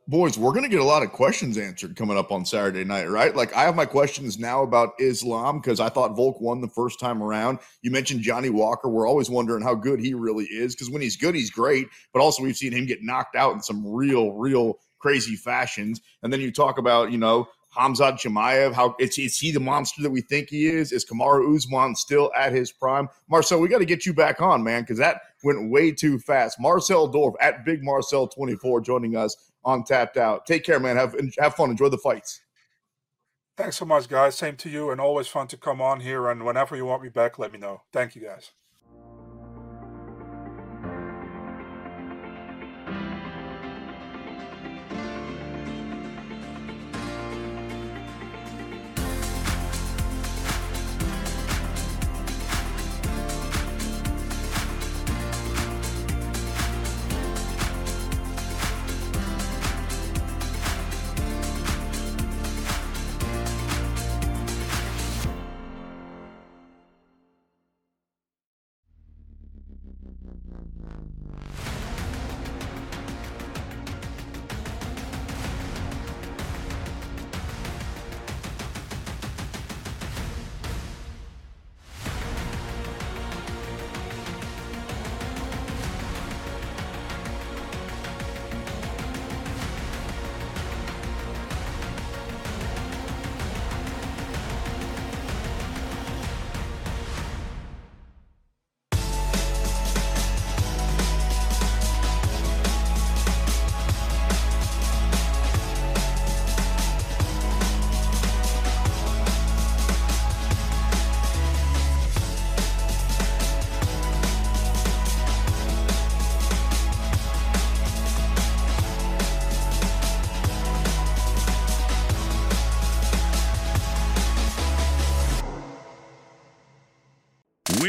Boys, 0.08 0.38
we're 0.38 0.52
going 0.52 0.62
to 0.62 0.68
get 0.68 0.80
a 0.80 0.84
lot 0.84 1.02
of 1.02 1.10
questions 1.10 1.58
answered 1.58 1.96
coming 1.96 2.16
up 2.16 2.30
on 2.30 2.44
Saturday 2.44 2.84
night, 2.84 3.10
right? 3.10 3.34
Like, 3.34 3.52
I 3.56 3.62
have 3.62 3.74
my 3.74 3.86
questions 3.86 4.38
now 4.38 4.62
about 4.62 4.92
Islam 5.00 5.60
because 5.60 5.80
I 5.80 5.88
thought 5.88 6.14
Volk 6.14 6.40
won 6.40 6.60
the 6.60 6.68
first 6.68 7.00
time 7.00 7.20
around. 7.20 7.58
You 7.82 7.90
mentioned 7.90 8.20
Johnny 8.20 8.48
Walker. 8.48 8.88
We're 8.88 9.08
always 9.08 9.28
wondering 9.28 9.64
how 9.64 9.74
good 9.74 9.98
he 9.98 10.14
really 10.14 10.44
is 10.44 10.76
because 10.76 10.90
when 10.90 11.02
he's 11.02 11.16
good, 11.16 11.34
he's 11.34 11.50
great. 11.50 11.88
But 12.12 12.20
also, 12.20 12.44
we've 12.44 12.56
seen 12.56 12.72
him 12.72 12.86
get 12.86 13.02
knocked 13.02 13.34
out 13.34 13.54
in 13.54 13.60
some 13.60 13.84
real, 13.84 14.32
real 14.34 14.78
crazy 15.00 15.34
fashions. 15.34 16.00
And 16.22 16.32
then 16.32 16.40
you 16.40 16.52
talk 16.52 16.78
about, 16.78 17.10
you 17.10 17.18
know, 17.18 17.48
Hamzat 17.76 18.20
Chimaev, 18.20 18.72
how 18.72 18.96
is, 18.98 19.18
is 19.18 19.38
he 19.38 19.52
the 19.52 19.60
monster 19.60 20.02
that 20.02 20.10
we 20.10 20.22
think 20.22 20.48
he 20.48 20.66
is? 20.66 20.92
Is 20.92 21.04
Kamaru 21.04 21.54
Usman 21.54 21.94
still 21.94 22.32
at 22.36 22.52
his 22.52 22.72
prime? 22.72 23.08
Marcel, 23.28 23.60
we 23.60 23.68
got 23.68 23.78
to 23.78 23.84
get 23.84 24.06
you 24.06 24.14
back 24.14 24.40
on, 24.40 24.64
man, 24.64 24.82
because 24.82 24.98
that 24.98 25.20
went 25.44 25.70
way 25.70 25.92
too 25.92 26.18
fast. 26.18 26.58
Marcel 26.58 27.12
Dorff 27.12 27.34
at 27.40 27.64
Big 27.64 27.82
Marcel 27.82 28.26
24 28.26 28.80
joining 28.80 29.16
us 29.16 29.36
on 29.64 29.84
Tapped 29.84 30.16
Out. 30.16 30.46
Take 30.46 30.64
care, 30.64 30.80
man. 30.80 30.96
Have 30.96 31.14
have 31.38 31.54
fun. 31.54 31.70
Enjoy 31.70 31.88
the 31.88 31.98
fights. 31.98 32.40
Thanks 33.56 33.76
so 33.76 33.84
much, 33.84 34.08
guys. 34.08 34.34
Same 34.36 34.56
to 34.56 34.68
you, 34.68 34.90
and 34.90 35.00
always 35.00 35.28
fun 35.28 35.48
to 35.48 35.56
come 35.56 35.80
on 35.80 36.00
here. 36.00 36.28
And 36.28 36.44
whenever 36.44 36.76
you 36.76 36.84
want 36.84 37.02
me 37.02 37.08
back, 37.08 37.38
let 37.38 37.52
me 37.52 37.58
know. 37.58 37.82
Thank 37.92 38.14
you, 38.14 38.22
guys. 38.22 38.52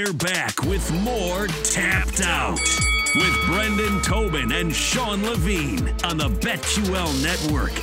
We're 0.07 0.13
back 0.13 0.61
with 0.63 0.89
more 1.01 1.47
Tapped 1.47 2.21
Out 2.21 2.61
with 3.15 3.45
Brendan 3.45 4.01
Tobin 4.01 4.53
and 4.53 4.73
Sean 4.73 5.21
Levine 5.21 5.89
on 6.05 6.17
the 6.17 6.29
BetQL 6.29 7.21
Network. 7.21 7.73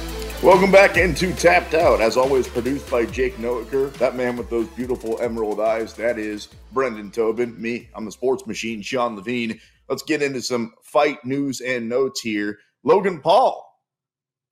Welcome 0.42 0.72
back 0.72 0.96
into 0.96 1.34
Tapped 1.34 1.74
Out. 1.74 2.00
As 2.00 2.16
always, 2.16 2.48
produced 2.48 2.90
by 2.90 3.04
Jake 3.04 3.36
Noecker, 3.36 3.92
that 3.98 4.16
man 4.16 4.38
with 4.38 4.48
those 4.48 4.68
beautiful 4.68 5.20
emerald 5.20 5.60
eyes. 5.60 5.92
That 5.92 6.18
is 6.18 6.48
Brendan 6.72 7.10
Tobin. 7.10 7.60
Me, 7.60 7.90
I'm 7.94 8.06
the 8.06 8.12
sports 8.12 8.46
machine, 8.46 8.80
Sean 8.80 9.16
Levine. 9.16 9.60
Let's 9.90 10.02
get 10.02 10.22
into 10.22 10.40
some 10.40 10.72
fight 10.82 11.22
news 11.26 11.60
and 11.60 11.90
notes 11.90 12.22
here. 12.22 12.58
Logan 12.84 13.20
Paul. 13.20 13.63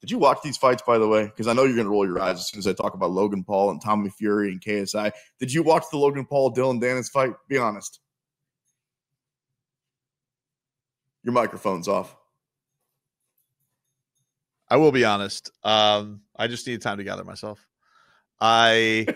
Did 0.03 0.11
you 0.11 0.19
watch 0.19 0.39
these 0.43 0.57
fights, 0.57 0.83
by 0.85 0.99
the 0.99 1.07
way? 1.07 1.27
Because 1.27 1.47
I 1.47 1.53
know 1.53 1.63
you're 1.63 1.77
going 1.77 1.87
to 1.87 1.91
roll 1.93 2.05
your 2.05 2.21
eyes 2.21 2.37
as 2.37 2.49
soon 2.49 2.59
as 2.59 2.67
I 2.67 2.73
talk 2.73 2.95
about 2.95 3.13
Logan 3.13 3.45
Paul 3.45 3.71
and 3.71 3.81
Tommy 3.81 4.11
Fury 4.11 4.51
and 4.51 4.61
KSI. 4.61 5.13
Did 5.39 5.53
you 5.53 5.63
watch 5.63 5.85
the 5.93 5.97
Logan 5.97 6.27
Paul 6.27 6.51
Dillon 6.51 6.81
Danis 6.81 7.09
fight? 7.09 7.35
Be 7.49 7.57
honest. 7.57 8.01
Your 11.23 11.33
microphone's 11.33 11.87
off. 11.87 12.17
I 14.69 14.77
will 14.77 14.91
be 14.91 15.05
honest. 15.05 15.53
Um, 15.63 16.23
I 16.35 16.49
just 16.49 16.67
need 16.67 16.83
time 16.83 16.99
to 16.99 17.05
gather 17.05 17.23
myself. 17.23 17.65
I 18.41 19.07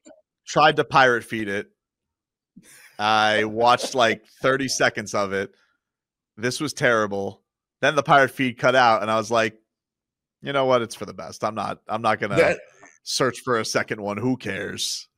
tried 0.46 0.74
to 0.76 0.84
pirate 0.84 1.22
feed 1.22 1.48
it. 1.48 1.70
I 2.98 3.44
watched 3.44 3.94
like 3.94 4.26
30 4.42 4.66
seconds 4.66 5.14
of 5.14 5.32
it. 5.32 5.52
This 6.36 6.60
was 6.60 6.72
terrible. 6.72 7.42
Then 7.80 7.94
the 7.94 8.02
pirate 8.02 8.32
feed 8.32 8.58
cut 8.58 8.74
out, 8.74 9.02
and 9.02 9.10
I 9.10 9.16
was 9.16 9.30
like, 9.30 9.56
you 10.42 10.52
know 10.52 10.64
what? 10.64 10.82
It's 10.82 10.94
for 10.94 11.06
the 11.06 11.14
best. 11.14 11.44
I'm 11.44 11.54
not. 11.54 11.78
I'm 11.88 12.02
not 12.02 12.20
gonna 12.20 12.36
that, 12.36 12.60
search 13.04 13.40
for 13.40 13.58
a 13.58 13.64
second 13.64 14.00
one. 14.00 14.16
Who 14.16 14.36
cares? 14.36 15.08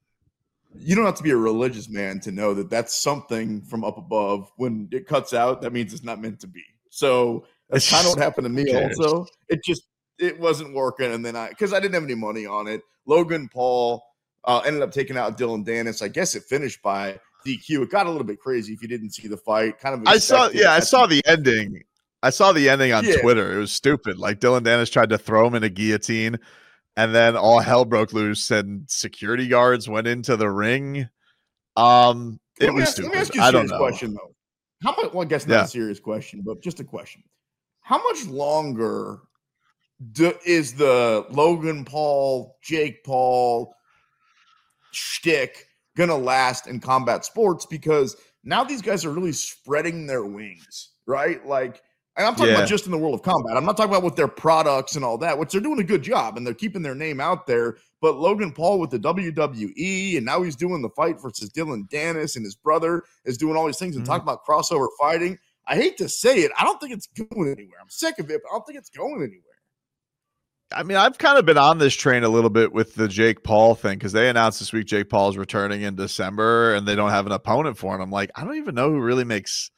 You 0.77 0.97
don't 0.97 1.05
have 1.05 1.17
to 1.17 1.23
be 1.23 1.31
a 1.31 1.37
religious 1.37 1.89
man 1.89 2.21
to 2.21 2.33
know 2.33 2.53
that 2.55 2.69
that's 2.69 3.01
something 3.01 3.63
from 3.63 3.85
up 3.85 3.97
above. 3.97 4.51
When 4.57 4.89
it 4.93 5.07
cuts 5.07 5.33
out, 5.33 5.63
that 5.63 5.73
means 5.73 5.93
it's 5.93 6.05
not 6.05 6.21
meant 6.21 6.41
to 6.41 6.47
be. 6.47 6.63
So 6.91 7.47
that's 7.71 7.91
kind 7.91 8.05
of 8.07 8.13
what 8.13 8.19
happened 8.19 8.45
to 8.45 8.51
me. 8.51 8.75
Also, 8.75 9.27
it 9.49 9.65
just 9.65 9.83
it 10.19 10.39
wasn't 10.39 10.75
working, 10.75 11.13
and 11.13 11.25
then 11.25 11.37
I 11.37 11.49
because 11.49 11.73
I 11.73 11.81
didn't 11.81 11.95
have 11.95 12.05
any 12.05 12.15
money 12.15 12.45
on 12.45 12.67
it. 12.67 12.83
Logan 13.07 13.49
Paul 13.53 14.03
uh, 14.45 14.63
ended 14.67 14.83
up 14.83 14.93
taking 14.93 15.17
out 15.17 15.39
Dillon 15.39 15.65
Danis. 15.65 16.03
I 16.03 16.09
guess 16.09 16.35
it 16.35 16.43
finished 16.45 16.83
by 16.83 17.19
DQ. 17.47 17.83
It 17.83 17.91
got 17.91 18.07
a 18.07 18.11
little 18.11 18.27
bit 18.27 18.41
crazy 18.41 18.73
if 18.73 18.83
you 18.83 18.89
didn't 18.89 19.11
see 19.11 19.29
the 19.29 19.37
fight. 19.37 19.79
Kind 19.79 19.95
of. 19.95 20.07
I 20.07 20.19
saw. 20.19 20.49
Yeah, 20.51 20.73
I 20.73 20.81
saw 20.81 21.07
the 21.07 21.23
ending. 21.27 21.83
I 22.25 22.31
saw 22.31 22.53
the 22.53 22.71
ending 22.71 22.91
on 22.95 23.05
yeah. 23.05 23.17
Twitter. 23.21 23.53
It 23.53 23.59
was 23.59 23.71
stupid. 23.71 24.19
Like 24.19 24.41
Dillon 24.41 24.65
Danis 24.65 24.91
tried 24.91 25.11
to 25.11 25.19
throw 25.19 25.47
him 25.47 25.55
in 25.55 25.63
a 25.63 25.69
guillotine, 25.69 26.39
and 26.97 27.15
then 27.15 27.37
all 27.37 27.61
hell 27.61 27.85
broke 27.85 28.15
loose, 28.15 28.51
and 28.51 28.91
security 28.91 29.47
guards 29.47 29.91
went 29.91 30.07
into 30.07 30.35
the 30.35 30.49
ring. 30.49 31.11
Um, 31.77 32.41
it 32.59 32.73
was 32.73 32.85
ask, 32.85 32.93
stupid. 32.95 33.41
I 33.41 33.51
don't 33.51 33.69
know. 33.69 33.77
Question 33.77 34.15
though. 34.15 34.35
How 34.83 34.97
much? 34.97 35.13
Well, 35.13 35.23
I 35.23 35.27
guess 35.27 35.47
not 35.47 35.55
yeah. 35.55 35.65
a 35.65 35.69
serious 35.69 36.01
question, 36.01 36.41
but 36.43 36.63
just 36.63 36.81
a 36.81 36.85
question. 36.85 37.23
How 37.83 38.03
much 38.03 38.25
longer 38.25 39.19
do, 40.13 40.33
is 40.47 40.73
the 40.73 41.27
Logan 41.29 41.85
Paul, 41.85 42.57
Jake 42.63 43.05
Paul 43.05 43.75
shtick 44.93 45.67
gonna 45.95 46.17
last 46.17 46.69
in 46.69 46.81
combat 46.81 47.27
sports? 47.27 47.67
Because 47.67 48.17
now 48.45 48.65
these 48.65 48.81
guys 48.81 49.05
are 49.05 49.11
really 49.11 49.33
spreading 49.33 50.07
their 50.07 50.25
wings, 50.25 50.93
right? 51.07 51.45
Like, 51.47 51.83
and 52.17 52.27
I'm 52.27 52.35
talking 52.35 52.53
yeah. 52.53 52.59
about 52.59 52.69
just 52.69 52.87
in 52.87 52.93
the 52.93 52.99
world 52.99 53.15
of 53.15 53.23
combat. 53.23 53.57
I'm 53.57 53.65
not 53.65 53.77
talking 53.77 53.91
about 53.91 54.05
with 54.05 54.15
their 54.15 54.29
products 54.29 54.95
and 54.95 55.05
all 55.05 55.19
that, 55.19 55.37
which 55.37 55.51
they're 55.51 55.61
doing 55.61 55.81
a 55.81 55.85
good 55.85 56.03
job 56.03 56.37
and 56.37 56.47
they're 56.47 56.55
keeping 56.55 56.83
their 56.83 56.95
name 56.95 57.21
out 57.21 57.47
there. 57.47 57.77
But 58.01 58.17
Logan 58.17 58.53
Paul 58.53 58.79
with 58.79 58.91
the 58.91 58.99
WWE, 58.99 60.17
and 60.17 60.27
now 60.27 60.43
he's 60.43 60.57
doing 60.57 60.83
the 60.83 60.91
fight 60.91 61.21
versus 61.21 61.49
Dillon 61.49 61.89
Danis, 61.91 62.37
and 62.37 62.45
his 62.45 62.55
brother 62.55 63.03
is 63.25 63.39
doing 63.39 63.57
all 63.57 63.67
these 63.67 63.79
things 63.79 63.97
and 63.97 64.05
mm-hmm. 64.05 64.13
talking 64.13 64.25
about 64.25 64.45
crossover 64.45 64.87
fighting. 65.01 65.39
I 65.67 65.77
hate 65.77 65.97
to 65.99 66.09
say 66.09 66.41
it, 66.41 66.53
I 66.59 66.65
don't 66.65 66.81
think 66.81 66.93
it's 66.93 67.07
going 67.07 67.51
anywhere. 67.51 67.79
I'm 67.81 67.89
sick 67.89 68.19
of 68.19 68.31
it, 68.31 68.43
but 68.43 68.51
I 68.51 68.53
don't 68.57 68.67
think 68.67 68.79
it's 68.79 68.91
going 68.91 69.15
anywhere. 69.15 69.41
I 70.73 70.83
mean, 70.83 70.97
I've 70.97 71.19
kind 71.19 71.39
of 71.39 71.47
been 71.47 71.59
on 71.59 71.79
this 71.79 71.95
train 71.95 72.25
a 72.25 72.29
little 72.29 72.51
bit 72.51 72.73
with 72.73 72.95
the 72.95 73.09
Jake 73.09 73.45
Paul 73.45 73.75
thing 73.75 73.99
because 73.99 74.13
they 74.13 74.29
announced 74.29 74.59
this 74.59 74.73
week 74.73 74.87
Jake 74.87 75.09
Paul 75.09 75.31
is 75.31 75.39
returning 75.39 75.83
in 75.83 75.95
December 75.95 76.75
and 76.75 76.87
they 76.87 76.97
don't 76.97 77.11
have 77.11 77.27
an 77.27 77.33
opponent 77.33 77.79
for 77.79 77.95
him. 77.95 78.01
I'm 78.01 78.11
like, 78.11 78.31
I 78.35 78.45
don't 78.45 78.57
even 78.57 78.75
know 78.75 78.91
who 78.91 79.01
really 79.01 79.25
makes 79.25 79.71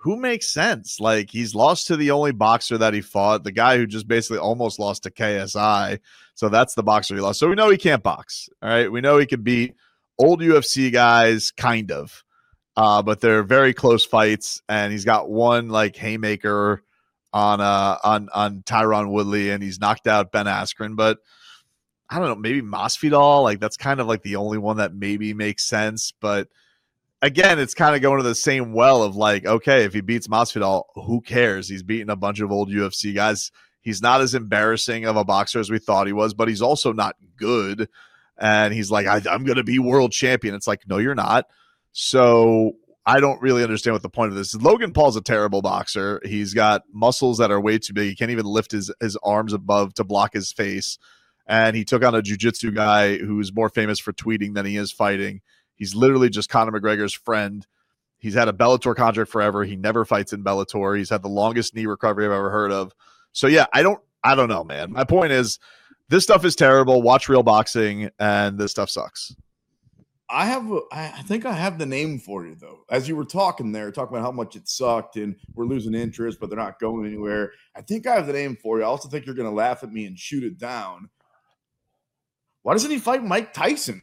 who 0.00 0.16
makes 0.16 0.48
sense. 0.48 1.00
Like 1.00 1.30
he's 1.30 1.54
lost 1.54 1.88
to 1.88 1.96
the 1.96 2.12
only 2.12 2.32
boxer 2.32 2.78
that 2.78 2.94
he 2.94 3.00
fought, 3.00 3.44
the 3.44 3.52
guy 3.52 3.76
who 3.76 3.86
just 3.86 4.06
basically 4.06 4.38
almost 4.38 4.78
lost 4.78 5.02
to 5.02 5.10
KSI. 5.10 5.98
So 6.34 6.48
that's 6.48 6.74
the 6.74 6.84
boxer 6.84 7.16
he 7.16 7.20
lost. 7.20 7.40
So 7.40 7.48
we 7.48 7.56
know 7.56 7.68
he 7.68 7.76
can't 7.76 8.02
box. 8.02 8.48
All 8.62 8.68
right. 8.68 8.90
We 8.90 9.00
know 9.00 9.18
he 9.18 9.26
can 9.26 9.42
beat 9.42 9.74
old 10.18 10.40
UFC 10.40 10.92
guys, 10.92 11.50
kind 11.50 11.90
of. 11.90 12.24
Uh, 12.76 13.02
but 13.02 13.20
they're 13.20 13.42
very 13.42 13.74
close 13.74 14.04
fights, 14.04 14.62
and 14.68 14.92
he's 14.92 15.04
got 15.04 15.28
one 15.28 15.68
like 15.68 15.96
haymaker 15.96 16.84
on 17.32 17.60
uh 17.60 17.98
on 18.04 18.28
on 18.32 18.62
Tyron 18.62 19.10
Woodley, 19.10 19.50
and 19.50 19.60
he's 19.60 19.80
knocked 19.80 20.06
out 20.06 20.30
Ben 20.30 20.46
Askren. 20.46 20.94
But 20.94 21.18
I 22.08 22.20
don't 22.20 22.28
know, 22.28 22.36
maybe 22.36 22.62
Masvidal. 22.62 23.42
Like 23.42 23.58
that's 23.58 23.76
kind 23.76 23.98
of 23.98 24.06
like 24.06 24.22
the 24.22 24.36
only 24.36 24.58
one 24.58 24.76
that 24.76 24.94
maybe 24.94 25.34
makes 25.34 25.64
sense. 25.64 26.12
But 26.20 26.46
again, 27.22 27.58
it's 27.58 27.74
kind 27.74 27.94
of 27.94 28.02
going 28.02 28.18
to 28.18 28.28
the 28.28 28.34
same 28.34 28.72
well 28.72 29.02
of 29.02 29.16
like, 29.16 29.44
okay, 29.46 29.84
if 29.84 29.92
he 29.92 30.00
beats 30.00 30.28
Masvidal, 30.28 30.84
who 30.94 31.20
cares? 31.20 31.68
He's 31.68 31.82
beating 31.82 32.10
a 32.10 32.16
bunch 32.16 32.40
of 32.40 32.52
old 32.52 32.70
UFC 32.70 33.14
guys. 33.14 33.50
He's 33.80 34.02
not 34.02 34.20
as 34.20 34.34
embarrassing 34.34 35.04
of 35.04 35.16
a 35.16 35.24
boxer 35.24 35.60
as 35.60 35.70
we 35.70 35.78
thought 35.78 36.06
he 36.06 36.12
was, 36.12 36.34
but 36.34 36.48
he's 36.48 36.62
also 36.62 36.92
not 36.92 37.16
good. 37.36 37.88
And 38.36 38.72
he's 38.72 38.90
like, 38.90 39.06
I, 39.06 39.16
I'm 39.30 39.44
going 39.44 39.56
to 39.56 39.64
be 39.64 39.78
world 39.78 40.12
champion. 40.12 40.54
It's 40.54 40.66
like, 40.66 40.82
no, 40.86 40.98
you're 40.98 41.14
not. 41.14 41.46
So 41.92 42.72
I 43.04 43.20
don't 43.20 43.40
really 43.40 43.62
understand 43.62 43.94
what 43.94 44.02
the 44.02 44.10
point 44.10 44.30
of 44.30 44.36
this 44.36 44.54
is. 44.54 44.62
Logan 44.62 44.92
Paul's 44.92 45.16
a 45.16 45.22
terrible 45.22 45.62
boxer. 45.62 46.20
He's 46.24 46.54
got 46.54 46.82
muscles 46.92 47.38
that 47.38 47.50
are 47.50 47.60
way 47.60 47.78
too 47.78 47.94
big. 47.94 48.10
He 48.10 48.14
can't 48.14 48.30
even 48.30 48.46
lift 48.46 48.72
his, 48.72 48.92
his 49.00 49.16
arms 49.22 49.52
above 49.52 49.94
to 49.94 50.04
block 50.04 50.34
his 50.34 50.52
face. 50.52 50.98
And 51.46 51.74
he 51.74 51.84
took 51.84 52.04
on 52.04 52.14
a 52.14 52.20
jiu-jitsu 52.20 52.72
guy 52.72 53.16
who's 53.16 53.54
more 53.54 53.70
famous 53.70 53.98
for 53.98 54.12
tweeting 54.12 54.54
than 54.54 54.66
he 54.66 54.76
is 54.76 54.92
fighting. 54.92 55.40
He's 55.78 55.94
literally 55.94 56.28
just 56.28 56.50
Conor 56.50 56.78
McGregor's 56.78 57.14
friend. 57.14 57.66
He's 58.18 58.34
had 58.34 58.48
a 58.48 58.52
Bellator 58.52 58.94
contract 58.96 59.30
forever. 59.30 59.64
He 59.64 59.76
never 59.76 60.04
fights 60.04 60.32
in 60.32 60.42
Bellator. 60.42 60.98
He's 60.98 61.10
had 61.10 61.22
the 61.22 61.28
longest 61.28 61.74
knee 61.74 61.86
recovery 61.86 62.26
I've 62.26 62.32
ever 62.32 62.50
heard 62.50 62.72
of. 62.72 62.92
So 63.32 63.46
yeah, 63.46 63.66
I 63.72 63.82
don't 63.82 64.00
I 64.24 64.34
don't 64.34 64.48
know, 64.48 64.64
man. 64.64 64.92
My 64.92 65.04
point 65.04 65.32
is 65.32 65.58
this 66.08 66.24
stuff 66.24 66.44
is 66.44 66.56
terrible. 66.56 67.00
Watch 67.02 67.28
real 67.28 67.42
boxing 67.42 68.10
and 68.18 68.58
this 68.58 68.72
stuff 68.72 68.90
sucks. 68.90 69.34
I 70.30 70.44
have, 70.44 70.70
I 70.92 71.22
think 71.22 71.46
I 71.46 71.52
have 71.52 71.78
the 71.78 71.86
name 71.86 72.18
for 72.18 72.44
you 72.44 72.54
though. 72.54 72.80
As 72.90 73.08
you 73.08 73.16
were 73.16 73.24
talking 73.24 73.72
there, 73.72 73.90
talking 73.90 74.14
about 74.14 74.26
how 74.26 74.32
much 74.32 74.56
it 74.56 74.68
sucked 74.68 75.16
and 75.16 75.36
we're 75.54 75.64
losing 75.64 75.94
interest, 75.94 76.38
but 76.38 76.50
they're 76.50 76.58
not 76.58 76.78
going 76.78 77.06
anywhere. 77.06 77.52
I 77.74 77.80
think 77.80 78.06
I 78.06 78.14
have 78.14 78.26
the 78.26 78.34
name 78.34 78.56
for 78.56 78.78
you. 78.78 78.84
I 78.84 78.88
also 78.88 79.08
think 79.08 79.24
you're 79.24 79.34
going 79.34 79.48
to 79.48 79.54
laugh 79.54 79.82
at 79.82 79.92
me 79.92 80.04
and 80.04 80.18
shoot 80.18 80.44
it 80.44 80.58
down. 80.58 81.08
Why 82.62 82.74
doesn't 82.74 82.90
he 82.90 82.98
fight 82.98 83.24
Mike 83.24 83.54
Tyson? 83.54 84.02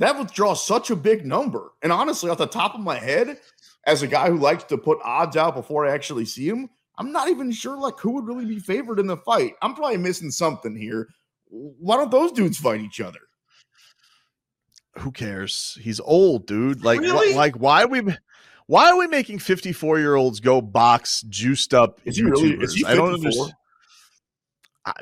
That 0.00 0.18
would 0.18 0.32
draw 0.32 0.54
such 0.54 0.90
a 0.90 0.96
big 0.96 1.24
number. 1.24 1.70
And 1.82 1.92
honestly, 1.92 2.30
off 2.30 2.38
the 2.38 2.46
top 2.46 2.74
of 2.74 2.80
my 2.80 2.98
head, 2.98 3.38
as 3.86 4.02
a 4.02 4.08
guy 4.08 4.28
who 4.28 4.38
likes 4.38 4.64
to 4.64 4.78
put 4.78 4.98
odds 5.04 5.36
out 5.36 5.54
before 5.54 5.86
I 5.86 5.92
actually 5.92 6.24
see 6.24 6.48
him, 6.48 6.68
I'm 6.98 7.12
not 7.12 7.28
even 7.28 7.52
sure 7.52 7.78
like 7.78 7.98
who 7.98 8.12
would 8.12 8.26
really 8.26 8.44
be 8.44 8.58
favored 8.58 8.98
in 8.98 9.06
the 9.06 9.16
fight. 9.18 9.54
I'm 9.62 9.74
probably 9.74 9.98
missing 9.98 10.30
something 10.30 10.76
here. 10.76 11.08
Why 11.46 11.96
don't 11.96 12.10
those 12.10 12.32
dudes 12.32 12.58
fight 12.58 12.80
each 12.80 13.00
other? 13.00 13.20
who 14.98 15.12
cares? 15.12 15.78
He's 15.80 16.00
old, 16.00 16.46
dude. 16.46 16.84
Like, 16.84 17.00
really? 17.00 17.32
wh- 17.32 17.36
like 17.36 17.56
why 17.56 17.84
are 17.84 17.88
we? 17.88 18.02
Why 18.66 18.90
are 18.90 18.96
we 18.96 19.06
making 19.06 19.40
fifty-four 19.40 19.98
year 19.98 20.14
olds 20.14 20.40
go 20.40 20.60
box 20.60 21.22
juiced 21.22 21.74
up? 21.74 22.00
Is 22.04 22.16
he 22.16 22.22
really? 22.22 22.52
Is 22.52 22.74
he 22.74 22.82
54? 22.84 22.90
I 22.90 22.94
don't 22.94 23.14
understand. 23.14 23.52
I, 24.84 24.92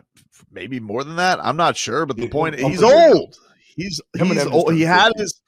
maybe 0.50 0.80
more 0.80 1.04
than 1.04 1.16
that. 1.16 1.38
I'm 1.44 1.56
not 1.56 1.76
sure, 1.76 2.06
but 2.06 2.16
the 2.16 2.28
point 2.28 2.58
he's 2.58 2.82
old. 2.82 3.36
He's 3.78 4.00
he's 4.18 4.46
old. 4.46 4.74
He 4.74 4.82
had 4.82 5.12
his 5.16 5.40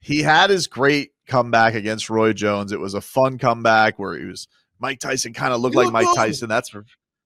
he 0.00 0.22
had 0.22 0.50
his 0.50 0.66
great 0.66 1.12
comeback 1.26 1.74
against 1.74 2.10
Roy 2.10 2.34
Jones. 2.34 2.72
It 2.72 2.78
was 2.78 2.92
a 2.92 3.00
fun 3.00 3.38
comeback 3.38 3.98
where 3.98 4.18
he 4.18 4.26
was 4.26 4.46
Mike 4.78 5.00
Tyson 5.00 5.32
kind 5.32 5.54
of 5.54 5.60
looked 5.60 5.74
he 5.74 5.82
like 5.82 5.92
Mike 5.92 6.14
Tyson. 6.14 6.50
That's 6.50 6.70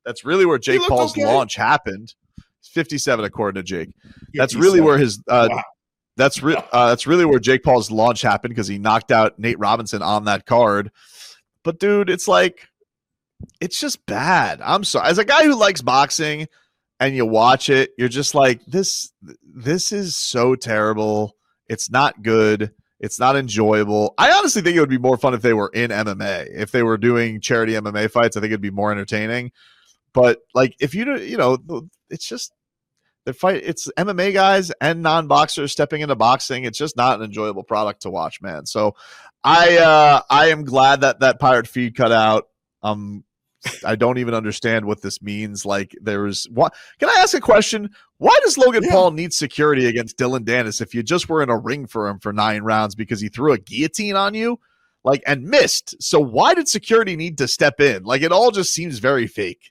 that's 0.04 0.24
really 0.24 0.46
where 0.46 0.58
Jake 0.58 0.80
Paul's 0.82 1.12
okay. 1.12 1.26
launch 1.26 1.56
happened. 1.56 2.14
57 2.62 3.24
according 3.24 3.60
to 3.60 3.66
Jake. 3.66 3.90
That's 4.32 4.54
really 4.54 4.80
where 4.80 4.96
his 4.96 5.20
uh, 5.28 5.48
wow. 5.50 5.62
That's 6.16 6.40
re- 6.40 6.56
uh, 6.72 6.88
that's 6.88 7.06
really 7.06 7.24
where 7.24 7.40
Jake 7.40 7.64
Paul's 7.64 7.90
launch 7.90 8.22
happened 8.22 8.52
because 8.52 8.68
he 8.68 8.78
knocked 8.78 9.10
out 9.10 9.38
Nate 9.38 9.58
Robinson 9.58 10.02
on 10.02 10.24
that 10.26 10.46
card. 10.46 10.92
But 11.64 11.80
dude, 11.80 12.10
it's 12.10 12.28
like 12.28 12.68
it's 13.60 13.80
just 13.80 14.06
bad. 14.06 14.60
I'm 14.62 14.84
sorry. 14.84 15.08
As 15.08 15.18
a 15.18 15.24
guy 15.24 15.44
who 15.44 15.56
likes 15.56 15.82
boxing 15.82 16.46
and 17.06 17.16
you 17.16 17.26
watch 17.26 17.68
it, 17.68 17.90
you're 17.98 18.08
just 18.08 18.34
like 18.34 18.64
this 18.66 19.12
this 19.42 19.92
is 19.92 20.16
so 20.16 20.54
terrible. 20.54 21.36
It's 21.68 21.90
not 21.90 22.22
good. 22.22 22.72
It's 23.00 23.18
not 23.18 23.36
enjoyable. 23.36 24.14
I 24.16 24.32
honestly 24.32 24.62
think 24.62 24.76
it 24.76 24.80
would 24.80 24.88
be 24.88 24.98
more 24.98 25.16
fun 25.16 25.34
if 25.34 25.42
they 25.42 25.52
were 25.52 25.70
in 25.74 25.90
MMA. 25.90 26.48
If 26.54 26.70
they 26.70 26.82
were 26.82 26.96
doing 26.96 27.40
charity 27.40 27.72
MMA 27.72 28.10
fights, 28.10 28.36
I 28.36 28.40
think 28.40 28.50
it'd 28.50 28.60
be 28.60 28.70
more 28.70 28.92
entertaining. 28.92 29.52
But 30.12 30.40
like 30.54 30.76
if 30.80 30.94
you 30.94 31.16
you 31.18 31.36
know, 31.36 31.58
it's 32.08 32.26
just 32.26 32.52
they 33.24 33.32
fight. 33.32 33.62
It's 33.64 33.90
MMA 33.96 34.32
guys 34.32 34.70
and 34.80 35.02
non 35.02 35.26
boxers 35.26 35.72
stepping 35.72 36.02
into 36.02 36.14
boxing. 36.14 36.64
It's 36.64 36.78
just 36.78 36.96
not 36.96 37.18
an 37.18 37.24
enjoyable 37.24 37.64
product 37.64 38.02
to 38.02 38.10
watch, 38.10 38.40
man. 38.42 38.66
So 38.66 38.94
I 39.42 39.78
uh 39.78 40.20
I 40.30 40.48
am 40.48 40.64
glad 40.64 41.02
that 41.02 41.20
that 41.20 41.40
pirate 41.40 41.66
feed 41.66 41.96
cut 41.96 42.12
out. 42.12 42.48
Um, 42.82 43.24
I 43.84 43.96
don't 43.96 44.18
even 44.18 44.34
understand 44.34 44.84
what 44.84 45.02
this 45.02 45.20
means. 45.22 45.64
Like, 45.66 45.94
there's 46.00 46.44
what? 46.50 46.74
Can 46.98 47.08
I 47.08 47.16
ask 47.18 47.34
a 47.34 47.40
question? 47.40 47.90
Why 48.18 48.38
does 48.42 48.56
Logan 48.58 48.82
Yeah. 48.84 48.90
Paul 48.92 49.10
need 49.12 49.32
security 49.32 49.86
against 49.86 50.16
Dillon 50.16 50.44
Danis 50.44 50.80
if 50.80 50.94
you 50.94 51.02
just 51.02 51.28
were 51.28 51.42
in 51.42 51.50
a 51.50 51.58
ring 51.58 51.86
for 51.86 52.08
him 52.08 52.18
for 52.18 52.32
nine 52.32 52.62
rounds 52.62 52.94
because 52.94 53.20
he 53.20 53.28
threw 53.28 53.52
a 53.52 53.58
guillotine 53.58 54.16
on 54.16 54.34
you, 54.34 54.58
like 55.04 55.22
and 55.26 55.44
missed? 55.44 55.94
So 56.02 56.20
why 56.20 56.54
did 56.54 56.68
security 56.68 57.16
need 57.16 57.38
to 57.38 57.48
step 57.48 57.80
in? 57.80 58.04
Like, 58.04 58.22
it 58.22 58.32
all 58.32 58.50
just 58.50 58.72
seems 58.72 58.98
very 58.98 59.26
fake. 59.26 59.70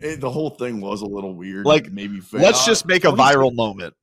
It- 0.00 0.20
the 0.20 0.30
whole 0.30 0.50
thing 0.50 0.80
was 0.80 1.02
a 1.02 1.06
little 1.06 1.34
weird. 1.34 1.66
Like, 1.66 1.90
maybe 1.92 2.20
fake. 2.20 2.40
Let's 2.40 2.62
Uh, 2.62 2.66
just 2.66 2.86
make 2.86 3.04
a 3.04 3.10
26 3.10 3.36
viral 3.36 3.54
moment. 3.54 3.94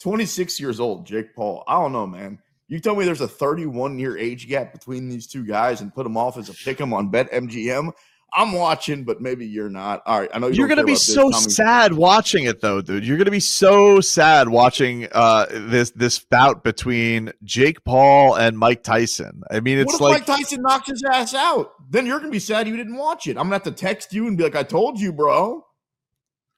26 0.00 0.60
years 0.60 0.80
old, 0.80 1.06
Jake 1.06 1.34
Paul. 1.34 1.64
I 1.66 1.74
don't 1.80 1.92
know, 1.92 2.06
man. 2.06 2.38
You 2.68 2.80
tell 2.80 2.96
me 2.96 3.04
there's 3.04 3.20
a 3.20 3.28
31 3.28 3.98
year 3.98 4.16
age 4.16 4.48
gap 4.48 4.72
between 4.72 5.08
these 5.08 5.26
two 5.26 5.44
guys 5.44 5.80
and 5.80 5.94
put 5.94 6.04
them 6.04 6.16
off 6.16 6.38
as 6.38 6.48
a 6.48 6.54
pick 6.54 6.80
'em 6.80 6.92
on 6.94 7.10
Bet 7.10 7.30
MGM. 7.30 7.92
I'm 8.36 8.52
watching, 8.52 9.04
but 9.04 9.20
maybe 9.20 9.46
you're 9.46 9.70
not. 9.70 10.02
All 10.06 10.18
right, 10.18 10.30
I 10.34 10.40
know 10.40 10.48
you 10.48 10.54
You're 10.54 10.66
gonna 10.66 10.82
be 10.82 10.92
about 10.92 10.98
this, 10.98 11.14
so 11.14 11.30
sad 11.30 11.92
watching 11.92 12.44
it 12.44 12.60
though, 12.60 12.80
dude. 12.80 13.06
You're 13.06 13.16
gonna 13.16 13.30
be 13.30 13.38
so 13.38 14.00
sad 14.00 14.48
watching 14.48 15.06
uh 15.12 15.46
this 15.50 15.90
this 15.92 16.18
bout 16.18 16.64
between 16.64 17.32
Jake 17.44 17.84
Paul 17.84 18.34
and 18.34 18.58
Mike 18.58 18.82
Tyson. 18.82 19.42
I 19.52 19.60
mean, 19.60 19.78
What 19.78 19.84
it's 19.84 19.94
if 19.94 20.00
like 20.00 20.12
Mike 20.28 20.38
Tyson 20.38 20.62
knocks 20.62 20.90
his 20.90 21.04
ass 21.04 21.32
out? 21.34 21.74
Then 21.90 22.06
you're 22.06 22.18
gonna 22.18 22.32
be 22.32 22.40
sad 22.40 22.66
you 22.66 22.76
didn't 22.76 22.96
watch 22.96 23.28
it. 23.28 23.36
I'm 23.36 23.44
gonna 23.44 23.54
have 23.54 23.62
to 23.64 23.70
text 23.70 24.12
you 24.12 24.26
and 24.26 24.36
be 24.36 24.42
like, 24.42 24.56
"I 24.56 24.64
told 24.64 24.98
you, 24.98 25.12
bro." 25.12 25.64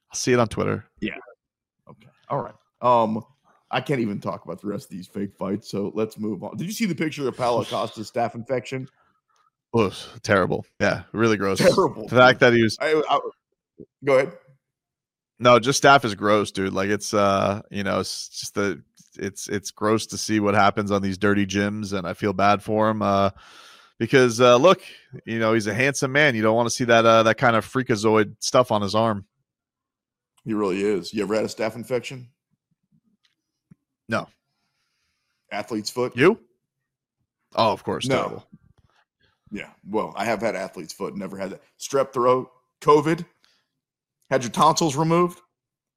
I'll 0.09 0.15
see 0.15 0.33
it 0.33 0.39
on 0.39 0.47
Twitter. 0.47 0.85
Yeah. 0.99 1.17
Okay, 1.87 2.09
all 2.29 2.41
right. 2.41 2.55
Um, 2.81 3.23
I 3.69 3.81
can't 3.81 3.99
even 3.99 4.21
talk 4.21 4.45
about 4.45 4.61
the 4.61 4.67
rest 4.67 4.85
of 4.85 4.91
these 4.91 5.07
fake 5.07 5.35
fights, 5.37 5.69
so 5.69 5.91
let's 5.93 6.17
move 6.17 6.43
on. 6.43 6.55
Did 6.55 6.67
you 6.67 6.73
see 6.73 6.85
the 6.85 6.95
picture 6.95 7.27
of 7.27 7.35
Paulo 7.35 7.63
Costa's 7.63 8.09
staph 8.09 8.33
infection? 8.35 8.87
Ugh, 9.73 9.93
terrible. 10.23 10.65
Yeah, 10.79 11.03
really 11.11 11.37
gross. 11.37 11.59
Terrible. 11.59 12.07
The 12.07 12.15
fact 12.15 12.39
that 12.39 12.53
he 12.53 12.63
was 12.63 12.77
I, 12.79 13.01
I, 13.09 13.19
go 14.05 14.17
ahead. 14.17 14.33
no, 15.39 15.59
just 15.59 15.83
staph 15.83 16.05
is 16.05 16.15
gross, 16.15 16.51
dude. 16.51 16.73
Like 16.73 16.89
it's 16.89 17.13
uh, 17.13 17.61
you 17.69 17.83
know, 17.83 17.99
it's 17.99 18.29
just 18.29 18.55
the 18.55 18.81
it's 19.17 19.49
it's 19.49 19.71
gross 19.71 20.05
to 20.07 20.17
see 20.17 20.39
what 20.39 20.53
happens 20.53 20.91
on 20.91 21.01
these 21.01 21.17
dirty 21.17 21.45
gyms, 21.45 21.91
and 21.91 22.07
I 22.07 22.13
feel 22.13 22.33
bad 22.33 22.63
for 22.63 22.89
him. 22.89 23.01
Uh 23.01 23.31
because 23.99 24.39
uh 24.39 24.55
look, 24.55 24.81
you 25.25 25.39
know, 25.39 25.53
he's 25.53 25.67
a 25.67 25.73
handsome 25.73 26.11
man. 26.11 26.35
You 26.35 26.41
don't 26.41 26.55
want 26.55 26.67
to 26.67 26.75
see 26.75 26.85
that 26.85 27.05
uh 27.05 27.23
that 27.23 27.37
kind 27.37 27.55
of 27.55 27.65
freakazoid 27.65 28.35
stuff 28.39 28.71
on 28.71 28.81
his 28.81 28.95
arm. 28.95 29.25
He 30.45 30.53
really 30.53 30.81
is. 30.81 31.13
You 31.13 31.23
ever 31.23 31.35
had 31.35 31.43
a 31.43 31.49
staph 31.49 31.75
infection? 31.75 32.29
No. 34.09 34.27
Athlete's 35.51 35.89
foot? 35.89 36.15
You? 36.15 36.39
Oh, 37.55 37.71
of 37.71 37.83
course. 37.83 38.07
No. 38.07 38.15
Terrible. 38.15 38.47
Yeah. 39.51 39.69
Well, 39.89 40.13
I 40.15 40.25
have 40.25 40.41
had 40.41 40.55
athlete's 40.55 40.93
foot, 40.93 41.15
never 41.15 41.37
had 41.37 41.51
that. 41.51 41.61
Strep 41.79 42.11
throat, 42.11 42.51
COVID, 42.81 43.25
had 44.29 44.43
your 44.43 44.51
tonsils 44.51 44.95
removed. 44.95 45.39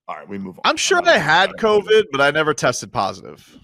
All 0.07 0.17
right, 0.17 0.29
we 0.29 0.39
move 0.39 0.59
on. 0.59 0.63
I'm 0.65 0.77
sure 0.77 0.99
I 0.99 1.03
gonna 1.03 1.19
had. 1.19 1.51
COVID, 1.53 2.05
but 2.11 2.21
I 2.21 2.31
never 2.31 2.55
tested 2.55 2.93
positive. 2.93 3.59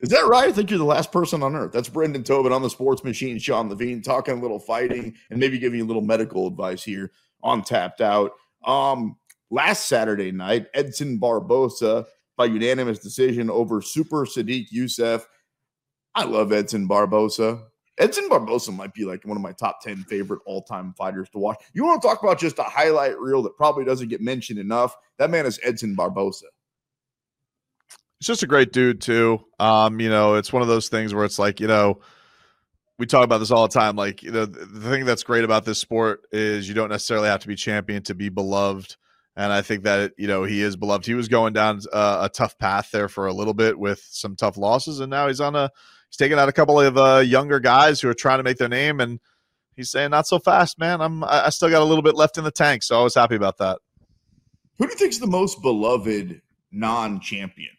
Is 0.00 0.08
that 0.10 0.26
right? 0.26 0.48
I 0.48 0.52
think 0.52 0.70
you're 0.70 0.78
the 0.78 0.84
last 0.84 1.12
person 1.12 1.42
on 1.42 1.54
earth. 1.54 1.72
That's 1.72 1.88
Brendan 1.88 2.24
Tobin 2.24 2.52
on 2.52 2.62
the 2.62 2.70
sports 2.70 3.04
machine, 3.04 3.38
Sean 3.38 3.68
Levine, 3.68 4.00
talking 4.00 4.38
a 4.38 4.40
little 4.40 4.58
fighting 4.58 5.14
and 5.30 5.38
maybe 5.38 5.58
giving 5.58 5.78
you 5.78 5.84
a 5.84 5.88
little 5.88 6.02
medical 6.02 6.46
advice 6.46 6.82
here 6.82 7.12
on 7.42 7.62
Tapped 7.62 8.00
Out. 8.00 8.32
Um, 8.64 9.16
last 9.50 9.88
Saturday 9.88 10.32
night, 10.32 10.68
Edson 10.72 11.18
Barbosa 11.18 12.06
by 12.40 12.46
unanimous 12.46 12.98
decision 12.98 13.50
over 13.50 13.82
Super 13.82 14.24
Sodiq 14.24 14.68
Yusuff. 14.72 15.24
I 16.14 16.24
love 16.24 16.52
Edson 16.52 16.88
Barbosa. 16.88 17.64
Edson 17.98 18.30
Barbosa 18.30 18.74
might 18.74 18.94
be 18.94 19.04
like 19.04 19.26
one 19.26 19.36
of 19.36 19.42
my 19.42 19.52
top 19.52 19.82
10 19.82 20.04
favorite 20.04 20.40
all 20.46 20.62
time 20.62 20.94
fighters 20.94 21.28
to 21.30 21.38
watch. 21.38 21.62
You 21.74 21.84
want 21.84 22.00
to 22.00 22.08
talk 22.08 22.22
about 22.22 22.38
just 22.38 22.58
a 22.58 22.62
highlight 22.62 23.20
reel 23.20 23.42
that 23.42 23.58
probably 23.58 23.84
doesn't 23.84 24.08
get 24.08 24.22
mentioned 24.22 24.58
enough? 24.58 24.96
That 25.18 25.28
man 25.28 25.44
is 25.44 25.60
Edson 25.62 25.94
Barbosa. 25.94 26.44
He's 28.18 28.28
just 28.28 28.42
a 28.42 28.46
great 28.46 28.72
dude 28.72 29.02
too. 29.02 29.44
Um, 29.58 30.00
you 30.00 30.08
know, 30.08 30.36
it's 30.36 30.50
one 30.50 30.62
of 30.62 30.68
those 30.68 30.88
things 30.88 31.12
where 31.12 31.26
it's 31.26 31.38
like, 31.38 31.60
you 31.60 31.66
know, 31.66 32.00
we 32.98 33.04
talk 33.04 33.24
about 33.24 33.38
this 33.38 33.50
all 33.50 33.68
the 33.68 33.78
time. 33.78 33.96
Like, 33.96 34.22
you 34.22 34.30
know, 34.30 34.46
the 34.46 34.88
thing 34.88 35.04
that's 35.04 35.24
great 35.24 35.44
about 35.44 35.66
this 35.66 35.78
sport 35.78 36.22
is 36.32 36.66
you 36.66 36.74
don't 36.74 36.88
necessarily 36.88 37.28
have 37.28 37.40
to 37.40 37.48
be 37.48 37.54
champion 37.54 38.02
to 38.04 38.14
be 38.14 38.30
beloved. 38.30 38.96
And 39.36 39.52
I 39.52 39.62
think 39.62 39.84
that 39.84 40.12
you 40.18 40.26
know 40.26 40.44
he 40.44 40.60
is 40.60 40.76
beloved. 40.76 41.06
He 41.06 41.14
was 41.14 41.28
going 41.28 41.52
down 41.52 41.80
uh, 41.92 42.20
a 42.22 42.28
tough 42.28 42.58
path 42.58 42.90
there 42.90 43.08
for 43.08 43.26
a 43.26 43.32
little 43.32 43.54
bit 43.54 43.78
with 43.78 44.00
some 44.10 44.36
tough 44.36 44.56
losses, 44.56 45.00
and 45.00 45.10
now 45.10 45.28
he's 45.28 45.40
on 45.40 45.54
a 45.54 45.70
he's 46.08 46.16
taking 46.16 46.38
out 46.38 46.48
a 46.48 46.52
couple 46.52 46.80
of 46.80 46.98
uh, 46.98 47.18
younger 47.18 47.60
guys 47.60 48.00
who 48.00 48.08
are 48.08 48.14
trying 48.14 48.38
to 48.38 48.42
make 48.42 48.58
their 48.58 48.68
name, 48.68 49.00
and 49.00 49.20
he's 49.76 49.90
saying 49.90 50.10
not 50.10 50.26
so 50.26 50.38
fast, 50.38 50.78
man. 50.78 51.00
I'm 51.00 51.24
I 51.24 51.50
still 51.50 51.70
got 51.70 51.80
a 51.80 51.84
little 51.84 52.02
bit 52.02 52.16
left 52.16 52.38
in 52.38 52.44
the 52.44 52.50
tank, 52.50 52.82
so 52.82 53.00
I 53.00 53.04
was 53.04 53.14
happy 53.14 53.36
about 53.36 53.58
that. 53.58 53.78
Who 54.78 54.86
do 54.86 54.92
you 54.92 54.98
think's 54.98 55.18
the 55.18 55.26
most 55.26 55.62
beloved 55.62 56.40
non-champion? 56.72 57.72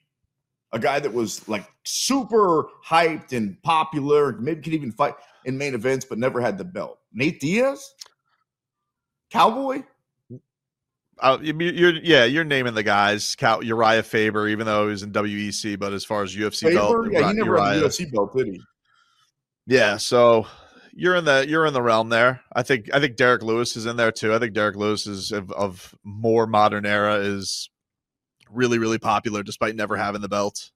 A 0.72 0.80
guy 0.80 1.00
that 1.00 1.14
was 1.14 1.48
like 1.50 1.68
super 1.84 2.70
hyped 2.86 3.34
and 3.34 3.62
popular, 3.62 4.34
maybe 4.34 4.62
could 4.62 4.74
even 4.74 4.92
fight 4.92 5.16
in 5.44 5.58
main 5.58 5.74
events, 5.74 6.06
but 6.06 6.18
never 6.18 6.40
had 6.40 6.58
the 6.58 6.64
belt. 6.64 7.00
Nate 7.12 7.40
Diaz, 7.40 7.94
Cowboy. 9.32 9.84
Uh, 11.22 11.38
you- 11.42 11.54
you're 11.60 11.94
yeah, 12.02 12.26
you're 12.26 12.44
naming 12.44 12.74
the 12.74 12.84
guys. 12.84 13.36
Cal, 13.36 13.64
Uriah 13.64 14.04
Faber, 14.04 14.48
even 14.48 14.66
though 14.66 14.86
he 14.88 14.92
was 14.92 15.04
in 15.04 15.12
WEC, 15.12 15.78
but 15.78 15.94
as 15.94 16.04
far 16.04 16.24
as 16.24 16.36
UFC 16.36 16.74
belt, 16.74 16.90
Faber? 17.06 17.12
Yeah, 17.12 17.28
he 17.30 17.34
never 17.36 17.58
had 17.58 17.74
the 17.74 17.76
Uriah- 17.78 17.88
UFC 17.90 18.12
belt, 18.12 18.36
did 18.36 18.48
he? 18.48 18.62
Yeah, 19.68 19.98
so 19.98 20.48
you're 20.94 21.16
in 21.16 21.26
the 21.26 21.46
you're 21.48 21.66
in 21.66 21.74
the 21.74 21.82
realm 21.82 22.10
there. 22.10 22.42
I 22.54 22.64
think 22.64 22.90
I 22.94 23.00
think 23.00 23.16
Derrick 23.16 23.44
Lewis 23.44 23.78
is 23.78 23.86
in 23.86 23.96
there 23.98 24.12
too. 24.12 24.34
I 24.34 24.40
think 24.40 24.54
Derrick 24.54 24.76
Lewis 24.76 25.06
is 25.08 25.32
of, 25.32 25.52
of 25.52 25.94
more 26.04 26.48
modern 26.48 26.86
era 26.86 27.16
is 27.18 27.70
really 28.50 28.80
really 28.80 28.98
popular 28.98 29.44
despite 29.44 29.76
never 29.76 29.96
having 29.98 30.22
the 30.22 30.28
belt. 30.30 30.72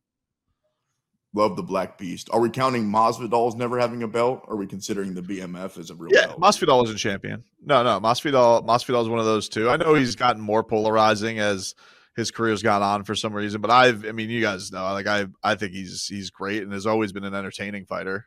Love 1.36 1.58
the 1.58 1.64
Black 1.64 1.98
Beast. 1.98 2.30
Are 2.32 2.40
we 2.40 2.50
counting 2.50 2.86
Masvidal's 2.86 3.56
never 3.56 3.78
having 3.78 4.02
a 4.04 4.08
belt? 4.08 4.44
Or 4.48 4.54
are 4.54 4.58
we 4.58 4.66
considering 4.66 5.14
the 5.14 5.22
BMF 5.22 5.78
as 5.78 5.90
a 5.90 5.96
real 5.96 6.14
Yeah, 6.14 6.28
belt? 6.28 6.40
Masvidal 6.40 6.80
wasn't 6.80 6.98
champion. 7.00 7.44
No, 7.64 7.84
no, 7.84 8.00
Masvidal 8.00 8.66
Masvidal 8.66 9.02
is 9.02 9.10
one 9.10 9.20
of 9.20 9.26
those 9.26 9.50
two. 9.50 9.70
I 9.70 9.76
know 9.76 9.94
he's 9.96 10.16
gotten 10.16 10.42
more 10.42 10.64
polarizing 10.64 11.40
as 11.40 11.76
his 12.16 12.32
career's 12.32 12.64
gone 12.64 12.82
on 12.82 13.04
for 13.04 13.14
some 13.16 13.34
reason, 13.34 13.60
but 13.60 13.70
I've 13.70 14.06
I 14.06 14.14
mean 14.14 14.30
you 14.30 14.40
guys 14.42 14.72
know 14.72 14.84
like 14.94 15.08
I 15.08 15.26
I 15.44 15.56
think 15.56 15.74
he's 15.74 16.08
he's 16.08 16.30
great 16.30 16.64
and 16.64 16.72
has 16.72 16.86
always 16.88 17.12
been 17.12 17.26
an 17.26 17.36
entertaining 17.36 17.86
fighter. 17.86 18.26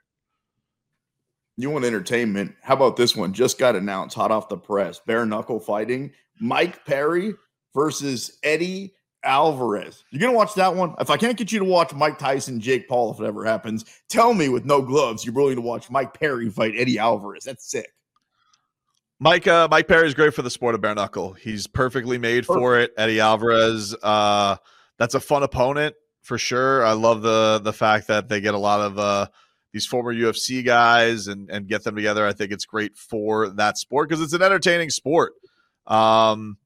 You 1.56 1.70
want 1.70 1.86
entertainment? 1.86 2.54
How 2.62 2.74
about 2.74 2.96
this 2.96 3.16
one? 3.16 3.32
Just 3.32 3.58
got 3.58 3.74
announced, 3.74 4.14
hot 4.14 4.30
off 4.30 4.48
the 4.48 4.58
press. 4.58 5.00
Bare 5.06 5.24
knuckle 5.26 5.58
fighting. 5.58 6.12
Mike 6.40 6.84
Perry 6.84 7.34
versus 7.74 8.38
Eddie 8.44 8.94
Alvarez. 9.24 10.04
You're 10.10 10.20
gonna 10.20 10.36
watch 10.36 10.54
that 10.54 10.74
one? 10.74 10.94
If 11.00 11.10
I 11.10 11.16
can't 11.16 11.36
get 11.36 11.52
you 11.52 11.58
to 11.58 11.64
watch 11.64 11.92
Mike 11.92 12.18
Tyson, 12.18 12.60
Jake 12.60 12.88
Paul, 12.88 13.12
if 13.12 13.20
it 13.20 13.26
ever 13.26 13.44
happens, 13.44 13.84
tell 14.08 14.34
me 14.34 14.48
with 14.48 14.64
no 14.64 14.82
gloves 14.82 15.24
you're 15.24 15.34
willing 15.34 15.56
to 15.56 15.62
watch 15.62 15.90
Mike 15.90 16.14
Perry 16.14 16.48
fight 16.50 16.74
Eddie 16.76 16.98
Alvarez. 16.98 17.44
That's 17.44 17.70
sick. 17.70 17.92
Mike 19.20 19.46
uh, 19.46 19.66
Mike 19.70 19.88
Perry 19.88 20.06
is 20.06 20.14
great 20.14 20.34
for 20.34 20.42
the 20.42 20.50
sport 20.50 20.74
of 20.74 20.80
bare 20.80 20.94
knuckle. 20.94 21.32
He's 21.32 21.66
perfectly 21.66 22.18
made 22.18 22.46
for 22.46 22.78
it. 22.78 22.92
Eddie 22.96 23.20
Alvarez, 23.20 23.94
uh, 24.02 24.56
that's 24.98 25.14
a 25.14 25.20
fun 25.20 25.42
opponent 25.42 25.96
for 26.22 26.38
sure. 26.38 26.84
I 26.84 26.92
love 26.92 27.22
the 27.22 27.60
the 27.62 27.72
fact 27.72 28.06
that 28.08 28.28
they 28.28 28.40
get 28.40 28.54
a 28.54 28.58
lot 28.58 28.80
of 28.80 28.98
uh, 28.98 29.26
these 29.72 29.86
former 29.86 30.14
UFC 30.14 30.64
guys 30.64 31.26
and 31.26 31.50
and 31.50 31.66
get 31.66 31.82
them 31.82 31.96
together. 31.96 32.26
I 32.26 32.32
think 32.32 32.52
it's 32.52 32.64
great 32.64 32.96
for 32.96 33.48
that 33.50 33.78
sport 33.78 34.08
because 34.08 34.22
it's 34.22 34.34
an 34.34 34.42
entertaining 34.42 34.90
sport. 34.90 35.32
Um, 35.88 36.58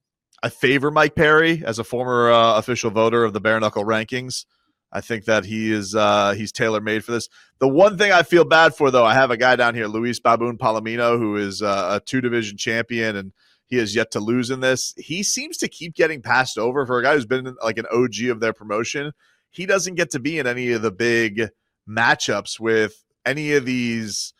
I 0.42 0.48
favor 0.48 0.90
Mike 0.90 1.14
Perry 1.14 1.62
as 1.64 1.78
a 1.78 1.84
former 1.84 2.30
uh, 2.30 2.58
official 2.58 2.90
voter 2.90 3.24
of 3.24 3.32
the 3.32 3.40
bare 3.40 3.60
knuckle 3.60 3.84
rankings. 3.84 4.44
I 4.92 5.00
think 5.00 5.24
that 5.24 5.44
he 5.44 5.72
is 5.72 5.94
uh, 5.94 6.34
he's 6.36 6.52
tailor 6.52 6.80
made 6.80 7.04
for 7.04 7.12
this. 7.12 7.28
The 7.60 7.68
one 7.68 7.96
thing 7.96 8.12
I 8.12 8.22
feel 8.22 8.44
bad 8.44 8.74
for, 8.74 8.90
though, 8.90 9.04
I 9.04 9.14
have 9.14 9.30
a 9.30 9.36
guy 9.36 9.56
down 9.56 9.74
here, 9.74 9.86
Luis 9.86 10.20
Baboon 10.20 10.58
Palomino, 10.58 11.18
who 11.18 11.36
is 11.36 11.62
uh, 11.62 11.98
a 11.98 12.04
two 12.04 12.20
division 12.20 12.58
champion, 12.58 13.16
and 13.16 13.32
he 13.68 13.76
has 13.76 13.94
yet 13.94 14.10
to 14.10 14.20
lose 14.20 14.50
in 14.50 14.60
this. 14.60 14.92
He 14.98 15.22
seems 15.22 15.56
to 15.58 15.68
keep 15.68 15.94
getting 15.94 16.20
passed 16.20 16.58
over 16.58 16.84
for 16.84 16.98
a 16.98 17.02
guy 17.02 17.14
who's 17.14 17.24
been 17.24 17.56
like 17.62 17.78
an 17.78 17.86
OG 17.90 18.28
of 18.28 18.40
their 18.40 18.52
promotion. 18.52 19.12
He 19.50 19.64
doesn't 19.64 19.94
get 19.94 20.10
to 20.10 20.18
be 20.18 20.38
in 20.38 20.46
any 20.46 20.72
of 20.72 20.82
the 20.82 20.92
big 20.92 21.48
matchups 21.88 22.60
with 22.60 23.02
any 23.24 23.52
of 23.52 23.64
these, 23.64 24.34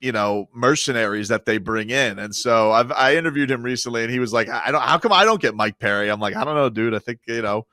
you 0.00 0.12
know, 0.12 0.48
mercenaries 0.54 1.28
that 1.28 1.44
they 1.44 1.58
bring 1.58 1.90
in. 1.90 2.18
And 2.18 2.34
so 2.34 2.72
I've 2.72 2.92
I 2.92 3.16
interviewed 3.16 3.50
him 3.50 3.62
recently, 3.62 4.02
and 4.02 4.12
he 4.12 4.18
was 4.18 4.32
like, 4.32 4.48
"I 4.48 4.70
don't. 4.70 4.82
How 4.82 4.98
come 4.98 5.12
I 5.12 5.24
don't 5.24 5.40
get 5.40 5.54
Mike 5.54 5.78
Perry?" 5.78 6.08
I'm 6.10 6.20
like, 6.20 6.36
"I 6.36 6.44
don't 6.44 6.54
know, 6.54 6.70
dude. 6.70 6.94
I 6.94 6.98
think 6.98 7.20
you 7.26 7.42
know." 7.42 7.66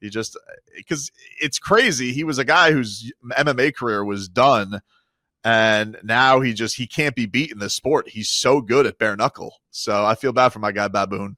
He 0.00 0.08
just 0.08 0.38
because 0.74 1.10
it's 1.40 1.58
crazy. 1.58 2.12
He 2.12 2.24
was 2.24 2.38
a 2.38 2.44
guy 2.44 2.72
whose 2.72 3.12
MMA 3.32 3.74
career 3.74 4.02
was 4.04 4.28
done, 4.28 4.80
and 5.44 5.98
now 6.02 6.40
he 6.40 6.54
just 6.54 6.76
he 6.76 6.86
can't 6.86 7.14
be 7.14 7.26
beat 7.26 7.52
in 7.52 7.58
this 7.58 7.74
sport. 7.74 8.08
He's 8.08 8.30
so 8.30 8.60
good 8.62 8.86
at 8.86 8.98
bare 8.98 9.16
knuckle. 9.16 9.56
So 9.70 10.04
I 10.04 10.14
feel 10.14 10.32
bad 10.32 10.50
for 10.50 10.58
my 10.58 10.72
guy 10.72 10.88
Baboon. 10.88 11.36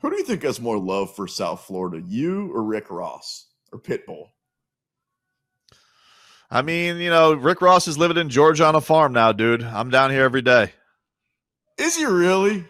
Who 0.00 0.10
do 0.10 0.16
you 0.16 0.24
think 0.24 0.42
has 0.42 0.60
more 0.60 0.78
love 0.78 1.14
for 1.14 1.26
South 1.26 1.64
Florida, 1.64 2.04
you 2.06 2.52
or 2.52 2.62
Rick 2.62 2.90
Ross 2.90 3.46
or 3.72 3.78
Pitbull? 3.78 4.33
I 6.54 6.62
mean, 6.62 6.98
you 6.98 7.10
know, 7.10 7.34
Rick 7.34 7.60
Ross 7.60 7.88
is 7.88 7.98
living 7.98 8.16
in 8.16 8.28
Georgia 8.28 8.64
on 8.64 8.76
a 8.76 8.80
farm 8.80 9.12
now, 9.12 9.32
dude. 9.32 9.64
I'm 9.64 9.90
down 9.90 10.12
here 10.12 10.22
every 10.22 10.40
day. 10.40 10.70
Is 11.76 11.96
he 11.96 12.04
really? 12.04 12.64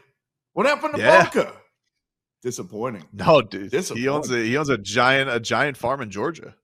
What 0.54 0.64
happened 0.64 0.94
to 0.94 1.00
Yeah. 1.00 1.24
Boca? 1.24 1.52
Disappointing. 2.42 3.04
No, 3.12 3.42
dude. 3.42 3.72
He 3.72 4.08
owns 4.08 4.30
a 4.30 4.42
he 4.42 4.56
owns 4.56 4.70
a 4.70 4.78
giant 4.78 5.28
a 5.28 5.38
giant 5.38 5.76
farm 5.76 6.00
in 6.00 6.10
Georgia. 6.10 6.54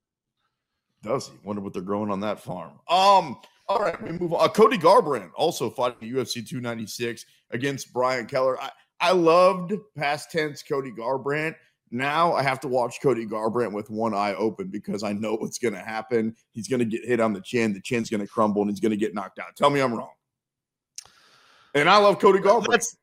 Does 1.03 1.29
he? 1.29 1.35
Wonder 1.45 1.61
what 1.61 1.75
they're 1.75 1.83
growing 1.83 2.11
on 2.11 2.21
that 2.21 2.41
farm. 2.41 2.73
Um. 2.89 3.37
All 3.69 3.79
right, 3.79 4.03
we 4.03 4.11
move 4.11 4.33
on. 4.33 4.45
Uh, 4.45 4.49
Cody 4.49 4.79
Garbrandt 4.79 5.31
also 5.37 5.71
fought 5.71 5.93
at 5.93 6.01
UFC 6.01 6.45
296 6.45 7.25
against 7.53 7.93
Brian 7.93 8.27
Kelleher. 8.27 8.61
I, 8.61 8.71
I 9.01 9.13
loved 9.13 9.75
past 9.97 10.33
tense 10.33 10.63
Cody 10.63 10.91
Garbrandt. 10.91 11.55
Now 11.91 12.35
I 12.35 12.43
have 12.43 12.61
to 12.61 12.69
watch 12.69 13.01
Cody 13.03 13.27
Garbrandt 13.27 13.73
with 13.73 13.91
one 13.91 14.15
eye 14.15 14.35
open 14.35 14.69
because 14.69 15.03
I 15.03 15.13
know 15.13 15.35
what's 15.35 15.59
going 15.59 15.75
to 15.75 15.81
happen. 15.81 16.37
He's 16.53 16.69
going 16.69 16.79
to 16.79 16.85
get 16.85 17.05
hit 17.05 17.21
on 17.21 17.33
the 17.33 17.41
chin. 17.41 17.73
The 17.73 17.81
chin's 17.81 18.09
going 18.09 18.21
to 18.21 18.29
crumble 18.29 18.63
and 18.63 18.71
he's 18.71 18.81
going 18.81 18.91
to 18.91 18.97
get 18.97 19.15
knocked 19.15 19.39
out. 19.39 19.57
Tell 19.57 19.71
me 19.71 19.81
I'm 19.81 19.93
wrong. 19.93 20.13
And 21.75 21.89
I 21.89 21.97
love 21.99 22.19
Cody 22.19 22.39
Garbrandt. 22.39 22.69
That's 22.71 22.97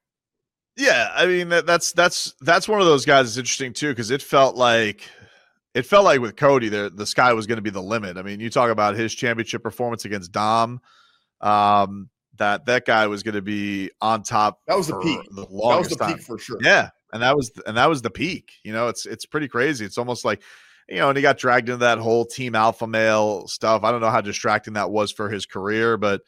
yeah. 0.77 1.11
I 1.15 1.25
mean 1.25 1.49
that, 1.49 1.65
that's 1.65 1.91
that's 1.91 2.33
that's 2.41 2.67
one 2.67 2.79
of 2.79 2.85
those 2.85 3.05
guys 3.05 3.27
that's 3.27 3.37
interesting 3.37 3.73
too 3.73 3.89
because 3.89 4.11
it 4.11 4.21
felt 4.21 4.55
like 4.55 5.09
it 5.73 5.85
felt 5.85 6.05
like 6.05 6.21
with 6.21 6.35
Cody 6.35 6.69
there 6.69 6.89
the 6.89 7.05
sky 7.05 7.33
was 7.33 7.45
going 7.45 7.57
to 7.57 7.61
be 7.61 7.69
the 7.69 7.81
limit. 7.81 8.17
I 8.17 8.21
mean, 8.21 8.39
you 8.39 8.49
talk 8.49 8.69
about 8.69 8.95
his 8.95 9.13
championship 9.13 9.63
performance 9.63 10.05
against 10.05 10.31
Dom. 10.31 10.81
Um, 11.41 12.09
that 12.37 12.65
that 12.65 12.85
guy 12.85 13.07
was 13.07 13.23
going 13.23 13.35
to 13.35 13.41
be 13.41 13.91
on 14.01 14.23
top. 14.23 14.61
That 14.67 14.77
was 14.77 14.87
the 14.87 14.99
peak. 14.99 15.19
The 15.29 15.41
that 15.41 15.51
was 15.51 15.51
longest 15.51 15.89
the 15.91 15.95
time. 15.97 16.17
peak 16.17 16.25
for 16.25 16.37
sure. 16.39 16.57
Yeah, 16.61 16.89
and 17.17 17.23
that 17.23 17.35
was 17.35 17.51
and 17.65 17.77
that 17.77 17.89
was 17.89 18.03
the 18.03 18.11
peak. 18.11 18.51
You 18.63 18.73
know, 18.73 18.89
it's 18.89 19.07
it's 19.07 19.25
pretty 19.25 19.47
crazy. 19.47 19.85
It's 19.85 19.97
almost 19.97 20.23
like 20.23 20.43
you 20.87 20.97
know, 20.97 21.09
and 21.09 21.17
he 21.17 21.21
got 21.23 21.39
dragged 21.39 21.67
into 21.67 21.79
that 21.79 21.97
whole 21.97 22.25
team 22.25 22.53
alpha 22.53 22.85
male 22.85 23.47
stuff. 23.47 23.83
I 23.83 23.91
don't 23.91 24.01
know 24.01 24.11
how 24.11 24.21
distracting 24.21 24.75
that 24.75 24.91
was 24.91 25.11
for 25.11 25.29
his 25.29 25.45
career, 25.47 25.97
but 25.97 26.21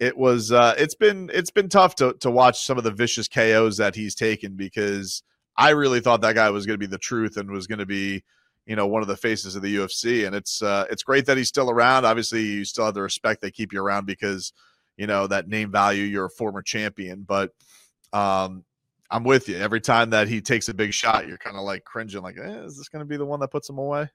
it 0.00 0.16
was 0.16 0.50
uh 0.50 0.74
it's 0.76 0.96
been 0.96 1.30
it's 1.32 1.52
been 1.52 1.68
tough 1.68 1.94
to 1.96 2.14
to 2.14 2.30
watch 2.30 2.64
some 2.64 2.78
of 2.78 2.84
the 2.84 2.90
vicious 2.90 3.28
KOs 3.28 3.76
that 3.76 3.94
he's 3.94 4.16
taken 4.16 4.56
because 4.56 5.22
I 5.56 5.70
really 5.70 6.00
thought 6.00 6.20
that 6.22 6.34
guy 6.34 6.50
was 6.50 6.66
going 6.66 6.74
to 6.74 6.84
be 6.86 6.90
the 6.90 6.98
truth 6.98 7.36
and 7.36 7.50
was 7.50 7.68
going 7.68 7.78
to 7.78 7.86
be 7.86 8.24
you 8.66 8.74
know 8.74 8.88
one 8.88 9.02
of 9.02 9.08
the 9.08 9.16
faces 9.16 9.54
of 9.54 9.62
the 9.62 9.76
UFC 9.76 10.26
and 10.26 10.34
it's 10.34 10.62
uh 10.62 10.86
it's 10.90 11.04
great 11.04 11.26
that 11.26 11.36
he's 11.36 11.48
still 11.48 11.70
around 11.70 12.04
obviously 12.04 12.42
you 12.42 12.64
still 12.64 12.86
have 12.86 12.94
the 12.94 13.02
respect 13.02 13.40
they 13.40 13.52
keep 13.52 13.72
you 13.72 13.80
around 13.80 14.04
because 14.04 14.52
you 14.96 15.06
know 15.06 15.28
that 15.28 15.48
name 15.48 15.70
value 15.70 16.02
you're 16.02 16.26
a 16.26 16.30
former 16.30 16.62
champion 16.62 17.24
but 17.26 17.52
um 18.12 18.64
I'm 19.14 19.22
with 19.22 19.48
you. 19.48 19.56
Every 19.56 19.80
time 19.80 20.10
that 20.10 20.26
he 20.26 20.40
takes 20.40 20.68
a 20.68 20.74
big 20.74 20.92
shot, 20.92 21.28
you're 21.28 21.38
kind 21.38 21.56
of 21.56 21.62
like 21.62 21.84
cringing, 21.84 22.20
like, 22.20 22.36
eh, 22.36 22.64
is 22.64 22.76
this 22.76 22.88
going 22.88 22.98
to 22.98 23.06
be 23.08 23.16
the 23.16 23.24
one 23.24 23.38
that 23.40 23.52
puts 23.52 23.68
him 23.70 23.78
away? 23.78 24.10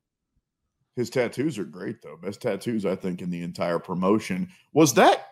His 0.97 1.09
tattoos 1.09 1.57
are 1.57 1.63
great, 1.63 2.01
though. 2.01 2.17
Best 2.21 2.41
tattoos, 2.41 2.85
I 2.85 2.97
think, 2.97 3.21
in 3.21 3.29
the 3.29 3.41
entire 3.41 3.79
promotion. 3.79 4.49
Was 4.73 4.93
that 4.95 5.25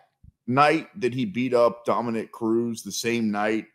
night 0.46 0.88
that 1.02 1.12
he 1.12 1.26
beat 1.26 1.52
up 1.52 1.84
Dominick 1.84 2.32
Cruz 2.32 2.82
the 2.82 2.90
same 2.90 3.30
night? 3.30 3.66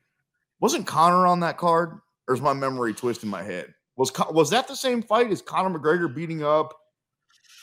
Wasn't 0.60 0.88
Conor 0.88 1.28
on 1.28 1.42
that 1.42 1.58
card? 1.58 2.00
Or 2.28 2.34
is 2.34 2.42
my 2.42 2.54
memory 2.54 2.96
twisting 2.96 3.30
my 3.30 3.44
head? 3.44 3.72
Was 3.96 4.10
Con- 4.10 4.34
was 4.34 4.50
that 4.50 4.68
the 4.68 4.76
same 4.76 5.04
fight 5.04 5.30
as 5.30 5.44
Conor 5.44 5.78
McGregor 5.78 6.12
beating 6.14 6.44
up 6.44 6.74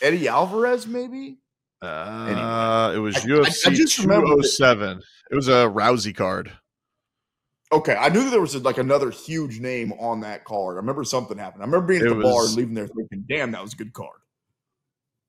Eddie 0.03 0.29
Alvarez? 0.29 0.87
Maybe. 0.87 1.39
Uh, 1.83 2.93
it 2.95 2.99
was 2.99 3.17
I- 3.17 3.21
I- 3.21 3.23
I 3.23 3.27
UFC 3.27 3.71
just 3.75 3.99
remember 3.99 4.27
that- 4.29 4.35
207. 4.45 5.03
It 5.33 5.35
was 5.35 5.49
a 5.49 5.67
Rousey 5.67 6.15
card. 6.15 6.53
Okay, 7.73 7.95
I 7.95 8.09
knew 8.09 8.25
that 8.25 8.31
there 8.31 8.41
was 8.41 8.57
like 8.57 8.79
another 8.79 9.11
huge 9.11 9.61
name 9.61 9.93
on 9.93 10.21
that 10.21 10.45
card. 10.45 10.75
I 10.75 10.81
remember 10.81 11.05
something 11.05 11.39
happened. 11.39 11.63
I 11.63 11.67
remember 11.67 11.87
being 11.87 12.01
at 12.01 12.09
It 12.09 12.15
the 12.15 12.23
bar 12.23 12.45
and 12.45 12.55
leaving 12.57 12.75
there 12.75 12.89
thinking, 12.89 13.25
"Damn, 13.29 13.53
that 13.53 13.63
was 13.63 13.75
a 13.75 13.77
good 13.77 13.93
card." 13.93 14.19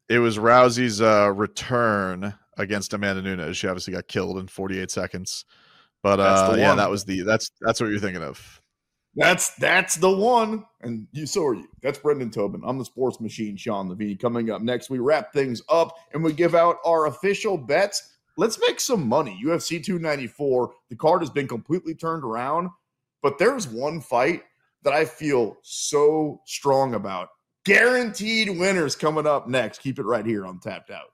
It 0.10 0.20
was 0.20 0.38
Rousey's 0.38 1.02
uh, 1.02 1.32
return 1.34 2.34
against 2.58 2.94
Amanda 2.94 3.22
Nunes. 3.22 3.58
She 3.58 3.68
obviously 3.68 3.94
got 3.94 4.08
killed 4.08 4.40
in 4.40 4.48
48 4.48 4.90
seconds. 4.90 5.46
But 6.04 6.20
uh, 6.20 6.56
yeah, 6.58 6.76
that 6.76 6.90
was 6.90 7.06
the 7.06 7.22
that's 7.22 7.52
that's 7.62 7.80
what 7.80 7.92
you're 7.92 8.00
thinking 8.00 8.24
of. 8.24 8.62
That's 9.16 9.56
that's 9.56 9.96
the 9.96 10.10
one. 10.10 10.66
And 10.82 11.08
you 11.12 11.28
so 11.28 11.46
are 11.46 11.54
you. 11.54 11.68
That's 11.84 12.00
Brendan 12.00 12.32
Tobin. 12.32 12.62
I'm 12.66 12.78
the 12.78 12.86
sports 12.86 13.20
machine, 13.20 13.56
Sean 13.56 13.90
Levine. 13.90 14.18
Coming 14.18 14.50
up 14.50 14.62
next, 14.62 14.90
we 14.90 15.00
wrap 15.00 15.32
things 15.32 15.62
up 15.70 15.96
and 16.14 16.24
we 16.24 16.34
give 16.34 16.56
out 16.56 16.78
our 16.86 17.08
official 17.08 17.58
bets. 17.58 18.18
Let's 18.38 18.60
make 18.60 18.80
some 18.80 19.08
money. 19.08 19.40
UFC 19.44 19.84
294. 19.84 20.74
The 20.90 20.96
card 20.96 21.22
has 21.22 21.30
been 21.30 21.48
completely 21.48 21.96
turned 21.96 22.24
around, 22.24 22.70
but 23.22 23.38
there's 23.38 23.68
one 23.68 24.02
fight 24.02 24.44
that 24.84 24.94
I 24.94 25.06
feel 25.06 25.58
so 25.62 26.42
strong 26.46 26.96
about. 26.96 27.30
Guaranteed 27.66 28.50
winners 28.50 28.96
coming 28.96 29.28
up 29.28 29.48
next. 29.48 29.82
Keep 29.82 30.00
it 30.00 30.04
right 30.04 30.26
here 30.26 30.46
on 30.46 30.60
Tapped 30.60 30.90
Out. 30.90 31.10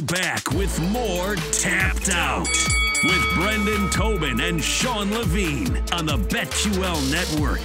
We're 0.00 0.06
back 0.06 0.50
with 0.52 0.80
more 0.92 1.36
Tapped 1.52 2.08
Out 2.08 2.48
with 3.04 3.34
Brendan 3.34 3.90
Tobin 3.90 4.40
and 4.40 4.62
Sean 4.62 5.12
Levine 5.12 5.76
on 5.92 6.06
the 6.06 6.16
BetQL 6.16 7.10
network. 7.10 7.60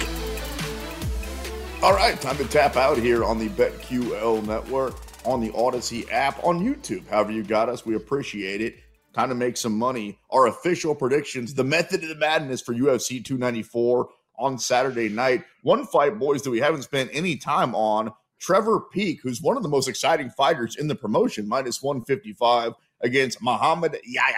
All 1.82 1.94
right, 1.94 2.20
time 2.20 2.36
to 2.36 2.44
tap 2.44 2.76
out 2.76 2.98
here 2.98 3.24
on 3.24 3.38
the 3.38 3.48
BetQL 3.48 4.46
network, 4.46 4.96
on 5.24 5.40
the 5.40 5.48
Audacy 5.50 6.12
app, 6.12 6.42
on 6.44 6.60
YouTube. 6.60 7.08
However, 7.08 7.32
you 7.32 7.42
got 7.42 7.70
us, 7.70 7.86
we 7.86 7.94
appreciate 7.94 8.60
it. 8.60 8.76
Time 9.14 9.30
to 9.30 9.34
make 9.34 9.56
some 9.56 9.78
money. 9.78 10.18
Our 10.30 10.48
official 10.48 10.94
predictions, 10.94 11.54
the 11.54 11.64
method 11.64 12.02
of 12.02 12.10
the 12.10 12.16
madness 12.16 12.60
for 12.60 12.74
UFC 12.74 13.24
294 13.24 14.08
on 14.38 14.58
Saturday 14.58 15.08
night. 15.08 15.44
One 15.62 15.86
fight, 15.86 16.18
boys, 16.18 16.42
that 16.42 16.50
we 16.50 16.60
haven't 16.60 16.82
spent 16.82 17.08
any 17.14 17.36
time 17.36 17.74
on. 17.74 18.12
Trevor 18.38 18.80
Peek, 18.92 19.20
who's 19.22 19.40
one 19.40 19.56
of 19.56 19.62
the 19.62 19.68
most 19.68 19.88
exciting 19.88 20.30
fighters 20.30 20.76
in 20.76 20.88
the 20.88 20.94
promotion, 20.94 21.48
minus 21.48 21.82
155 21.82 22.74
against 23.02 23.42
Muhammad 23.42 23.98
Yahya 24.04 24.34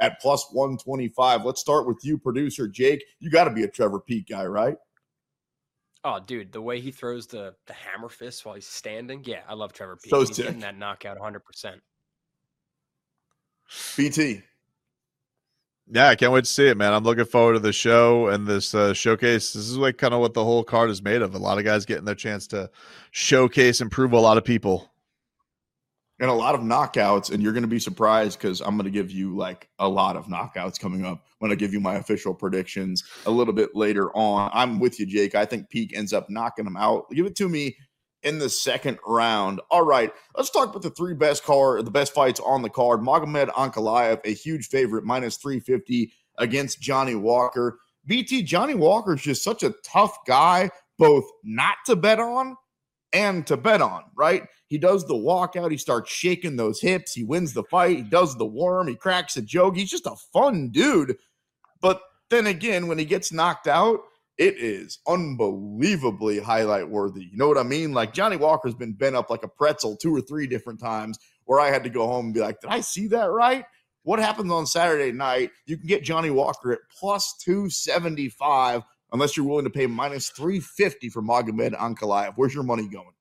at 0.00 0.20
plus 0.20 0.46
125. 0.52 1.44
Let's 1.44 1.60
start 1.60 1.86
with 1.86 1.98
you, 2.02 2.18
producer 2.18 2.68
Jake. 2.68 3.04
You 3.20 3.30
got 3.30 3.44
to 3.44 3.50
be 3.50 3.62
a 3.62 3.68
Trevor 3.68 4.00
Peek 4.00 4.28
guy, 4.28 4.44
right? 4.46 4.76
Oh, 6.04 6.18
dude, 6.18 6.50
the 6.50 6.60
way 6.60 6.80
he 6.80 6.90
throws 6.90 7.28
the 7.28 7.54
the 7.66 7.72
hammer 7.72 8.08
fist 8.08 8.44
while 8.44 8.56
he's 8.56 8.66
standing. 8.66 9.22
Yeah, 9.24 9.42
I 9.48 9.54
love 9.54 9.72
Trevor 9.72 9.96
Peek. 9.96 10.10
So 10.10 10.20
he's 10.20 10.34
sick. 10.34 10.46
getting 10.46 10.60
that 10.60 10.76
knockout 10.76 11.18
100%. 11.18 11.80
BT. 13.96 14.42
Yeah, 15.90 16.08
I 16.08 16.14
can't 16.14 16.32
wait 16.32 16.44
to 16.44 16.50
see 16.50 16.68
it, 16.68 16.76
man. 16.76 16.92
I'm 16.94 17.04
looking 17.04 17.24
forward 17.24 17.54
to 17.54 17.58
the 17.58 17.72
show 17.72 18.28
and 18.28 18.46
this 18.46 18.74
uh, 18.74 18.94
showcase. 18.94 19.52
This 19.52 19.68
is 19.68 19.76
like 19.76 19.98
kind 19.98 20.14
of 20.14 20.20
what 20.20 20.32
the 20.32 20.44
whole 20.44 20.64
card 20.64 20.90
is 20.90 21.02
made 21.02 21.22
of. 21.22 21.34
A 21.34 21.38
lot 21.38 21.58
of 21.58 21.64
guys 21.64 21.84
getting 21.84 22.04
their 22.04 22.14
chance 22.14 22.46
to 22.48 22.70
showcase 23.10 23.80
and 23.80 23.90
prove 23.90 24.12
a 24.12 24.20
lot 24.20 24.38
of 24.38 24.44
people. 24.44 24.90
and 26.20 26.30
a 26.30 26.34
lot 26.34 26.54
of 26.54 26.60
knockouts 26.60 27.30
and 27.32 27.42
you're 27.42 27.52
going 27.52 27.62
to 27.64 27.68
be 27.68 27.78
surprised 27.78 28.38
because 28.38 28.60
i'm 28.60 28.76
going 28.76 28.84
to 28.84 28.90
give 28.90 29.10
you 29.10 29.34
like 29.36 29.68
a 29.78 29.88
lot 29.88 30.14
of 30.16 30.26
knockouts 30.26 30.78
coming 30.78 31.04
up 31.04 31.24
when 31.40 31.50
i 31.50 31.54
give 31.54 31.72
you 31.72 31.80
my 31.80 31.94
official 31.96 32.34
predictions 32.34 33.02
a 33.26 33.30
little 33.30 33.54
bit 33.54 33.70
later 33.74 34.14
on 34.16 34.50
i'm 34.52 34.78
with 34.78 35.00
you 35.00 35.06
jake 35.06 35.34
i 35.34 35.44
think 35.44 35.68
peek 35.70 35.96
ends 35.96 36.12
up 36.12 36.28
knocking 36.30 36.66
him 36.66 36.76
out 36.76 37.10
give 37.10 37.26
it 37.26 37.34
to 37.34 37.48
me 37.48 37.74
in 38.22 38.38
the 38.38 38.48
second 38.48 38.98
round 39.06 39.60
all 39.70 39.82
right 39.82 40.12
let's 40.36 40.50
talk 40.50 40.68
about 40.70 40.82
the 40.82 40.90
three 40.90 41.14
best 41.14 41.44
car, 41.44 41.82
the 41.82 41.90
best 41.90 42.14
fights 42.14 42.40
on 42.40 42.62
the 42.62 42.70
card 42.70 43.00
magomed 43.00 43.48
ankalaev 43.50 44.20
a 44.24 44.32
huge 44.32 44.68
favorite 44.68 45.04
minus 45.04 45.36
350 45.36 46.12
against 46.38 46.80
johnny 46.80 47.14
walker 47.14 47.78
bt 48.06 48.42
johnny 48.42 48.74
walker 48.74 49.14
is 49.14 49.22
just 49.22 49.42
such 49.42 49.62
a 49.62 49.74
tough 49.84 50.16
guy 50.26 50.70
both 50.98 51.24
not 51.42 51.76
to 51.86 51.96
bet 51.96 52.20
on 52.20 52.56
and 53.12 53.46
to 53.46 53.56
bet 53.56 53.82
on, 53.82 54.04
right? 54.16 54.44
He 54.68 54.78
does 54.78 55.06
the 55.06 55.14
walkout, 55.14 55.70
he 55.70 55.76
starts 55.76 56.10
shaking 56.10 56.56
those 56.56 56.80
hips, 56.80 57.12
he 57.12 57.24
wins 57.24 57.52
the 57.52 57.64
fight, 57.64 57.96
he 57.96 58.02
does 58.02 58.36
the 58.36 58.46
worm, 58.46 58.88
he 58.88 58.94
cracks 58.94 59.36
a 59.36 59.42
joke. 59.42 59.76
He's 59.76 59.90
just 59.90 60.06
a 60.06 60.16
fun 60.32 60.70
dude. 60.70 61.16
But 61.80 62.00
then 62.30 62.46
again, 62.46 62.86
when 62.86 62.98
he 62.98 63.04
gets 63.04 63.32
knocked 63.32 63.68
out, 63.68 64.00
it 64.42 64.58
is 64.58 64.98
unbelievably 65.06 66.40
highlight 66.40 66.88
worthy. 66.88 67.22
You 67.30 67.36
know 67.36 67.46
what 67.46 67.58
I 67.58 67.62
mean? 67.62 67.92
Like 67.92 68.12
Johnny 68.12 68.36
Walker's 68.36 68.74
been 68.74 68.92
bent 68.92 69.14
up 69.14 69.30
like 69.30 69.44
a 69.44 69.48
pretzel 69.48 69.96
two 69.96 70.12
or 70.12 70.20
three 70.20 70.48
different 70.48 70.80
times 70.80 71.16
where 71.44 71.60
I 71.60 71.70
had 71.70 71.84
to 71.84 71.90
go 71.90 72.08
home 72.08 72.26
and 72.26 72.34
be 72.34 72.40
like, 72.40 72.60
did 72.60 72.68
I 72.68 72.80
see 72.80 73.06
that 73.08 73.26
right? 73.26 73.64
What 74.02 74.18
happens 74.18 74.50
on 74.50 74.66
Saturday 74.66 75.12
night? 75.12 75.50
You 75.66 75.76
can 75.76 75.86
get 75.86 76.02
Johnny 76.02 76.30
Walker 76.30 76.72
at 76.72 76.80
plus 76.98 77.36
275 77.44 78.82
unless 79.12 79.36
you're 79.36 79.46
willing 79.46 79.64
to 79.64 79.70
pay 79.70 79.86
minus 79.86 80.30
350 80.30 81.08
for 81.10 81.22
Magomed 81.22 81.78
Ankalaev. 81.78 82.32
Where's 82.34 82.52
your 82.52 82.64
money 82.64 82.88
going? 82.88 83.12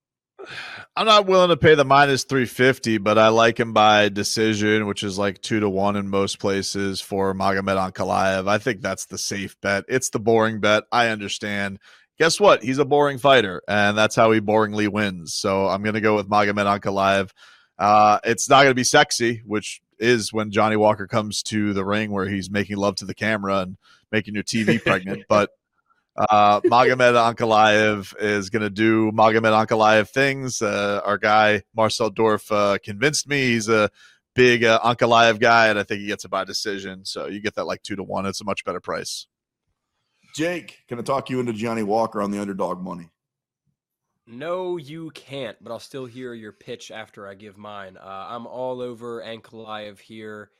I'm 0.95 1.05
not 1.05 1.25
willing 1.25 1.49
to 1.49 1.57
pay 1.57 1.75
the 1.75 1.85
minus 1.85 2.23
350, 2.25 2.97
but 2.97 3.17
I 3.17 3.29
like 3.29 3.59
him 3.59 3.73
by 3.73 4.09
decision, 4.09 4.87
which 4.87 5.03
is 5.03 5.17
like 5.17 5.41
two 5.41 5.59
to 5.59 5.69
one 5.69 5.95
in 5.95 6.09
most 6.09 6.39
places 6.39 6.99
for 6.99 7.33
Magomed 7.33 7.93
Ankalaev. 7.93 8.47
I 8.47 8.57
think 8.57 8.81
that's 8.81 9.05
the 9.05 9.17
safe 9.17 9.59
bet. 9.61 9.85
It's 9.87 10.09
the 10.09 10.19
boring 10.19 10.59
bet. 10.59 10.83
I 10.91 11.07
understand. 11.07 11.79
Guess 12.19 12.39
what? 12.39 12.61
He's 12.63 12.77
a 12.77 12.85
boring 12.85 13.17
fighter, 13.17 13.61
and 13.67 13.97
that's 13.97 14.15
how 14.15 14.31
he 14.31 14.41
boringly 14.41 14.87
wins. 14.89 15.33
So 15.33 15.67
I'm 15.67 15.81
going 15.81 15.95
to 15.95 16.01
go 16.01 16.15
with 16.15 16.29
Magomed 16.29 16.79
Ankalaev. 16.79 17.31
Uh, 17.79 18.19
it's 18.23 18.49
not 18.49 18.63
going 18.63 18.71
to 18.71 18.75
be 18.75 18.83
sexy, 18.83 19.41
which 19.45 19.81
is 19.97 20.33
when 20.33 20.51
Johnny 20.51 20.75
Walker 20.75 21.07
comes 21.07 21.41
to 21.43 21.73
the 21.73 21.85
ring 21.85 22.11
where 22.11 22.27
he's 22.27 22.49
making 22.49 22.77
love 22.77 22.95
to 22.97 23.05
the 23.05 23.15
camera 23.15 23.59
and 23.59 23.77
making 24.11 24.33
your 24.33 24.43
TV 24.43 24.81
pregnant. 24.85 25.23
But 25.29 25.51
uh, 26.17 26.61
Magomed 26.65 27.35
Ankalaev 27.35 28.13
is 28.19 28.49
going 28.49 28.63
to 28.63 28.69
do 28.69 29.11
Magomed 29.11 29.65
Ankalaev 29.65 30.09
things. 30.09 30.61
Uh, 30.61 31.01
our 31.05 31.17
guy 31.17 31.63
Marcel 31.75 32.11
Dorff 32.11 32.51
uh, 32.51 32.77
convinced 32.83 33.27
me 33.27 33.51
he's 33.51 33.69
a 33.69 33.89
big 34.35 34.63
uh, 34.63 34.79
Ankalaev 34.83 35.39
guy, 35.39 35.67
and 35.67 35.79
I 35.79 35.83
think 35.83 36.01
he 36.01 36.07
gets 36.07 36.25
it 36.25 36.31
by 36.31 36.43
decision. 36.43 37.05
So 37.05 37.27
you 37.27 37.41
get 37.41 37.55
that 37.55 37.65
like 37.65 37.83
two 37.83 37.95
to 37.95 38.03
one. 38.03 38.25
It's 38.25 38.41
a 38.41 38.45
much 38.45 38.65
better 38.65 38.79
price. 38.79 39.27
Jake, 40.35 40.83
can 40.87 40.97
I 40.97 41.01
talk 41.01 41.29
you 41.29 41.39
into 41.39 41.53
Johnny 41.53 41.83
Walker 41.83 42.21
on 42.21 42.31
the 42.31 42.39
underdog 42.39 42.81
money? 42.81 43.09
No, 44.27 44.77
you 44.77 45.11
can't, 45.11 45.57
but 45.61 45.73
I'll 45.73 45.79
still 45.79 46.05
hear 46.05 46.33
your 46.33 46.53
pitch 46.53 46.89
after 46.89 47.27
I 47.27 47.33
give 47.33 47.57
mine. 47.57 47.97
Uh, 47.97 48.27
I'm 48.29 48.47
all 48.47 48.79
over 48.79 49.21
Ankalaev 49.21 49.99
here. 49.99 50.51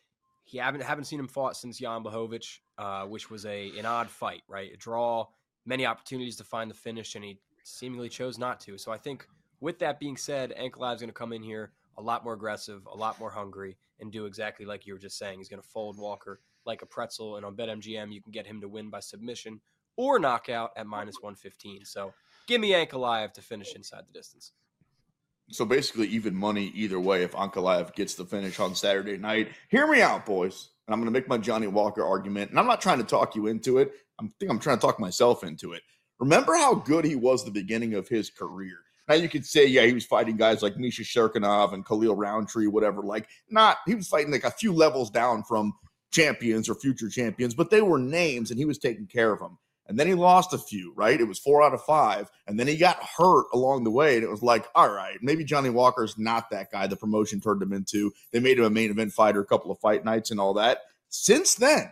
He 0.43 0.57
haven't 0.57 0.81
haven't 0.81 1.05
seen 1.05 1.19
him 1.19 1.29
fought 1.29 1.55
since 1.55 1.77
Jan 1.77 2.03
Blachowicz, 2.03 2.59
uh, 2.77 3.05
which 3.05 3.29
was 3.29 3.45
a 3.45 3.71
an 3.77 3.85
odd 3.85 4.09
fight, 4.09 4.41
right? 4.49 4.73
A 4.73 4.77
draw, 4.77 5.27
many 5.65 5.85
opportunities 5.85 6.37
to 6.37 6.43
find 6.43 6.69
the 6.69 6.75
finish, 6.75 7.15
and 7.15 7.23
he 7.23 7.39
seemingly 7.63 8.09
chose 8.09 8.37
not 8.37 8.59
to. 8.61 8.77
So 8.77 8.91
I 8.91 8.97
think, 8.97 9.27
with 9.59 9.79
that 9.79 9.99
being 9.99 10.17
said, 10.17 10.53
Ankalaev's 10.59 11.01
going 11.01 11.09
to 11.09 11.13
come 11.13 11.33
in 11.33 11.43
here 11.43 11.71
a 11.97 12.01
lot 12.01 12.23
more 12.23 12.33
aggressive, 12.33 12.85
a 12.91 12.95
lot 12.95 13.19
more 13.19 13.29
hungry, 13.29 13.77
and 13.99 14.11
do 14.11 14.25
exactly 14.25 14.65
like 14.65 14.87
you 14.87 14.93
were 14.93 14.99
just 14.99 15.17
saying. 15.17 15.37
He's 15.37 15.49
going 15.49 15.61
to 15.61 15.67
fold 15.67 15.97
Walker 15.97 16.39
like 16.65 16.81
a 16.81 16.85
pretzel, 16.85 17.37
and 17.37 17.45
on 17.45 17.55
BetMGM 17.55 18.11
you 18.11 18.21
can 18.21 18.31
get 18.31 18.47
him 18.47 18.61
to 18.61 18.67
win 18.67 18.89
by 18.89 18.99
submission 18.99 19.61
or 19.97 20.19
knockout 20.19 20.71
at 20.75 20.87
minus 20.87 21.15
115. 21.21 21.85
So 21.85 22.13
give 22.47 22.61
me 22.61 22.71
Ankalaev 22.71 23.33
to 23.33 23.41
finish 23.41 23.75
inside 23.75 24.03
the 24.07 24.17
distance. 24.17 24.53
So 25.51 25.65
basically, 25.65 26.07
even 26.07 26.33
money 26.33 26.71
either 26.75 26.99
way 26.99 27.23
if 27.23 27.33
Ankalaev 27.33 27.93
gets 27.93 28.15
the 28.15 28.25
finish 28.25 28.59
on 28.59 28.73
Saturday 28.73 29.17
night. 29.17 29.49
Hear 29.69 29.85
me 29.85 30.01
out, 30.01 30.25
boys. 30.25 30.69
And 30.87 30.93
I'm 30.93 30.99
going 31.01 31.13
to 31.13 31.19
make 31.19 31.27
my 31.27 31.37
Johnny 31.37 31.67
Walker 31.67 32.05
argument. 32.05 32.51
And 32.51 32.59
I'm 32.59 32.67
not 32.67 32.81
trying 32.81 32.99
to 32.99 33.03
talk 33.03 33.35
you 33.35 33.47
into 33.47 33.77
it. 33.77 33.91
I 34.21 34.29
think 34.39 34.51
I'm 34.51 34.59
trying 34.59 34.77
to 34.77 34.81
talk 34.81 34.99
myself 34.99 35.43
into 35.43 35.73
it. 35.73 35.81
Remember 36.19 36.55
how 36.55 36.75
good 36.75 37.05
he 37.05 37.15
was 37.15 37.43
the 37.43 37.51
beginning 37.51 37.95
of 37.95 38.07
his 38.07 38.29
career. 38.29 38.77
Now 39.07 39.15
you 39.15 39.27
could 39.27 39.45
say, 39.45 39.65
yeah, 39.65 39.85
he 39.85 39.93
was 39.93 40.05
fighting 40.05 40.37
guys 40.37 40.61
like 40.61 40.77
Misha 40.77 41.01
Cirkunov 41.01 41.73
and 41.73 41.85
Khalil 41.85 42.15
Rountree, 42.15 42.67
whatever. 42.67 43.01
Like, 43.01 43.27
not 43.49 43.77
he 43.87 43.95
was 43.95 44.07
fighting 44.07 44.31
like 44.31 44.43
a 44.43 44.51
few 44.51 44.71
levels 44.71 45.09
down 45.09 45.43
from 45.43 45.73
champions 46.11 46.69
or 46.69 46.75
future 46.75 47.09
champions, 47.09 47.55
but 47.55 47.71
they 47.71 47.81
were 47.81 47.97
names, 47.97 48.51
and 48.51 48.59
he 48.59 48.65
was 48.65 48.77
taking 48.77 49.07
care 49.07 49.31
of 49.33 49.39
them. 49.39 49.57
And 49.87 49.99
then 49.99 50.07
he 50.07 50.13
lost 50.13 50.53
a 50.53 50.57
few, 50.57 50.93
right? 50.95 51.19
It 51.19 51.27
was 51.27 51.39
four 51.39 51.61
out 51.61 51.73
of 51.73 51.83
five. 51.83 52.29
And 52.47 52.57
then 52.57 52.67
he 52.67 52.77
got 52.77 53.03
hurt 53.03 53.47
along 53.53 53.83
the 53.83 53.91
way. 53.91 54.15
And 54.15 54.23
it 54.23 54.29
was 54.29 54.41
like, 54.41 54.67
all 54.73 54.89
right, 54.89 55.17
maybe 55.21 55.43
Johnny 55.43 55.69
Walker's 55.69 56.17
not 56.17 56.49
that 56.51 56.71
guy 56.71 56.87
the 56.87 56.95
promotion 56.95 57.41
turned 57.41 57.61
him 57.61 57.73
into. 57.73 58.13
They 58.31 58.39
made 58.39 58.57
him 58.57 58.63
a 58.63 58.69
main 58.69 58.89
event 58.89 59.11
fighter 59.11 59.41
a 59.41 59.45
couple 59.45 59.69
of 59.69 59.79
fight 59.79 60.05
nights 60.05 60.31
and 60.31 60.39
all 60.39 60.53
that. 60.53 60.79
Since 61.09 61.55
then, 61.55 61.91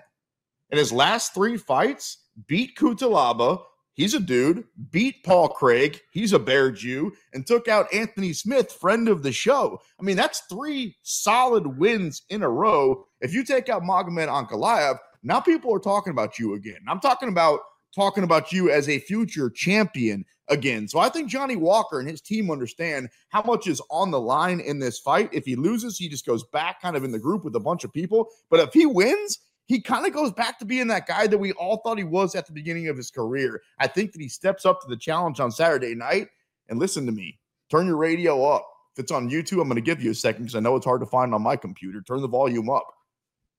in 0.72 0.78
his 0.78 0.92
last 0.92 1.34
three 1.34 1.58
fights, 1.58 2.26
beat 2.48 2.78
Cutelaba. 2.78 3.62
He's 3.94 4.14
a 4.14 4.20
dude. 4.20 4.64
Beat 4.92 5.24
Paul 5.26 5.50
Craig. 5.50 6.00
He's 6.12 6.32
a 6.32 6.40
bear 6.40 6.72
Jew. 6.72 7.12
And 7.34 7.46
took 7.46 7.68
out 7.68 7.94
Anthony 7.94 8.32
Smith, 8.32 8.72
friend 8.72 9.10
of 9.10 9.24
the 9.24 9.32
show. 9.32 9.82
I 10.00 10.04
mean, 10.04 10.16
that's 10.16 10.44
three 10.50 10.96
solid 11.04 11.68
wins 11.78 12.22
in 12.30 12.44
a 12.44 12.50
row. 12.50 13.04
If 13.20 13.34
you 13.34 13.44
take 13.44 13.68
out 13.68 13.84
Magomed 13.84 14.30
Ankalaev, 14.30 15.00
now 15.22 15.42
people 15.42 15.76
are 15.76 15.80
talking 15.80 16.12
about 16.12 16.40
you 16.40 16.54
again. 16.54 16.80
I'm 16.88 17.02
talking 17.02 17.28
about 17.28 17.60
talking 17.94 18.24
about 18.24 18.52
you 18.52 18.70
as 18.70 18.88
a 18.88 19.00
future 19.00 19.50
champion 19.50 20.24
again. 20.48 20.88
So 20.88 21.00
I 21.00 21.10
think 21.10 21.30
Johnny 21.30 21.56
Walker 21.56 22.00
and 22.00 22.08
his 22.08 22.22
team 22.22 22.52
understand 22.52 23.10
how 23.30 23.42
much 23.42 23.68
is 23.68 23.82
on 23.90 24.12
the 24.12 24.20
line 24.20 24.60
in 24.60 24.80
this 24.80 25.00
fight. 25.00 25.30
If 25.34 25.46
he 25.46 25.56
loses, 25.56 25.98
he 25.98 26.08
just 26.08 26.26
goes 26.26 26.44
back 26.46 26.82
kind 26.82 26.96
of 26.96 27.04
in 27.04 27.12
the 27.12 27.20
group 27.20 27.44
with 27.44 27.56
a 27.56 27.60
bunch 27.60 27.84
of 27.84 27.94
people. 27.94 28.30
But 28.50 28.60
if 28.60 28.74
he 28.74 28.86
wins, 28.86 29.40
he 29.70 29.80
kind 29.80 30.08
of 30.08 30.12
goes 30.12 30.32
back 30.32 30.58
to 30.58 30.66
being 30.66 30.88
that 30.88 31.06
guy 31.06 31.28
that 31.28 31.38
we 31.38 31.52
all 31.54 31.78
thought 31.78 32.00
he 32.00 32.04
was 32.04 32.34
at 32.34 32.48
the 32.48 32.52
beginning 32.52 32.88
of 32.88 32.98
his 32.98 33.12
career. 33.12 33.62
I 33.78 33.86
think 33.86 34.12
that 34.12 34.22
he 34.22 34.28
steps 34.28 34.66
up 34.66 34.82
to 34.82 34.88
the 34.88 34.98
challenge 34.98 35.40
on 35.40 35.52
Saturday 35.52 35.94
night. 35.94 36.30
And 36.70 36.80
listen 36.80 37.06
to 37.06 37.12
me, 37.12 37.40
turn 37.70 37.86
your 37.86 37.98
radio 37.98 38.44
up. 38.44 38.68
If 38.96 39.04
it's 39.04 39.12
on 39.12 39.30
YouTube, 39.30 39.62
I'm 39.62 39.68
going 39.68 39.76
to 39.76 39.82
give 39.82 40.02
you 40.02 40.10
a 40.10 40.16
second 40.16 40.46
because 40.46 40.56
I 40.56 40.60
know 40.60 40.76
it's 40.76 40.88
hard 40.88 41.02
to 41.02 41.06
find 41.06 41.36
on 41.36 41.44
my 41.44 41.56
computer. 41.56 42.02
Turn 42.02 42.22
the 42.22 42.28
volume 42.28 42.68
up. 42.68 42.88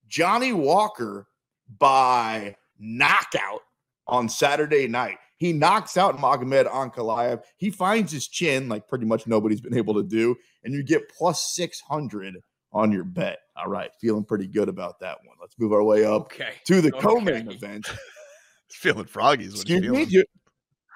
Johnny 0.08 0.52
Walker 0.52 1.28
by 1.78 2.56
knockout 2.80 3.60
on 4.08 4.28
Saturday 4.28 4.88
night. 4.88 5.18
He 5.36 5.52
knocks 5.52 5.96
out 5.96 6.18
Magomed 6.18 6.66
Ankalaev. 6.66 7.42
He 7.56 7.70
finds 7.70 8.10
his 8.10 8.26
chin, 8.26 8.68
like 8.68 8.88
pretty 8.88 9.06
much 9.06 9.28
nobody's 9.28 9.60
been 9.60 9.76
able 9.76 9.94
to 9.94 10.02
do, 10.02 10.34
and 10.64 10.74
you 10.74 10.82
get 10.82 11.08
plus 11.08 11.54
600 11.54 12.42
on 12.72 12.92
your 12.92 13.04
bet. 13.04 13.38
All 13.56 13.68
right, 13.68 13.90
feeling 14.00 14.24
pretty 14.24 14.46
good 14.46 14.68
about 14.68 15.00
that 15.00 15.18
one. 15.24 15.36
Let's 15.40 15.58
move 15.58 15.72
our 15.72 15.82
way 15.82 16.04
up 16.04 16.22
Okay. 16.22 16.52
to 16.66 16.80
the 16.80 16.94
Okay. 16.94 17.00
co-main 17.06 17.50
event. 17.52 17.88
Feeling 18.70 19.04
froggy 19.06 19.46
what 19.48 19.54
Excuse 19.56 19.82
you're 19.84 19.92
me, 19.92 20.04
do 20.04 20.10
you, 20.18 20.24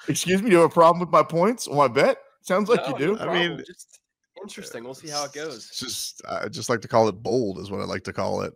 excuse 0.08 0.40
me. 0.42 0.48
Do 0.50 0.54
you 0.56 0.62
have 0.62 0.70
a 0.70 0.72
problem 0.74 1.00
with 1.00 1.10
my 1.10 1.22
points 1.24 1.66
on 1.66 1.76
my 1.76 1.88
bet? 1.88 2.18
Sounds 2.42 2.68
like 2.68 2.80
No, 2.86 2.90
you 2.92 2.98
do. 2.98 3.16
no 3.16 3.28
I 3.28 3.48
mean- 3.48 3.62
just 3.66 3.98
interesting. 4.42 4.84
We'll 4.84 4.94
see 4.94 5.08
how 5.08 5.24
it 5.24 5.32
goes. 5.32 5.70
Just 5.70 6.22
I 6.28 6.48
just 6.48 6.68
like 6.68 6.80
to 6.82 6.88
call 6.88 7.08
it 7.08 7.22
bold 7.22 7.58
is 7.58 7.70
what 7.70 7.80
I 7.80 7.84
like 7.84 8.04
to 8.04 8.12
call 8.12 8.42
it. 8.42 8.52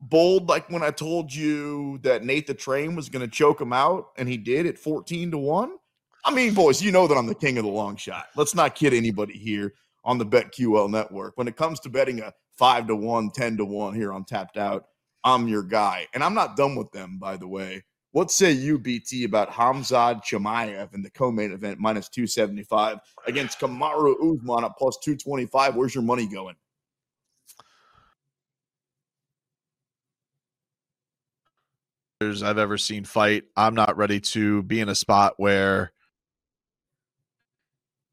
Bold, 0.00 0.48
like 0.48 0.68
when 0.68 0.82
I 0.82 0.90
told 0.90 1.32
you 1.32 1.98
that 2.02 2.24
Nate 2.24 2.46
the 2.48 2.54
Train 2.54 2.94
was 2.96 3.08
going 3.08 3.24
to 3.24 3.30
choke 3.30 3.60
him 3.60 3.72
out, 3.72 4.06
and 4.18 4.28
he 4.28 4.36
did 4.36 4.66
at 4.66 4.76
14 4.78 5.30
to 5.30 5.38
1. 5.38 5.76
I 6.24 6.34
mean, 6.34 6.54
boys, 6.54 6.82
you 6.82 6.90
know 6.92 7.06
that 7.06 7.16
I'm 7.16 7.26
the 7.26 7.34
king 7.36 7.56
of 7.58 7.64
the 7.64 7.70
long 7.70 7.96
shot. 7.96 8.26
Let's 8.36 8.54
not 8.54 8.74
kid 8.74 8.94
anybody 8.94 9.34
here 9.38 9.74
on 10.04 10.18
the 10.18 10.26
BetQL 10.26 10.90
network. 10.90 11.36
When 11.36 11.48
it 11.48 11.56
comes 11.56 11.80
to 11.80 11.88
betting 11.88 12.20
a 12.20 12.32
5 12.58 12.88
to 12.88 12.96
1, 12.96 13.30
10 13.30 13.56
to 13.58 13.64
1 13.64 13.94
here 13.94 14.12
on 14.12 14.24
Tapped 14.24 14.56
Out, 14.56 14.84
I'm 15.24 15.48
your 15.48 15.62
guy. 15.62 16.06
And 16.14 16.22
I'm 16.22 16.34
not 16.34 16.56
done 16.56 16.76
with 16.76 16.90
them, 16.92 17.18
by 17.18 17.36
the 17.36 17.48
way. 17.48 17.84
What 18.10 18.30
say 18.30 18.52
you, 18.52 18.78
BT, 18.78 19.24
about 19.24 19.50
Hamzat 19.50 20.22
Chimaev 20.22 20.92
in 20.92 21.02
the 21.02 21.10
co-main 21.10 21.50
event 21.50 21.78
minus 21.78 22.10
275 22.10 22.98
against 23.26 23.58
Kamaru 23.58 24.14
Usman 24.16 24.64
at 24.64 24.76
plus 24.76 24.98
225? 25.02 25.76
Where's 25.76 25.94
your 25.94 26.04
money 26.04 26.26
going? 26.26 26.56
I've 32.20 32.58
ever 32.58 32.78
seen 32.78 33.04
fight. 33.04 33.44
I'm 33.56 33.74
not 33.74 33.96
ready 33.96 34.20
to 34.20 34.62
be 34.62 34.78
in 34.78 34.88
a 34.88 34.94
spot 34.94 35.34
where 35.38 35.90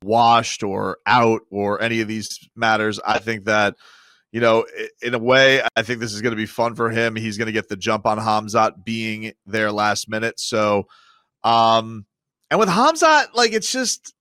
washed 0.04 0.64
or 0.64 0.98
out 1.06 1.42
or 1.50 1.82
any 1.82 2.02
of 2.02 2.08
these 2.08 2.50
matters. 2.56 3.00
I 3.06 3.20
think 3.20 3.46
that 3.46 3.76
you 4.32 4.42
know, 4.42 4.66
in 5.02 5.16
a 5.16 5.20
way, 5.20 5.62
I 5.76 5.82
think 5.82 6.00
this 6.00 6.14
is 6.14 6.22
going 6.22 6.34
to 6.34 6.38
be 6.38 6.46
fun 6.46 6.76
for 6.76 6.92
him. 6.92 7.16
He's 7.16 7.38
going 7.38 7.48
to 7.48 7.52
get 7.52 7.68
the 7.68 7.76
jump 7.76 8.06
on 8.06 8.20
Hamzat 8.20 8.84
being 8.84 9.34
there 9.48 9.72
last 9.72 10.08
minute. 10.08 10.40
So, 10.40 10.88
um, 11.44 12.06
and 12.52 12.60
with 12.60 12.70
Hamzat, 12.70 13.34
like 13.34 13.54
it's 13.54 13.72
just 13.72 14.14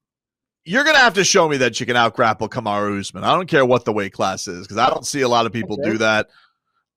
you're 0.64 0.84
going 0.84 0.96
to 0.96 1.00
have 1.00 1.14
to 1.14 1.24
show 1.24 1.48
me 1.48 1.58
that 1.58 1.78
you 1.80 1.86
can 1.86 1.96
out 1.96 2.14
grapple 2.14 2.48
Kamaru 2.48 2.98
Usman. 2.98 3.24
I 3.24 3.34
don't 3.34 3.48
care 3.48 3.64
what 3.64 3.84
the 3.84 3.92
weight 3.92 4.12
class 4.12 4.46
is 4.48 4.66
because 4.66 4.78
I 4.78 4.88
don't 4.88 5.06
see 5.06 5.22
a 5.22 5.28
lot 5.28 5.46
of 5.46 5.52
people 5.52 5.78
okay. 5.80 5.92
do 5.92 5.98
that. 5.98 6.28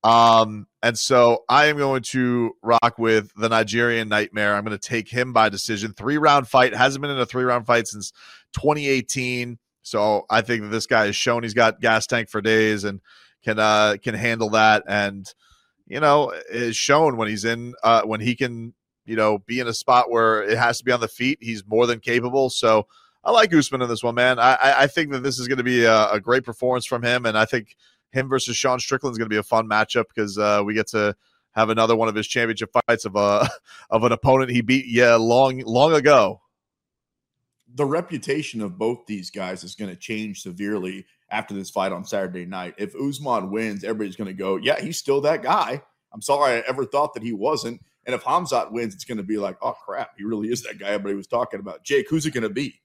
Um, 0.04 0.68
and 0.82 0.98
so 0.98 1.44
I 1.48 1.68
am 1.68 1.78
going 1.78 2.02
to 2.04 2.52
rock 2.64 2.96
with 2.98 3.32
the 3.36 3.50
Nigerian 3.50 4.10
Nightmare. 4.10 4.56
I'm 4.56 4.66
going 4.66 4.78
to 4.78 4.88
take 4.88 5.08
him 5.08 5.32
by 5.32 5.50
decision. 5.50 5.94
Three 5.94 6.18
round 6.18 6.48
fight 6.48 6.74
hasn't 6.74 7.02
been 7.02 7.12
in 7.12 7.20
a 7.20 7.26
three 7.26 7.44
round 7.44 7.66
fight 7.66 7.88
since 7.88 8.12
2018. 8.54 9.58
So 9.82 10.26
I 10.30 10.42
think 10.42 10.64
that 10.64 10.70
this 10.70 10.88
guy 10.88 11.08
has 11.08 11.16
shown 11.16 11.44
he's 11.44 11.54
got 11.54 11.82
gas 11.82 12.08
tank 12.08 12.30
for 12.30 12.42
days 12.42 12.84
and 12.84 13.02
can 13.44 13.60
uh 13.60 13.96
can 14.02 14.16
handle 14.16 14.50
that. 14.52 14.84
And 14.88 15.32
you 15.88 16.00
know 16.00 16.34
is 16.50 16.76
shown 16.76 17.18
when 17.18 17.28
he's 17.28 17.46
in 17.46 17.74
uh 17.84 18.04
when 18.04 18.22
he 18.22 18.36
can 18.36 18.74
you 19.06 19.16
know 19.16 19.40
be 19.40 19.60
in 19.60 19.68
a 19.68 19.74
spot 19.74 20.10
where 20.10 20.44
it 20.44 20.58
has 20.58 20.78
to 20.78 20.86
be 20.86 20.92
on 20.92 21.00
the 21.00 21.08
feet 21.08 21.40
he's 21.42 21.66
more 21.66 21.88
than 21.88 22.00
capable. 22.00 22.50
So 22.50 22.88
I 23.24 23.32
like 23.32 23.54
Usman 23.54 23.82
in 23.82 23.90
this 23.90 24.04
one 24.04 24.16
man. 24.16 24.40
I 24.40 24.58
I 24.62 24.88
think 24.88 25.12
that 25.12 25.24
this 25.24 25.40
is 25.40 25.48
going 25.48 25.58
to 25.58 25.64
be 25.64 25.84
a, 25.84 26.12
a, 26.12 26.20
great 26.20 26.44
performance 26.44 26.86
from 26.86 27.04
him. 27.04 27.26
And 27.26 27.38
I 27.38 27.46
think 27.46 27.76
him 28.12 28.28
versus 28.30 28.58
Sean 28.58 28.80
Strickland 28.80 29.14
is 29.14 29.18
going 29.18 29.28
to 29.28 29.34
be 29.34 29.38
a 29.38 29.44
fun 29.44 29.68
matchup 29.70 30.06
because 30.14 30.38
uh, 30.38 30.62
we 30.66 30.74
get 30.74 30.88
to 30.88 31.16
have 31.52 31.70
another 31.70 31.96
one 31.96 32.08
of 32.08 32.16
his 32.16 32.28
championship 32.28 32.72
fights 32.88 33.06
of 33.06 33.16
a 33.16 33.50
of 33.90 34.04
an 34.04 34.12
opponent 34.12 34.52
he 34.52 34.62
beat 34.62 34.86
yeah 34.88 35.16
long 35.16 35.60
long 35.66 35.94
ago 35.94 36.41
the 37.76 37.86
reputation 37.86 38.62
of 38.62 38.78
both 38.78 39.06
these 39.06 39.30
guys 39.30 39.64
is 39.64 39.76
going 39.76 39.90
to 39.90 39.96
change 39.96 40.42
severely 40.42 41.06
after 41.30 41.54
this 41.54 41.70
fight 41.70 41.92
on 41.92 42.04
Saturday 42.04 42.46
night. 42.46 42.76
If 42.78 42.96
Usman 42.96 43.52
wins, 43.52 43.84
everybody's 43.84 44.16
going 44.16 44.28
to 44.28 44.34
go, 44.34 44.58
yeah, 44.58 44.80
he's 44.82 44.98
still 44.98 45.22
that 45.22 45.42
guy. 45.42 45.82
I'm 46.14 46.22
sorry 46.22 46.56
I 46.56 46.64
ever 46.68 46.86
thought 46.86 47.14
that 47.14 47.24
he 47.24 47.34
wasn't. 47.34 47.82
And 48.06 48.16
if 48.16 48.24
Hamzat 48.24 48.72
wins, 48.72 48.94
it's 48.94 49.06
going 49.06 49.18
to 49.18 49.24
be 49.24 49.38
like, 49.38 49.58
oh 49.62 49.74
crap, 49.74 50.12
he 50.18 50.24
really 50.24 50.50
is 50.50 50.64
that 50.64 50.80
guy 50.80 50.88
everybody 50.88 51.16
was 51.16 51.28
talking 51.28 51.60
about. 51.60 51.84
Jake, 51.84 52.10
who's 52.10 52.26
it 52.26 52.34
going 52.34 52.44
to 52.44 52.50
be? 52.50 52.82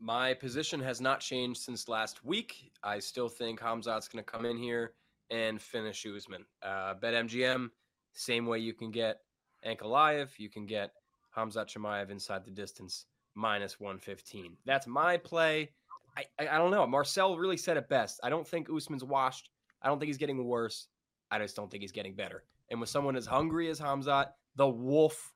My 0.00 0.34
position 0.34 0.80
has 0.80 1.00
not 1.00 1.20
changed 1.20 1.60
since 1.60 1.88
last 1.88 2.24
week. 2.24 2.72
I 2.82 2.98
still 2.98 3.28
think 3.28 3.60
Hamzat's 3.60 4.08
going 4.08 4.24
to 4.24 4.30
come 4.30 4.44
in 4.44 4.56
here 4.56 4.92
and 5.30 5.60
finish 5.60 6.04
Usman. 6.04 6.44
Uh, 6.62 6.94
Bet 6.94 7.14
MGM, 7.14 7.70
same 8.12 8.46
way 8.46 8.58
you 8.58 8.74
can 8.74 8.90
get 8.90 9.20
Ankalaev, 9.66 10.30
you 10.38 10.50
can 10.50 10.66
get 10.66 10.92
Hamzat 11.36 11.68
Chimaev 11.68 12.10
inside 12.10 12.44
the 12.44 12.50
distance 12.50 13.06
minus 13.34 13.80
115. 13.80 14.56
That's 14.64 14.86
my 14.86 15.16
play. 15.16 15.70
I, 16.16 16.24
I, 16.38 16.48
I 16.48 16.58
don't 16.58 16.70
know. 16.70 16.86
Marcel 16.86 17.36
really 17.36 17.56
said 17.56 17.76
it 17.76 17.88
best. 17.88 18.20
I 18.22 18.30
don't 18.30 18.46
think 18.46 18.68
Usman's 18.74 19.04
washed. 19.04 19.50
I 19.82 19.88
don't 19.88 19.98
think 19.98 20.08
he's 20.08 20.18
getting 20.18 20.44
worse. 20.44 20.88
I 21.30 21.38
just 21.38 21.56
don't 21.56 21.70
think 21.70 21.82
he's 21.82 21.92
getting 21.92 22.14
better. 22.14 22.44
And 22.70 22.80
with 22.80 22.88
someone 22.88 23.16
as 23.16 23.26
hungry 23.26 23.68
as 23.68 23.80
Hamzat, 23.80 24.28
the 24.56 24.68
wolf, 24.68 25.32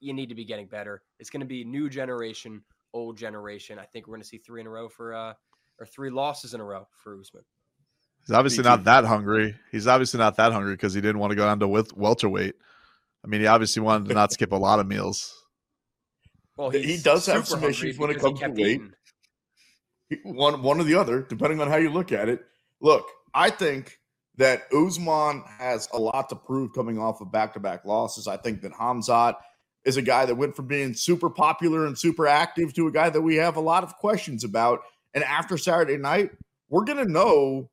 you 0.00 0.12
need 0.12 0.28
to 0.28 0.34
be 0.34 0.44
getting 0.44 0.66
better. 0.66 1.02
It's 1.18 1.30
going 1.30 1.40
to 1.40 1.46
be 1.46 1.64
new 1.64 1.90
generation, 1.90 2.62
old 2.92 3.18
generation. 3.18 3.78
I 3.78 3.84
think 3.84 4.06
we're 4.06 4.12
going 4.12 4.22
to 4.22 4.28
see 4.28 4.38
three 4.38 4.60
in 4.60 4.66
a 4.66 4.70
row 4.70 4.88
for 4.88 5.14
uh 5.14 5.34
or 5.80 5.86
three 5.86 6.10
losses 6.10 6.54
in 6.54 6.60
a 6.60 6.64
row 6.64 6.86
for 7.02 7.18
Usman. 7.18 7.42
He's 8.26 8.34
obviously 8.34 8.64
not 8.64 8.84
that 8.84 9.04
hungry. 9.04 9.54
He's 9.70 9.86
obviously 9.86 10.18
not 10.18 10.36
that 10.36 10.52
hungry 10.52 10.74
because 10.74 10.94
he 10.94 11.00
didn't 11.00 11.18
want 11.18 11.32
to 11.32 11.36
go 11.36 11.44
down 11.44 11.60
to 11.60 11.68
welterweight. 11.68 12.54
I 13.22 13.26
mean, 13.26 13.40
he 13.40 13.46
obviously 13.46 13.82
wanted 13.82 14.08
to 14.08 14.14
not 14.14 14.32
skip 14.32 14.52
a 14.52 14.56
lot 14.56 14.78
of 14.78 14.86
meals. 14.86 15.43
Well, 16.56 16.70
he 16.70 16.98
does 16.98 17.26
have 17.26 17.48
some 17.48 17.64
issues 17.64 17.98
when 17.98 18.10
it 18.10 18.20
comes 18.20 18.40
to 18.40 18.48
weight. 18.50 18.80
One, 20.22 20.62
one 20.62 20.80
or 20.80 20.84
the 20.84 20.94
other, 20.94 21.22
depending 21.22 21.60
on 21.60 21.68
how 21.68 21.76
you 21.76 21.90
look 21.90 22.12
at 22.12 22.28
it. 22.28 22.40
Look, 22.80 23.08
I 23.32 23.50
think 23.50 23.98
that 24.36 24.64
Usman 24.72 25.42
has 25.58 25.88
a 25.92 25.98
lot 25.98 26.28
to 26.28 26.36
prove 26.36 26.72
coming 26.74 26.98
off 26.98 27.20
of 27.20 27.32
back-to-back 27.32 27.84
losses. 27.84 28.28
I 28.28 28.36
think 28.36 28.60
that 28.62 28.72
Hamzat 28.72 29.36
is 29.84 29.96
a 29.96 30.02
guy 30.02 30.26
that 30.26 30.34
went 30.34 30.54
from 30.54 30.66
being 30.66 30.94
super 30.94 31.30
popular 31.30 31.86
and 31.86 31.98
super 31.98 32.26
active 32.26 32.72
to 32.74 32.86
a 32.86 32.92
guy 32.92 33.10
that 33.10 33.22
we 33.22 33.36
have 33.36 33.56
a 33.56 33.60
lot 33.60 33.82
of 33.82 33.96
questions 33.96 34.44
about. 34.44 34.80
And 35.14 35.24
after 35.24 35.58
Saturday 35.58 35.96
night, 35.96 36.30
we're 36.68 36.84
going 36.84 37.04
to 37.04 37.10
know 37.10 37.70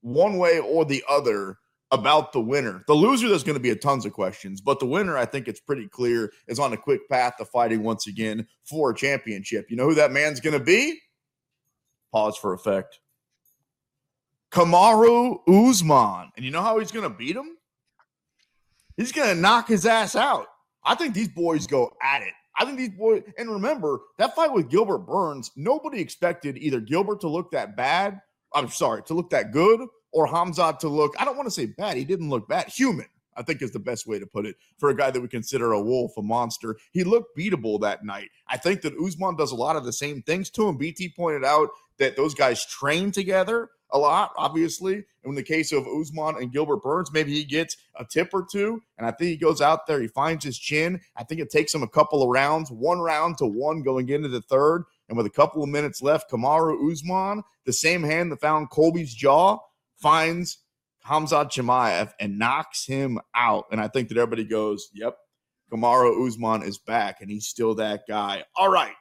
one 0.00 0.38
way 0.38 0.58
or 0.58 0.84
the 0.84 1.04
other 1.08 1.58
about 1.90 2.32
the 2.32 2.40
winner. 2.40 2.84
The 2.86 2.94
loser, 2.94 3.28
there's 3.28 3.44
going 3.44 3.56
to 3.56 3.62
be 3.62 3.70
a 3.70 3.76
tons 3.76 4.04
of 4.04 4.12
questions, 4.12 4.60
but 4.60 4.78
the 4.78 4.86
winner, 4.86 5.16
I 5.16 5.24
think 5.24 5.48
it's 5.48 5.60
pretty 5.60 5.88
clear, 5.88 6.32
is 6.46 6.58
on 6.58 6.72
a 6.72 6.76
quick 6.76 7.08
path 7.08 7.36
to 7.38 7.44
fighting 7.44 7.82
once 7.82 8.06
again 8.06 8.46
for 8.64 8.90
a 8.90 8.94
championship. 8.94 9.70
You 9.70 9.76
know 9.76 9.86
who 9.86 9.94
that 9.94 10.12
man's 10.12 10.40
going 10.40 10.58
to 10.58 10.64
be? 10.64 10.98
Pause 12.12 12.36
for 12.36 12.52
effect. 12.52 13.00
Kamaru 14.50 15.38
Usman. 15.48 16.30
And 16.36 16.44
you 16.44 16.50
know 16.50 16.62
how 16.62 16.78
he's 16.78 16.92
going 16.92 17.10
to 17.10 17.16
beat 17.16 17.36
him? 17.36 17.56
He's 18.96 19.12
going 19.12 19.28
to 19.28 19.40
knock 19.40 19.68
his 19.68 19.86
ass 19.86 20.16
out. 20.16 20.46
I 20.84 20.94
think 20.94 21.14
these 21.14 21.28
boys 21.28 21.66
go 21.66 21.92
at 22.02 22.22
it. 22.22 22.32
I 22.58 22.64
think 22.64 22.78
these 22.78 22.90
boys, 22.90 23.22
and 23.38 23.48
remember 23.50 24.00
that 24.18 24.34
fight 24.34 24.52
with 24.52 24.68
Gilbert 24.68 25.06
Burns, 25.06 25.52
nobody 25.54 26.00
expected 26.00 26.58
either 26.58 26.80
Gilbert 26.80 27.20
to 27.20 27.28
look 27.28 27.52
that 27.52 27.76
bad. 27.76 28.20
I'm 28.52 28.68
sorry, 28.68 29.02
to 29.04 29.14
look 29.14 29.30
that 29.30 29.52
good 29.52 29.86
or 30.12 30.26
Hamzat 30.26 30.78
to 30.80 30.88
look, 30.88 31.14
I 31.18 31.24
don't 31.24 31.36
want 31.36 31.46
to 31.46 31.54
say 31.54 31.66
bad. 31.66 31.96
He 31.96 32.04
didn't 32.04 32.30
look 32.30 32.48
bad. 32.48 32.68
Human, 32.68 33.06
I 33.36 33.42
think 33.42 33.62
is 33.62 33.72
the 33.72 33.78
best 33.78 34.06
way 34.06 34.18
to 34.18 34.26
put 34.26 34.46
it 34.46 34.56
for 34.78 34.90
a 34.90 34.96
guy 34.96 35.10
that 35.10 35.20
we 35.20 35.28
consider 35.28 35.72
a 35.72 35.80
wolf, 35.80 36.12
a 36.16 36.22
monster. 36.22 36.76
He 36.92 37.04
looked 37.04 37.36
beatable 37.38 37.80
that 37.80 38.04
night. 38.04 38.30
I 38.48 38.56
think 38.56 38.82
that 38.82 38.98
Usman 38.98 39.36
does 39.36 39.52
a 39.52 39.56
lot 39.56 39.76
of 39.76 39.84
the 39.84 39.92
same 39.92 40.22
things 40.22 40.50
to 40.50 40.68
him. 40.68 40.76
BT 40.76 41.10
pointed 41.10 41.44
out 41.44 41.68
that 41.98 42.16
those 42.16 42.34
guys 42.34 42.64
train 42.64 43.10
together 43.10 43.70
a 43.90 43.98
lot, 43.98 44.32
obviously. 44.36 44.94
And 44.94 45.30
in 45.30 45.34
the 45.34 45.42
case 45.42 45.72
of 45.72 45.86
Usman 45.86 46.36
and 46.36 46.52
Gilbert 46.52 46.82
Burns, 46.82 47.12
maybe 47.12 47.32
he 47.32 47.44
gets 47.44 47.76
a 47.96 48.04
tip 48.04 48.30
or 48.32 48.46
two. 48.50 48.82
And 48.96 49.06
I 49.06 49.10
think 49.10 49.30
he 49.30 49.36
goes 49.36 49.60
out 49.60 49.86
there, 49.86 50.00
he 50.00 50.08
finds 50.08 50.44
his 50.44 50.58
chin. 50.58 51.00
I 51.16 51.24
think 51.24 51.40
it 51.40 51.50
takes 51.50 51.74
him 51.74 51.82
a 51.82 51.88
couple 51.88 52.22
of 52.22 52.28
rounds, 52.28 52.70
one 52.70 52.98
round 52.98 53.38
to 53.38 53.46
one 53.46 53.82
going 53.82 54.08
into 54.08 54.28
the 54.28 54.42
third. 54.42 54.84
And 55.08 55.16
with 55.16 55.26
a 55.26 55.30
couple 55.30 55.62
of 55.62 55.68
minutes 55.68 56.02
left, 56.02 56.30
Kamaru 56.30 56.90
Usman, 56.90 57.42
the 57.64 57.72
same 57.72 58.02
hand 58.02 58.30
that 58.32 58.40
found 58.40 58.70
Colby's 58.70 59.14
jaw, 59.14 59.58
finds 60.00 60.58
Hamzat 61.06 61.50
Chimaev 61.50 62.12
and 62.20 62.38
knocks 62.38 62.86
him 62.86 63.18
out. 63.34 63.66
And 63.70 63.80
I 63.80 63.88
think 63.88 64.08
that 64.08 64.18
everybody 64.18 64.44
goes, 64.44 64.88
yep, 64.92 65.16
Kamaru 65.72 66.26
Usman 66.26 66.62
is 66.62 66.78
back 66.78 67.20
and 67.20 67.30
he's 67.30 67.46
still 67.46 67.74
that 67.76 68.02
guy. 68.08 68.44
All 68.56 68.70
right. 68.70 68.94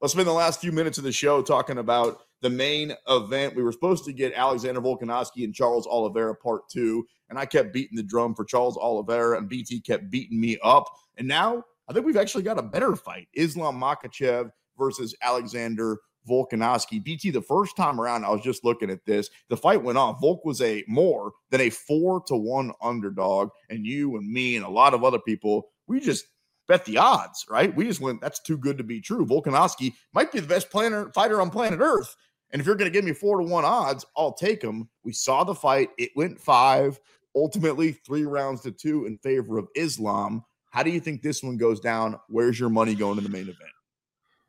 Let's 0.00 0.12
spend 0.12 0.28
the 0.28 0.32
last 0.32 0.60
few 0.60 0.72
minutes 0.72 0.98
of 0.98 1.04
the 1.04 1.12
show 1.12 1.40
talking 1.40 1.78
about 1.78 2.20
the 2.42 2.50
main 2.50 2.92
event. 3.08 3.56
We 3.56 3.62
were 3.62 3.72
supposed 3.72 4.04
to 4.04 4.12
get 4.12 4.34
Alexander 4.34 4.80
Volkanovski 4.80 5.42
and 5.44 5.54
Charles 5.54 5.86
Oliveira 5.86 6.34
part 6.34 6.68
two, 6.68 7.06
and 7.30 7.38
I 7.38 7.46
kept 7.46 7.72
beating 7.72 7.96
the 7.96 8.02
drum 8.02 8.34
for 8.34 8.44
Charles 8.44 8.76
Oliveira, 8.76 9.38
and 9.38 9.48
BT 9.48 9.80
kept 9.80 10.10
beating 10.10 10.38
me 10.38 10.58
up. 10.62 10.84
And 11.16 11.26
now 11.26 11.64
I 11.88 11.92
think 11.92 12.04
we've 12.04 12.16
actually 12.16 12.44
got 12.44 12.58
a 12.58 12.62
better 12.62 12.94
fight 12.94 13.28
Islam 13.34 13.80
Makhachev 13.80 14.50
versus 14.78 15.14
Alexander 15.22 15.98
Volkanovski. 16.28 17.02
BT, 17.02 17.30
the 17.30 17.42
first 17.42 17.76
time 17.76 18.00
around, 18.00 18.24
I 18.24 18.30
was 18.30 18.42
just 18.42 18.64
looking 18.64 18.90
at 18.90 19.04
this. 19.04 19.30
The 19.48 19.56
fight 19.56 19.82
went 19.82 19.98
on. 19.98 20.18
Volk 20.20 20.44
was 20.44 20.60
a 20.60 20.84
more 20.88 21.32
than 21.50 21.60
a 21.60 21.70
four 21.70 22.22
to 22.26 22.36
one 22.36 22.72
underdog. 22.82 23.50
And 23.70 23.86
you 23.86 24.16
and 24.16 24.30
me 24.30 24.56
and 24.56 24.64
a 24.64 24.70
lot 24.70 24.94
of 24.94 25.04
other 25.04 25.18
people, 25.18 25.68
we 25.86 26.00
just 26.00 26.26
bet 26.68 26.84
the 26.84 26.98
odds, 26.98 27.46
right? 27.48 27.74
We 27.74 27.84
just 27.84 28.00
went, 28.00 28.20
that's 28.20 28.40
too 28.40 28.58
good 28.58 28.78
to 28.78 28.84
be 28.84 29.00
true. 29.00 29.24
Volkanovski 29.24 29.94
might 30.12 30.32
be 30.32 30.40
the 30.40 30.48
best 30.48 30.70
planet, 30.70 31.14
fighter 31.14 31.40
on 31.40 31.50
planet 31.50 31.80
Earth. 31.80 32.16
And 32.50 32.60
if 32.60 32.66
you're 32.66 32.76
going 32.76 32.90
to 32.90 32.96
give 32.96 33.04
me 33.04 33.12
four 33.12 33.38
to 33.38 33.44
one 33.44 33.64
odds, 33.64 34.04
I'll 34.16 34.32
take 34.32 34.60
them. 34.60 34.88
We 35.04 35.12
saw 35.12 35.44
the 35.44 35.54
fight. 35.54 35.90
It 35.98 36.10
went 36.16 36.40
five, 36.40 36.98
ultimately 37.34 37.92
three 37.92 38.24
rounds 38.24 38.62
to 38.62 38.70
two 38.70 39.06
in 39.06 39.18
favor 39.18 39.58
of 39.58 39.68
Islam. 39.74 40.44
How 40.70 40.82
do 40.82 40.90
you 40.90 41.00
think 41.00 41.22
this 41.22 41.42
one 41.42 41.56
goes 41.56 41.80
down? 41.80 42.20
Where's 42.28 42.58
your 42.60 42.70
money 42.70 42.94
going 42.94 43.18
in 43.18 43.24
the 43.24 43.30
main 43.30 43.42
event? 43.42 43.75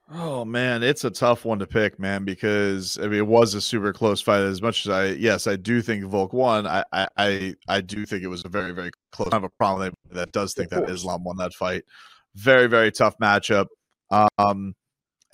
Oh 0.09 0.45
man, 0.45 0.83
it's 0.83 1.03
a 1.03 1.09
tough 1.09 1.43
one 1.43 1.59
to 1.59 1.67
pick, 1.67 1.99
man, 1.99 2.23
because 2.23 2.97
I 2.97 3.03
mean 3.07 3.19
it 3.19 3.27
was 3.27 3.53
a 3.55 3.61
super 3.61 3.91
close 3.91 4.21
fight. 4.21 4.39
As 4.41 4.61
much 4.61 4.85
as 4.85 4.89
I 4.91 5.05
yes, 5.07 5.47
I 5.47 5.57
do 5.57 5.81
think 5.81 6.05
Volk 6.05 6.31
won. 6.31 6.65
I 6.65 6.85
I 6.93 7.55
I, 7.67 7.81
do 7.81 8.05
think 8.05 8.23
it 8.23 8.27
was 8.27 8.45
a 8.45 8.49
very, 8.49 8.71
very 8.71 8.91
close. 9.11 9.29
I 9.33 9.35
have 9.35 9.43
a 9.43 9.49
problem 9.49 9.93
that 10.11 10.31
does 10.31 10.53
think 10.53 10.69
that 10.69 10.89
Islam 10.89 11.25
won 11.25 11.35
that 11.37 11.53
fight. 11.53 11.83
Very, 12.35 12.67
very 12.67 12.91
tough 12.91 13.17
matchup. 13.21 13.65
Um 14.09 14.75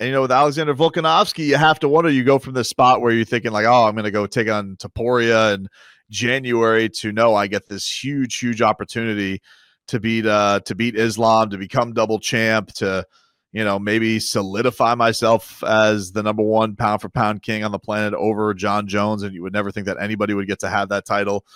and 0.00 0.08
you 0.08 0.12
know, 0.12 0.22
with 0.22 0.32
Alexander 0.32 0.74
Volkanovski, 0.74 1.46
you 1.46 1.56
have 1.56 1.78
to 1.80 1.88
wonder. 1.88 2.10
You 2.10 2.24
go 2.24 2.40
from 2.40 2.54
the 2.54 2.64
spot 2.64 3.00
where 3.00 3.12
you're 3.12 3.24
thinking 3.24 3.52
like, 3.52 3.66
"Oh, 3.66 3.84
I'm 3.86 3.94
going 3.94 4.04
to 4.04 4.10
go 4.10 4.26
take 4.26 4.48
on 4.48 4.76
Topuria 4.76 5.54
in 5.54 5.68
January," 6.10 6.88
to 6.88 7.12
no, 7.12 7.36
I 7.36 7.46
get 7.46 7.68
this 7.68 7.88
huge, 8.02 8.38
huge 8.38 8.60
opportunity 8.60 9.40
to 9.86 10.00
beat 10.00 10.26
uh 10.26 10.60
to 10.64 10.74
beat 10.74 10.96
Islam, 10.96 11.50
to 11.50 11.58
become 11.58 11.92
double 11.92 12.18
champ, 12.18 12.72
to 12.74 13.06
you 13.54 13.62
know, 13.62 13.78
maybe 13.78 14.18
solidify 14.18 14.96
myself 14.96 15.62
as 15.62 16.10
the 16.10 16.24
number 16.24 16.42
one 16.42 16.74
pound 16.74 17.00
for 17.00 17.08
pound 17.08 17.40
king 17.40 17.62
on 17.62 17.70
the 17.70 17.78
planet 17.78 18.12
over 18.12 18.52
Jon 18.52 18.88
Jones. 18.88 19.22
And 19.22 19.32
you 19.32 19.44
would 19.44 19.52
never 19.52 19.70
think 19.70 19.86
that 19.86 19.96
anybody 20.00 20.34
would 20.34 20.48
get 20.48 20.58
to 20.58 20.68
have 20.68 20.88
that 20.88 21.06
title. 21.06 21.46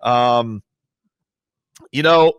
Um, 0.00 0.62
you 1.90 2.02
know, 2.02 2.32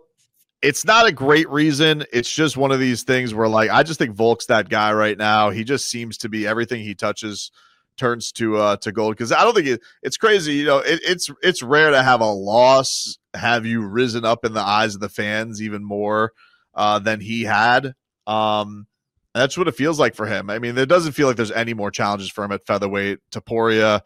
it's 0.64 0.84
not 0.84 1.05
a 1.05 1.11
great 1.11 1.47
reason. 1.47 2.03
It's 2.11 2.34
just 2.34 2.57
one 2.57 2.72
of 2.72 2.80
these 2.80 3.03
things 3.03 3.36
where, 3.36 3.47
like, 3.47 3.70
I 3.70 3.84
just 3.84 3.99
think 3.99 4.16
Volk's 4.16 4.47
that 4.47 4.68
guy 4.68 4.91
right 4.93 5.18
now. 5.18 5.51
He 5.51 5.64
just 5.64 5.91
seems 5.91 6.18
to 6.20 6.30
be 6.30 6.47
everything 6.47 6.82
he 6.82 6.95
touches 6.95 7.51
turns 7.95 8.32
to 8.32 8.57
uh 8.57 8.76
to 8.78 8.91
gold 8.91 9.16
because 9.16 9.32
I 9.32 9.43
don't 9.43 9.53
think 9.53 9.68
it, 9.68 9.82
it's 10.01 10.18
crazy. 10.18 10.53
You 10.53 10.66
know, 10.66 10.80
it, 10.80 10.99
it's 11.03 11.30
it's 11.43 11.61
rare 11.61 11.91
to 11.91 12.01
have 12.01 12.22
a 12.22 12.32
loss 12.32 13.20
have 13.36 13.68
you 13.68 13.86
risen 13.86 14.26
up 14.26 14.43
in 14.43 14.53
the 14.53 14.61
eyes 14.61 14.95
of 14.95 15.01
the 15.01 15.09
fans 15.09 15.61
even 15.61 15.84
more 15.84 16.34
uh, 16.74 16.97
than 16.97 17.20
he 17.20 17.43
had. 17.43 17.93
Um, 18.26 18.88
that's 19.34 19.57
what 19.57 19.67
it 19.67 19.75
feels 19.75 19.99
like 19.99 20.15
for 20.15 20.25
him. 20.25 20.49
I 20.49 20.59
mean, 20.59 20.77
it 20.77 20.88
doesn't 20.88 21.13
feel 21.13 21.27
like 21.27 21.36
there's 21.36 21.51
any 21.51 21.73
more 21.73 21.91
challenges 21.91 22.29
for 22.29 22.43
him 22.43 22.51
at 22.51 22.65
featherweight. 22.65 23.19
Topuria, 23.31 24.01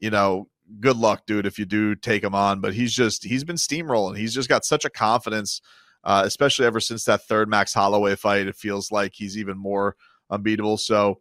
you 0.00 0.10
know, 0.10 0.48
good 0.80 0.96
luck, 0.96 1.26
dude, 1.26 1.46
if 1.46 1.58
you 1.58 1.64
do 1.64 1.94
take 1.94 2.22
him 2.22 2.34
on. 2.34 2.60
But 2.60 2.74
he's 2.74 2.92
just 2.92 3.24
he's 3.24 3.44
been 3.44 3.56
steamrolling. 3.56 4.16
He's 4.16 4.34
just 4.34 4.48
got 4.48 4.64
such 4.64 4.84
a 4.84 4.90
confidence, 4.90 5.60
uh, 6.02 6.22
especially 6.24 6.66
ever 6.66 6.80
since 6.80 7.04
that 7.04 7.26
third 7.26 7.48
Max 7.48 7.72
Holloway 7.72 8.16
fight. 8.16 8.46
It 8.48 8.56
feels 8.56 8.90
like 8.90 9.12
he's 9.14 9.38
even 9.38 9.56
more 9.56 9.96
unbeatable. 10.30 10.78
So 10.78 11.20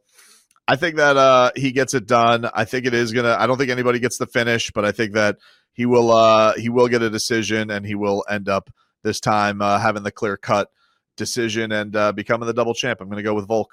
I 0.68 0.76
think 0.76 0.96
that 0.96 1.16
uh, 1.16 1.52
he 1.56 1.72
gets 1.72 1.94
it 1.94 2.08
done. 2.08 2.50
I 2.54 2.66
think 2.66 2.88
it 2.88 2.94
is 2.96 3.12
gonna. 3.12 3.38
I 3.40 3.46
don't 3.46 3.58
think 3.58 3.70
anybody 3.70 4.00
gets 4.00 4.18
the 4.18 4.26
finish, 4.26 4.72
but 4.72 4.86
I 4.86 4.92
think 4.92 5.14
that 5.14 5.38
he 5.74 5.86
will. 5.86 6.12
Uh, 6.12 6.54
he 6.56 6.70
will 6.70 6.88
get 6.88 7.04
a 7.04 7.10
decision, 7.12 7.70
and 7.70 7.86
he 7.86 7.94
will 7.94 8.26
end 8.28 8.50
up 8.50 8.72
this 9.04 9.20
time 9.20 9.62
uh, 9.62 9.78
having 9.78 10.02
the 10.02 10.12
clear 10.12 10.36
cut 10.36 10.70
decision 11.16 11.72
and 11.72 11.96
uh, 11.96 12.12
becoming 12.12 12.48
the 12.48 12.54
double 12.54 12.74
champ. 12.74 13.02
I'm 13.02 13.08
going 13.08 13.18
to 13.18 13.24
go 13.24 13.34
with 13.34 13.48
Volk. 13.48 13.70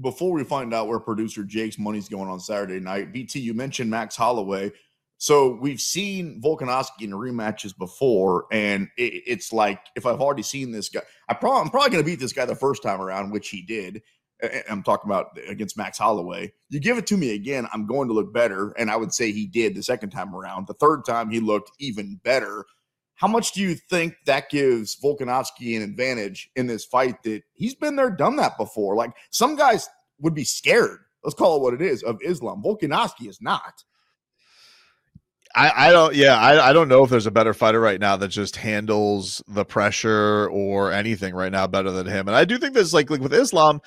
Before 0.00 0.32
we 0.32 0.44
find 0.44 0.72
out 0.72 0.88
where 0.88 1.00
producer 1.00 1.44
Jake's 1.44 1.78
money's 1.78 2.08
going 2.08 2.28
on 2.28 2.40
Saturday 2.40 2.80
night, 2.80 3.12
BT, 3.12 3.40
you 3.40 3.54
mentioned 3.54 3.90
Max 3.90 4.16
Holloway. 4.16 4.72
So 5.18 5.58
we've 5.60 5.80
seen 5.80 6.40
Volkanovski 6.42 7.02
in 7.02 7.10
rematches 7.10 7.76
before, 7.76 8.46
and 8.50 8.88
it, 8.96 9.22
it's 9.26 9.52
like 9.52 9.78
if 9.94 10.06
I've 10.06 10.20
already 10.20 10.42
seen 10.42 10.72
this 10.72 10.88
guy, 10.88 11.02
I 11.28 11.34
I'm 11.34 11.38
probably 11.68 11.90
going 11.90 12.02
to 12.02 12.04
beat 12.04 12.20
this 12.20 12.32
guy 12.32 12.46
the 12.46 12.54
first 12.54 12.82
time 12.82 13.02
around, 13.02 13.30
which 13.30 13.50
he 13.50 13.60
did. 13.60 14.00
I'm 14.70 14.82
talking 14.82 15.10
about 15.10 15.36
against 15.46 15.76
Max 15.76 15.98
Holloway. 15.98 16.54
You 16.70 16.80
give 16.80 16.96
it 16.96 17.06
to 17.08 17.18
me 17.18 17.34
again, 17.34 17.66
I'm 17.72 17.86
going 17.86 18.08
to 18.08 18.14
look 18.14 18.32
better, 18.32 18.70
and 18.78 18.90
I 18.90 18.96
would 18.96 19.12
say 19.12 19.30
he 19.30 19.46
did 19.46 19.74
the 19.74 19.82
second 19.82 20.08
time 20.08 20.34
around. 20.34 20.66
The 20.66 20.74
third 20.74 21.04
time 21.04 21.28
he 21.28 21.40
looked 21.40 21.70
even 21.78 22.18
better. 22.22 22.64
How 23.20 23.28
much 23.28 23.52
do 23.52 23.60
you 23.60 23.74
think 23.74 24.14
that 24.24 24.48
gives 24.48 24.96
Volkanovski 24.98 25.76
an 25.76 25.82
advantage 25.82 26.50
in 26.56 26.66
this 26.66 26.86
fight 26.86 27.22
that 27.24 27.42
he's 27.52 27.74
been 27.74 27.94
there, 27.94 28.10
done 28.10 28.36
that 28.36 28.56
before? 28.56 28.96
Like 28.96 29.10
some 29.30 29.56
guys 29.56 29.86
would 30.20 30.32
be 30.32 30.44
scared, 30.44 31.00
let's 31.22 31.34
call 31.34 31.56
it 31.56 31.62
what 31.62 31.74
it 31.74 31.82
is, 31.82 32.02
of 32.02 32.18
Islam. 32.24 32.62
Volkanovski 32.62 33.28
is 33.28 33.38
not. 33.42 33.84
I, 35.54 35.88
I 35.88 35.90
don't 35.90 36.14
yeah 36.14 36.38
I, 36.38 36.70
I 36.70 36.72
don't 36.72 36.88
know 36.88 37.02
if 37.02 37.10
there's 37.10 37.26
a 37.26 37.30
better 37.32 37.52
fighter 37.52 37.80
right 37.80 38.00
now 38.00 38.16
that 38.16 38.28
just 38.28 38.54
handles 38.54 39.42
the 39.48 39.64
pressure 39.64 40.48
or 40.48 40.92
anything 40.92 41.34
right 41.34 41.50
now 41.50 41.66
better 41.66 41.90
than 41.90 42.06
him 42.06 42.28
and 42.28 42.36
I 42.36 42.44
do 42.44 42.56
think 42.56 42.72
there's 42.72 42.94
like 42.94 43.10
like 43.10 43.20
with 43.20 43.34
Islam 43.34 43.80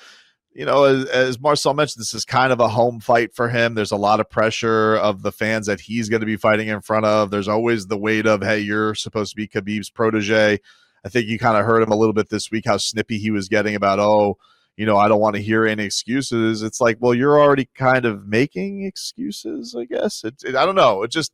you 0.54 0.64
know, 0.64 0.84
as, 0.84 1.04
as, 1.06 1.40
Marcel 1.40 1.74
mentioned, 1.74 2.00
this 2.00 2.14
is 2.14 2.24
kind 2.24 2.52
of 2.52 2.60
a 2.60 2.68
home 2.68 3.00
fight 3.00 3.34
for 3.34 3.48
him. 3.48 3.74
There's 3.74 3.90
a 3.90 3.96
lot 3.96 4.20
of 4.20 4.30
pressure 4.30 4.94
of 4.94 5.22
the 5.22 5.32
fans 5.32 5.66
that 5.66 5.80
he's 5.80 6.08
going 6.08 6.20
to 6.20 6.26
be 6.26 6.36
fighting 6.36 6.68
in 6.68 6.80
front 6.80 7.06
of. 7.06 7.30
There's 7.30 7.48
always 7.48 7.86
the 7.86 7.98
weight 7.98 8.26
of, 8.26 8.40
hey, 8.40 8.60
you're 8.60 8.94
supposed 8.94 9.32
to 9.32 9.36
be 9.36 9.48
Khabib's 9.48 9.90
protege. 9.90 10.60
I 11.04 11.08
think 11.08 11.26
you 11.26 11.38
kind 11.40 11.58
of 11.58 11.66
heard 11.66 11.82
him 11.82 11.90
a 11.90 11.96
little 11.96 12.12
bit 12.12 12.28
this 12.28 12.52
week 12.52 12.66
how 12.66 12.76
snippy 12.76 13.18
he 13.18 13.32
was 13.32 13.48
getting 13.48 13.74
about, 13.74 13.98
oh, 13.98 14.38
you 14.76 14.86
know, 14.86 14.96
I 14.96 15.08
don't 15.08 15.20
want 15.20 15.36
to 15.36 15.42
hear 15.42 15.66
any 15.66 15.84
excuses. 15.84 16.62
It's 16.62 16.80
like, 16.80 16.98
well, 17.00 17.14
you're 17.14 17.40
already 17.40 17.68
kind 17.74 18.04
of 18.04 18.26
making 18.26 18.84
excuses, 18.84 19.74
I 19.76 19.84
guess. 19.84 20.22
It, 20.24 20.36
it, 20.44 20.56
I 20.56 20.64
don't 20.64 20.76
know. 20.76 21.02
It 21.02 21.10
just, 21.10 21.32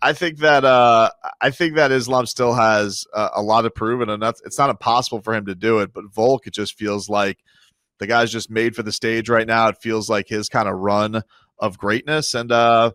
I 0.00 0.12
think 0.12 0.38
that 0.38 0.64
uh, 0.64 1.10
I 1.40 1.50
think 1.50 1.74
that 1.74 1.90
Islam 1.90 2.26
still 2.26 2.54
has 2.54 3.04
uh, 3.12 3.30
a 3.34 3.42
lot 3.42 3.62
to 3.62 3.70
prove, 3.70 4.00
and 4.00 4.22
that's 4.22 4.40
it's 4.44 4.58
not 4.58 4.70
impossible 4.70 5.20
for 5.22 5.34
him 5.34 5.46
to 5.46 5.56
do 5.56 5.80
it. 5.80 5.92
But 5.92 6.04
Volk, 6.12 6.46
it 6.46 6.54
just 6.54 6.78
feels 6.78 7.08
like 7.08 7.38
the 7.98 8.06
guy's 8.06 8.30
just 8.30 8.50
made 8.50 8.76
for 8.76 8.82
the 8.82 8.92
stage 8.92 9.28
right 9.28 9.46
now. 9.46 9.68
It 9.68 9.78
feels 9.80 10.08
like 10.08 10.28
his 10.28 10.48
kind 10.48 10.68
of 10.68 10.76
run 10.76 11.22
of 11.58 11.78
greatness. 11.78 12.34
And, 12.34 12.52
uh, 12.52 12.92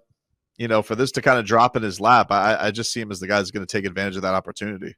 you 0.58 0.68
know, 0.68 0.82
for 0.82 0.96
this 0.96 1.12
to 1.14 1.22
kind 1.22 1.40
of 1.40 1.46
drop 1.46 1.76
in 1.76 1.84
his 1.84 2.00
lap, 2.00 2.32
I, 2.32 2.58
I 2.68 2.72
just 2.72 2.92
see 2.92 3.02
him 3.02 3.12
as 3.12 3.20
the 3.20 3.28
guy 3.28 3.40
who's 3.40 3.52
going 3.52 3.66
to 3.66 3.72
take 3.72 3.86
advantage 3.86 4.16
of 4.16 4.22
that 4.22 4.34
opportunity. 4.34 4.96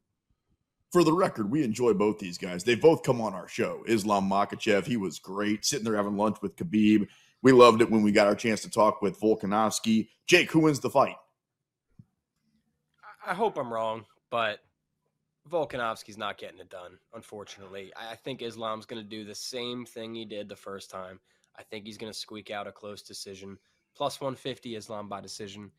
For 0.91 1.03
the 1.03 1.13
record, 1.13 1.51
we 1.51 1.63
enjoy 1.63 1.93
both 1.93 2.19
these 2.19 2.37
guys. 2.37 2.63
They 2.63 2.75
both 2.75 3.03
come 3.03 3.19
on 3.19 3.33
our 3.33 3.47
show. 3.47 3.83
Islam 3.87 4.29
Makhachev, 4.29 4.85
he 4.85 4.97
was 4.97 5.19
great 5.19 5.65
sitting 5.65 5.83
there 5.83 5.95
having 5.95 6.15
lunch 6.15 6.37
with 6.41 6.55
Khabib. 6.55 7.07
We 7.41 7.51
loved 7.51 7.81
it 7.81 7.91
when 7.91 8.01
we 8.01 8.11
got 8.11 8.27
our 8.27 8.35
chance 8.35 8.61
to 8.61 8.69
talk 8.69 9.01
with 9.01 9.19
Volkanovski. 9.19 10.07
Jake, 10.25 10.51
who 10.51 10.61
wins 10.61 10.79
the 10.79 10.89
fight? 10.89 11.15
I 13.25 13.33
hope 13.33 13.57
I'm 13.57 13.73
wrong, 13.73 14.05
but 14.29 14.59
Volkanovski's 15.49 16.17
not 16.17 16.39
getting 16.39 16.59
it 16.59 16.69
done, 16.69 16.97
unfortunately. 17.13 17.93
I 17.95 18.15
think 18.15 18.41
Islam's 18.41 18.87
going 18.87 19.01
to 19.01 19.07
do 19.07 19.23
the 19.23 19.35
same 19.35 19.85
thing 19.85 20.15
he 20.15 20.25
did 20.25 20.49
the 20.49 20.55
first 20.55 20.89
time. 20.89 21.19
I 21.57 21.63
think 21.63 21.85
he's 21.85 21.99
going 21.99 22.11
to 22.11 22.17
squeak 22.17 22.49
out 22.49 22.67
a 22.67 22.71
close 22.71 23.03
decision. 23.03 23.57
Plus 23.95 24.19
150 24.19 24.75
Islam 24.75 25.07
by 25.07 25.21
decision. 25.21 25.71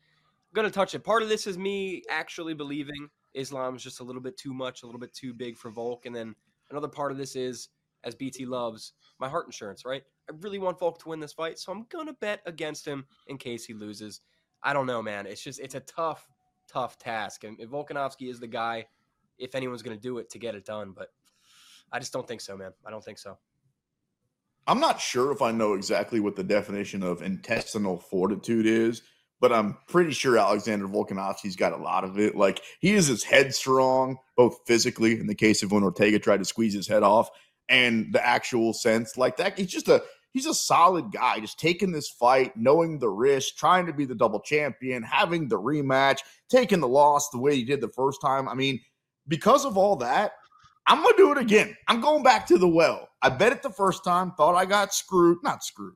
Going 0.53 0.65
to 0.67 0.73
touch 0.73 0.95
it. 0.95 1.03
Part 1.03 1.21
of 1.21 1.29
this 1.29 1.47
is 1.47 1.57
me 1.57 2.01
actually 2.09 2.53
believing 2.53 3.09
Islam's 3.33 3.83
just 3.83 3.99
a 3.99 4.03
little 4.03 4.21
bit 4.21 4.37
too 4.37 4.53
much, 4.53 4.83
a 4.83 4.85
little 4.85 5.01
bit 5.01 5.13
too 5.13 5.33
big 5.33 5.57
for 5.57 5.69
Volk. 5.69 6.05
And 6.05 6.15
then 6.15 6.33
another 6.71 6.87
part 6.87 7.11
of 7.11 7.17
this 7.17 7.35
is, 7.35 7.67
as 8.05 8.15
BT 8.15 8.45
loves, 8.45 8.93
my 9.19 9.27
heart 9.27 9.47
insurance, 9.47 9.83
right? 9.83 10.03
I 10.29 10.33
really 10.39 10.59
want 10.59 10.79
Volk 10.79 10.97
to 10.99 11.09
win 11.09 11.19
this 11.19 11.33
fight, 11.33 11.59
so 11.59 11.73
I'm 11.73 11.85
going 11.89 12.07
to 12.07 12.13
bet 12.13 12.41
against 12.45 12.87
him 12.87 13.05
in 13.27 13.37
case 13.37 13.65
he 13.65 13.73
loses. 13.73 14.21
I 14.63 14.71
don't 14.71 14.87
know, 14.87 15.01
man. 15.01 15.27
It's 15.27 15.43
just, 15.43 15.59
it's 15.59 15.75
a 15.75 15.81
tough, 15.81 16.27
tough 16.69 16.97
task. 16.97 17.43
And 17.43 17.59
Volkanovski 17.59 18.31
is 18.31 18.39
the 18.39 18.47
guy– 18.47 18.85
if 19.37 19.55
anyone's 19.55 19.81
going 19.81 19.97
to 19.97 20.01
do 20.01 20.17
it 20.17 20.29
to 20.31 20.39
get 20.39 20.55
it 20.55 20.65
done. 20.65 20.93
But 20.95 21.09
I 21.91 21.99
just 21.99 22.13
don't 22.13 22.27
think 22.27 22.41
so, 22.41 22.57
man. 22.57 22.71
I 22.85 22.91
don't 22.91 23.03
think 23.03 23.17
so. 23.17 23.37
I'm 24.67 24.79
not 24.81 24.99
sure 24.99 25.31
if 25.31 25.41
I 25.41 25.51
know 25.51 25.73
exactly 25.73 26.19
what 26.19 26.35
the 26.35 26.43
definition 26.43 27.01
of 27.01 27.21
intestinal 27.21 27.97
fortitude 27.97 28.65
is, 28.65 29.01
but 29.39 29.53
I'm 29.53 29.77
pretty 29.87 30.11
sure 30.11 30.37
Alexander 30.37 30.87
Volkanovski's 30.87 31.55
got 31.55 31.71
a 31.71 31.77
lot 31.77 32.03
of 32.03 32.19
it. 32.19 32.35
Like 32.35 32.61
he 32.81 32.93
is 32.93 33.07
his 33.07 33.23
headstrong, 33.23 34.17
both 34.35 34.59
physically, 34.65 35.19
in 35.19 35.27
the 35.27 35.35
case 35.35 35.63
of 35.63 35.71
when 35.71 35.83
Ortega 35.83 36.19
tried 36.19 36.39
to 36.39 36.45
squeeze 36.45 36.73
his 36.73 36.87
head 36.87 37.03
off, 37.03 37.29
and 37.69 38.13
the 38.13 38.25
actual 38.25 38.73
sense 38.73 39.17
like 39.17 39.37
that. 39.37 39.57
He's 39.57 39.71
just 39.71 39.87
a 39.87 40.03
he's 40.33 40.45
a 40.45 40.53
solid 40.53 41.11
guy, 41.11 41.39
just 41.39 41.59
taking 41.59 41.91
this 41.93 42.09
fight, 42.09 42.57
knowing 42.57 42.99
the 42.99 43.09
risk, 43.09 43.55
trying 43.55 43.85
to 43.85 43.93
be 43.93 44.05
the 44.05 44.15
double 44.15 44.41
champion, 44.41 45.01
having 45.01 45.47
the 45.47 45.59
rematch, 45.59 46.19
taking 46.49 46.81
the 46.81 46.87
loss 46.87 47.29
the 47.29 47.39
way 47.39 47.55
he 47.55 47.63
did 47.63 47.79
the 47.79 47.89
first 47.89 48.19
time. 48.21 48.49
I 48.49 48.53
mean, 48.53 48.81
because 49.27 49.65
of 49.65 49.77
all 49.77 49.95
that, 49.97 50.33
I'm 50.87 51.01
going 51.01 51.13
to 51.15 51.17
do 51.17 51.31
it 51.33 51.37
again. 51.37 51.75
I'm 51.87 52.01
going 52.01 52.23
back 52.23 52.47
to 52.47 52.57
the 52.57 52.67
well. 52.67 53.09
I 53.21 53.29
bet 53.29 53.51
it 53.51 53.61
the 53.61 53.69
first 53.69 54.03
time, 54.03 54.31
thought 54.31 54.55
I 54.55 54.65
got 54.65 54.93
screwed. 54.93 55.39
Not 55.43 55.63
screwed. 55.63 55.95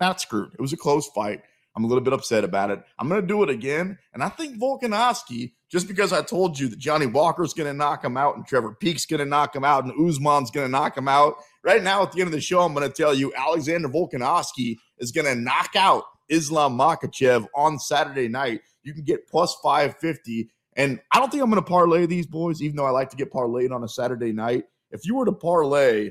Not 0.00 0.20
screwed. 0.20 0.52
It 0.54 0.60
was 0.60 0.72
a 0.72 0.76
close 0.76 1.08
fight. 1.08 1.42
I'm 1.76 1.84
a 1.84 1.86
little 1.86 2.04
bit 2.04 2.12
upset 2.12 2.44
about 2.44 2.70
it. 2.70 2.82
I'm 2.98 3.08
going 3.08 3.20
to 3.20 3.26
do 3.26 3.42
it 3.42 3.50
again. 3.50 3.98
And 4.12 4.22
I 4.22 4.28
think 4.28 4.60
Volkanovski, 4.60 5.52
just 5.70 5.88
because 5.88 6.12
I 6.12 6.22
told 6.22 6.58
you 6.58 6.68
that 6.68 6.78
Johnny 6.78 7.06
Walker's 7.06 7.52
going 7.52 7.66
to 7.66 7.76
knock 7.76 8.04
him 8.04 8.16
out 8.16 8.36
and 8.36 8.46
Trevor 8.46 8.74
Peek's 8.74 9.06
going 9.06 9.18
to 9.18 9.24
knock 9.24 9.54
him 9.54 9.64
out 9.64 9.84
and 9.84 9.92
Usman's 10.08 10.52
going 10.52 10.66
to 10.66 10.70
knock 10.70 10.96
him 10.96 11.08
out, 11.08 11.34
right 11.64 11.82
now 11.82 12.02
at 12.02 12.12
the 12.12 12.20
end 12.20 12.28
of 12.28 12.32
the 12.32 12.40
show, 12.40 12.60
I'm 12.60 12.74
going 12.74 12.88
to 12.88 12.94
tell 12.94 13.12
you 13.12 13.32
Alexander 13.34 13.88
Volkanovski 13.88 14.76
is 14.98 15.10
going 15.10 15.26
to 15.26 15.34
knock 15.34 15.70
out 15.76 16.04
Islam 16.28 16.78
Makhachev 16.78 17.46
on 17.56 17.78
Saturday 17.78 18.28
night. 18.28 18.60
You 18.84 18.94
can 18.94 19.04
get 19.04 19.28
plus 19.28 19.56
550 19.62 20.50
and 20.76 21.00
I 21.12 21.20
don't 21.20 21.30
think 21.30 21.42
I'm 21.42 21.50
going 21.50 21.62
to 21.62 21.68
parlay 21.68 22.06
these 22.06 22.26
boys, 22.26 22.62
even 22.62 22.76
though 22.76 22.86
I 22.86 22.90
like 22.90 23.10
to 23.10 23.16
get 23.16 23.32
parlayed 23.32 23.72
on 23.72 23.84
a 23.84 23.88
Saturday 23.88 24.32
night. 24.32 24.64
If 24.90 25.06
you 25.06 25.14
were 25.14 25.24
to 25.24 25.32
parlay 25.32 26.10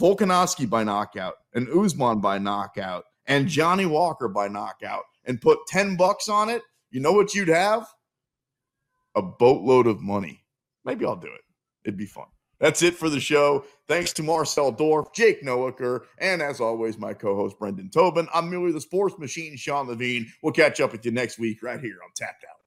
Volkanovski 0.00 0.68
by 0.68 0.84
knockout 0.84 1.34
and 1.54 1.68
Usman 1.68 2.20
by 2.20 2.38
knockout 2.38 3.04
and 3.26 3.48
Johnny 3.48 3.86
Walker 3.86 4.28
by 4.28 4.48
knockout 4.48 5.04
and 5.24 5.40
put 5.40 5.58
10 5.68 5.96
bucks 5.96 6.28
on 6.28 6.48
it, 6.48 6.62
you 6.90 7.00
know 7.00 7.12
what 7.12 7.34
you'd 7.34 7.48
have? 7.48 7.86
A 9.14 9.22
boatload 9.22 9.86
of 9.86 10.00
money. 10.00 10.44
Maybe 10.84 11.04
I'll 11.04 11.16
do 11.16 11.28
it. 11.28 11.40
It'd 11.84 11.98
be 11.98 12.06
fun. 12.06 12.26
That's 12.60 12.82
it 12.82 12.94
for 12.94 13.10
the 13.10 13.18
show. 13.20 13.64
Thanks 13.88 14.12
to 14.14 14.22
Marcel 14.22 14.72
Dorff, 14.72 15.12
Jake 15.12 15.42
Noecker, 15.42 16.02
and 16.18 16.40
as 16.40 16.60
always, 16.60 16.96
my 16.96 17.12
co 17.12 17.34
host, 17.34 17.58
Brendan 17.58 17.90
Tobin. 17.90 18.28
I'm 18.32 18.48
merely 18.48 18.70
the 18.70 18.80
sports 18.80 19.18
machine, 19.18 19.56
Sean 19.56 19.88
Levine. 19.88 20.30
We'll 20.42 20.52
catch 20.52 20.80
up 20.80 20.92
with 20.92 21.04
you 21.04 21.10
next 21.10 21.40
week 21.40 21.62
right 21.62 21.80
here 21.80 21.98
on 22.04 22.10
Tapped 22.14 22.44
Out. 22.48 22.61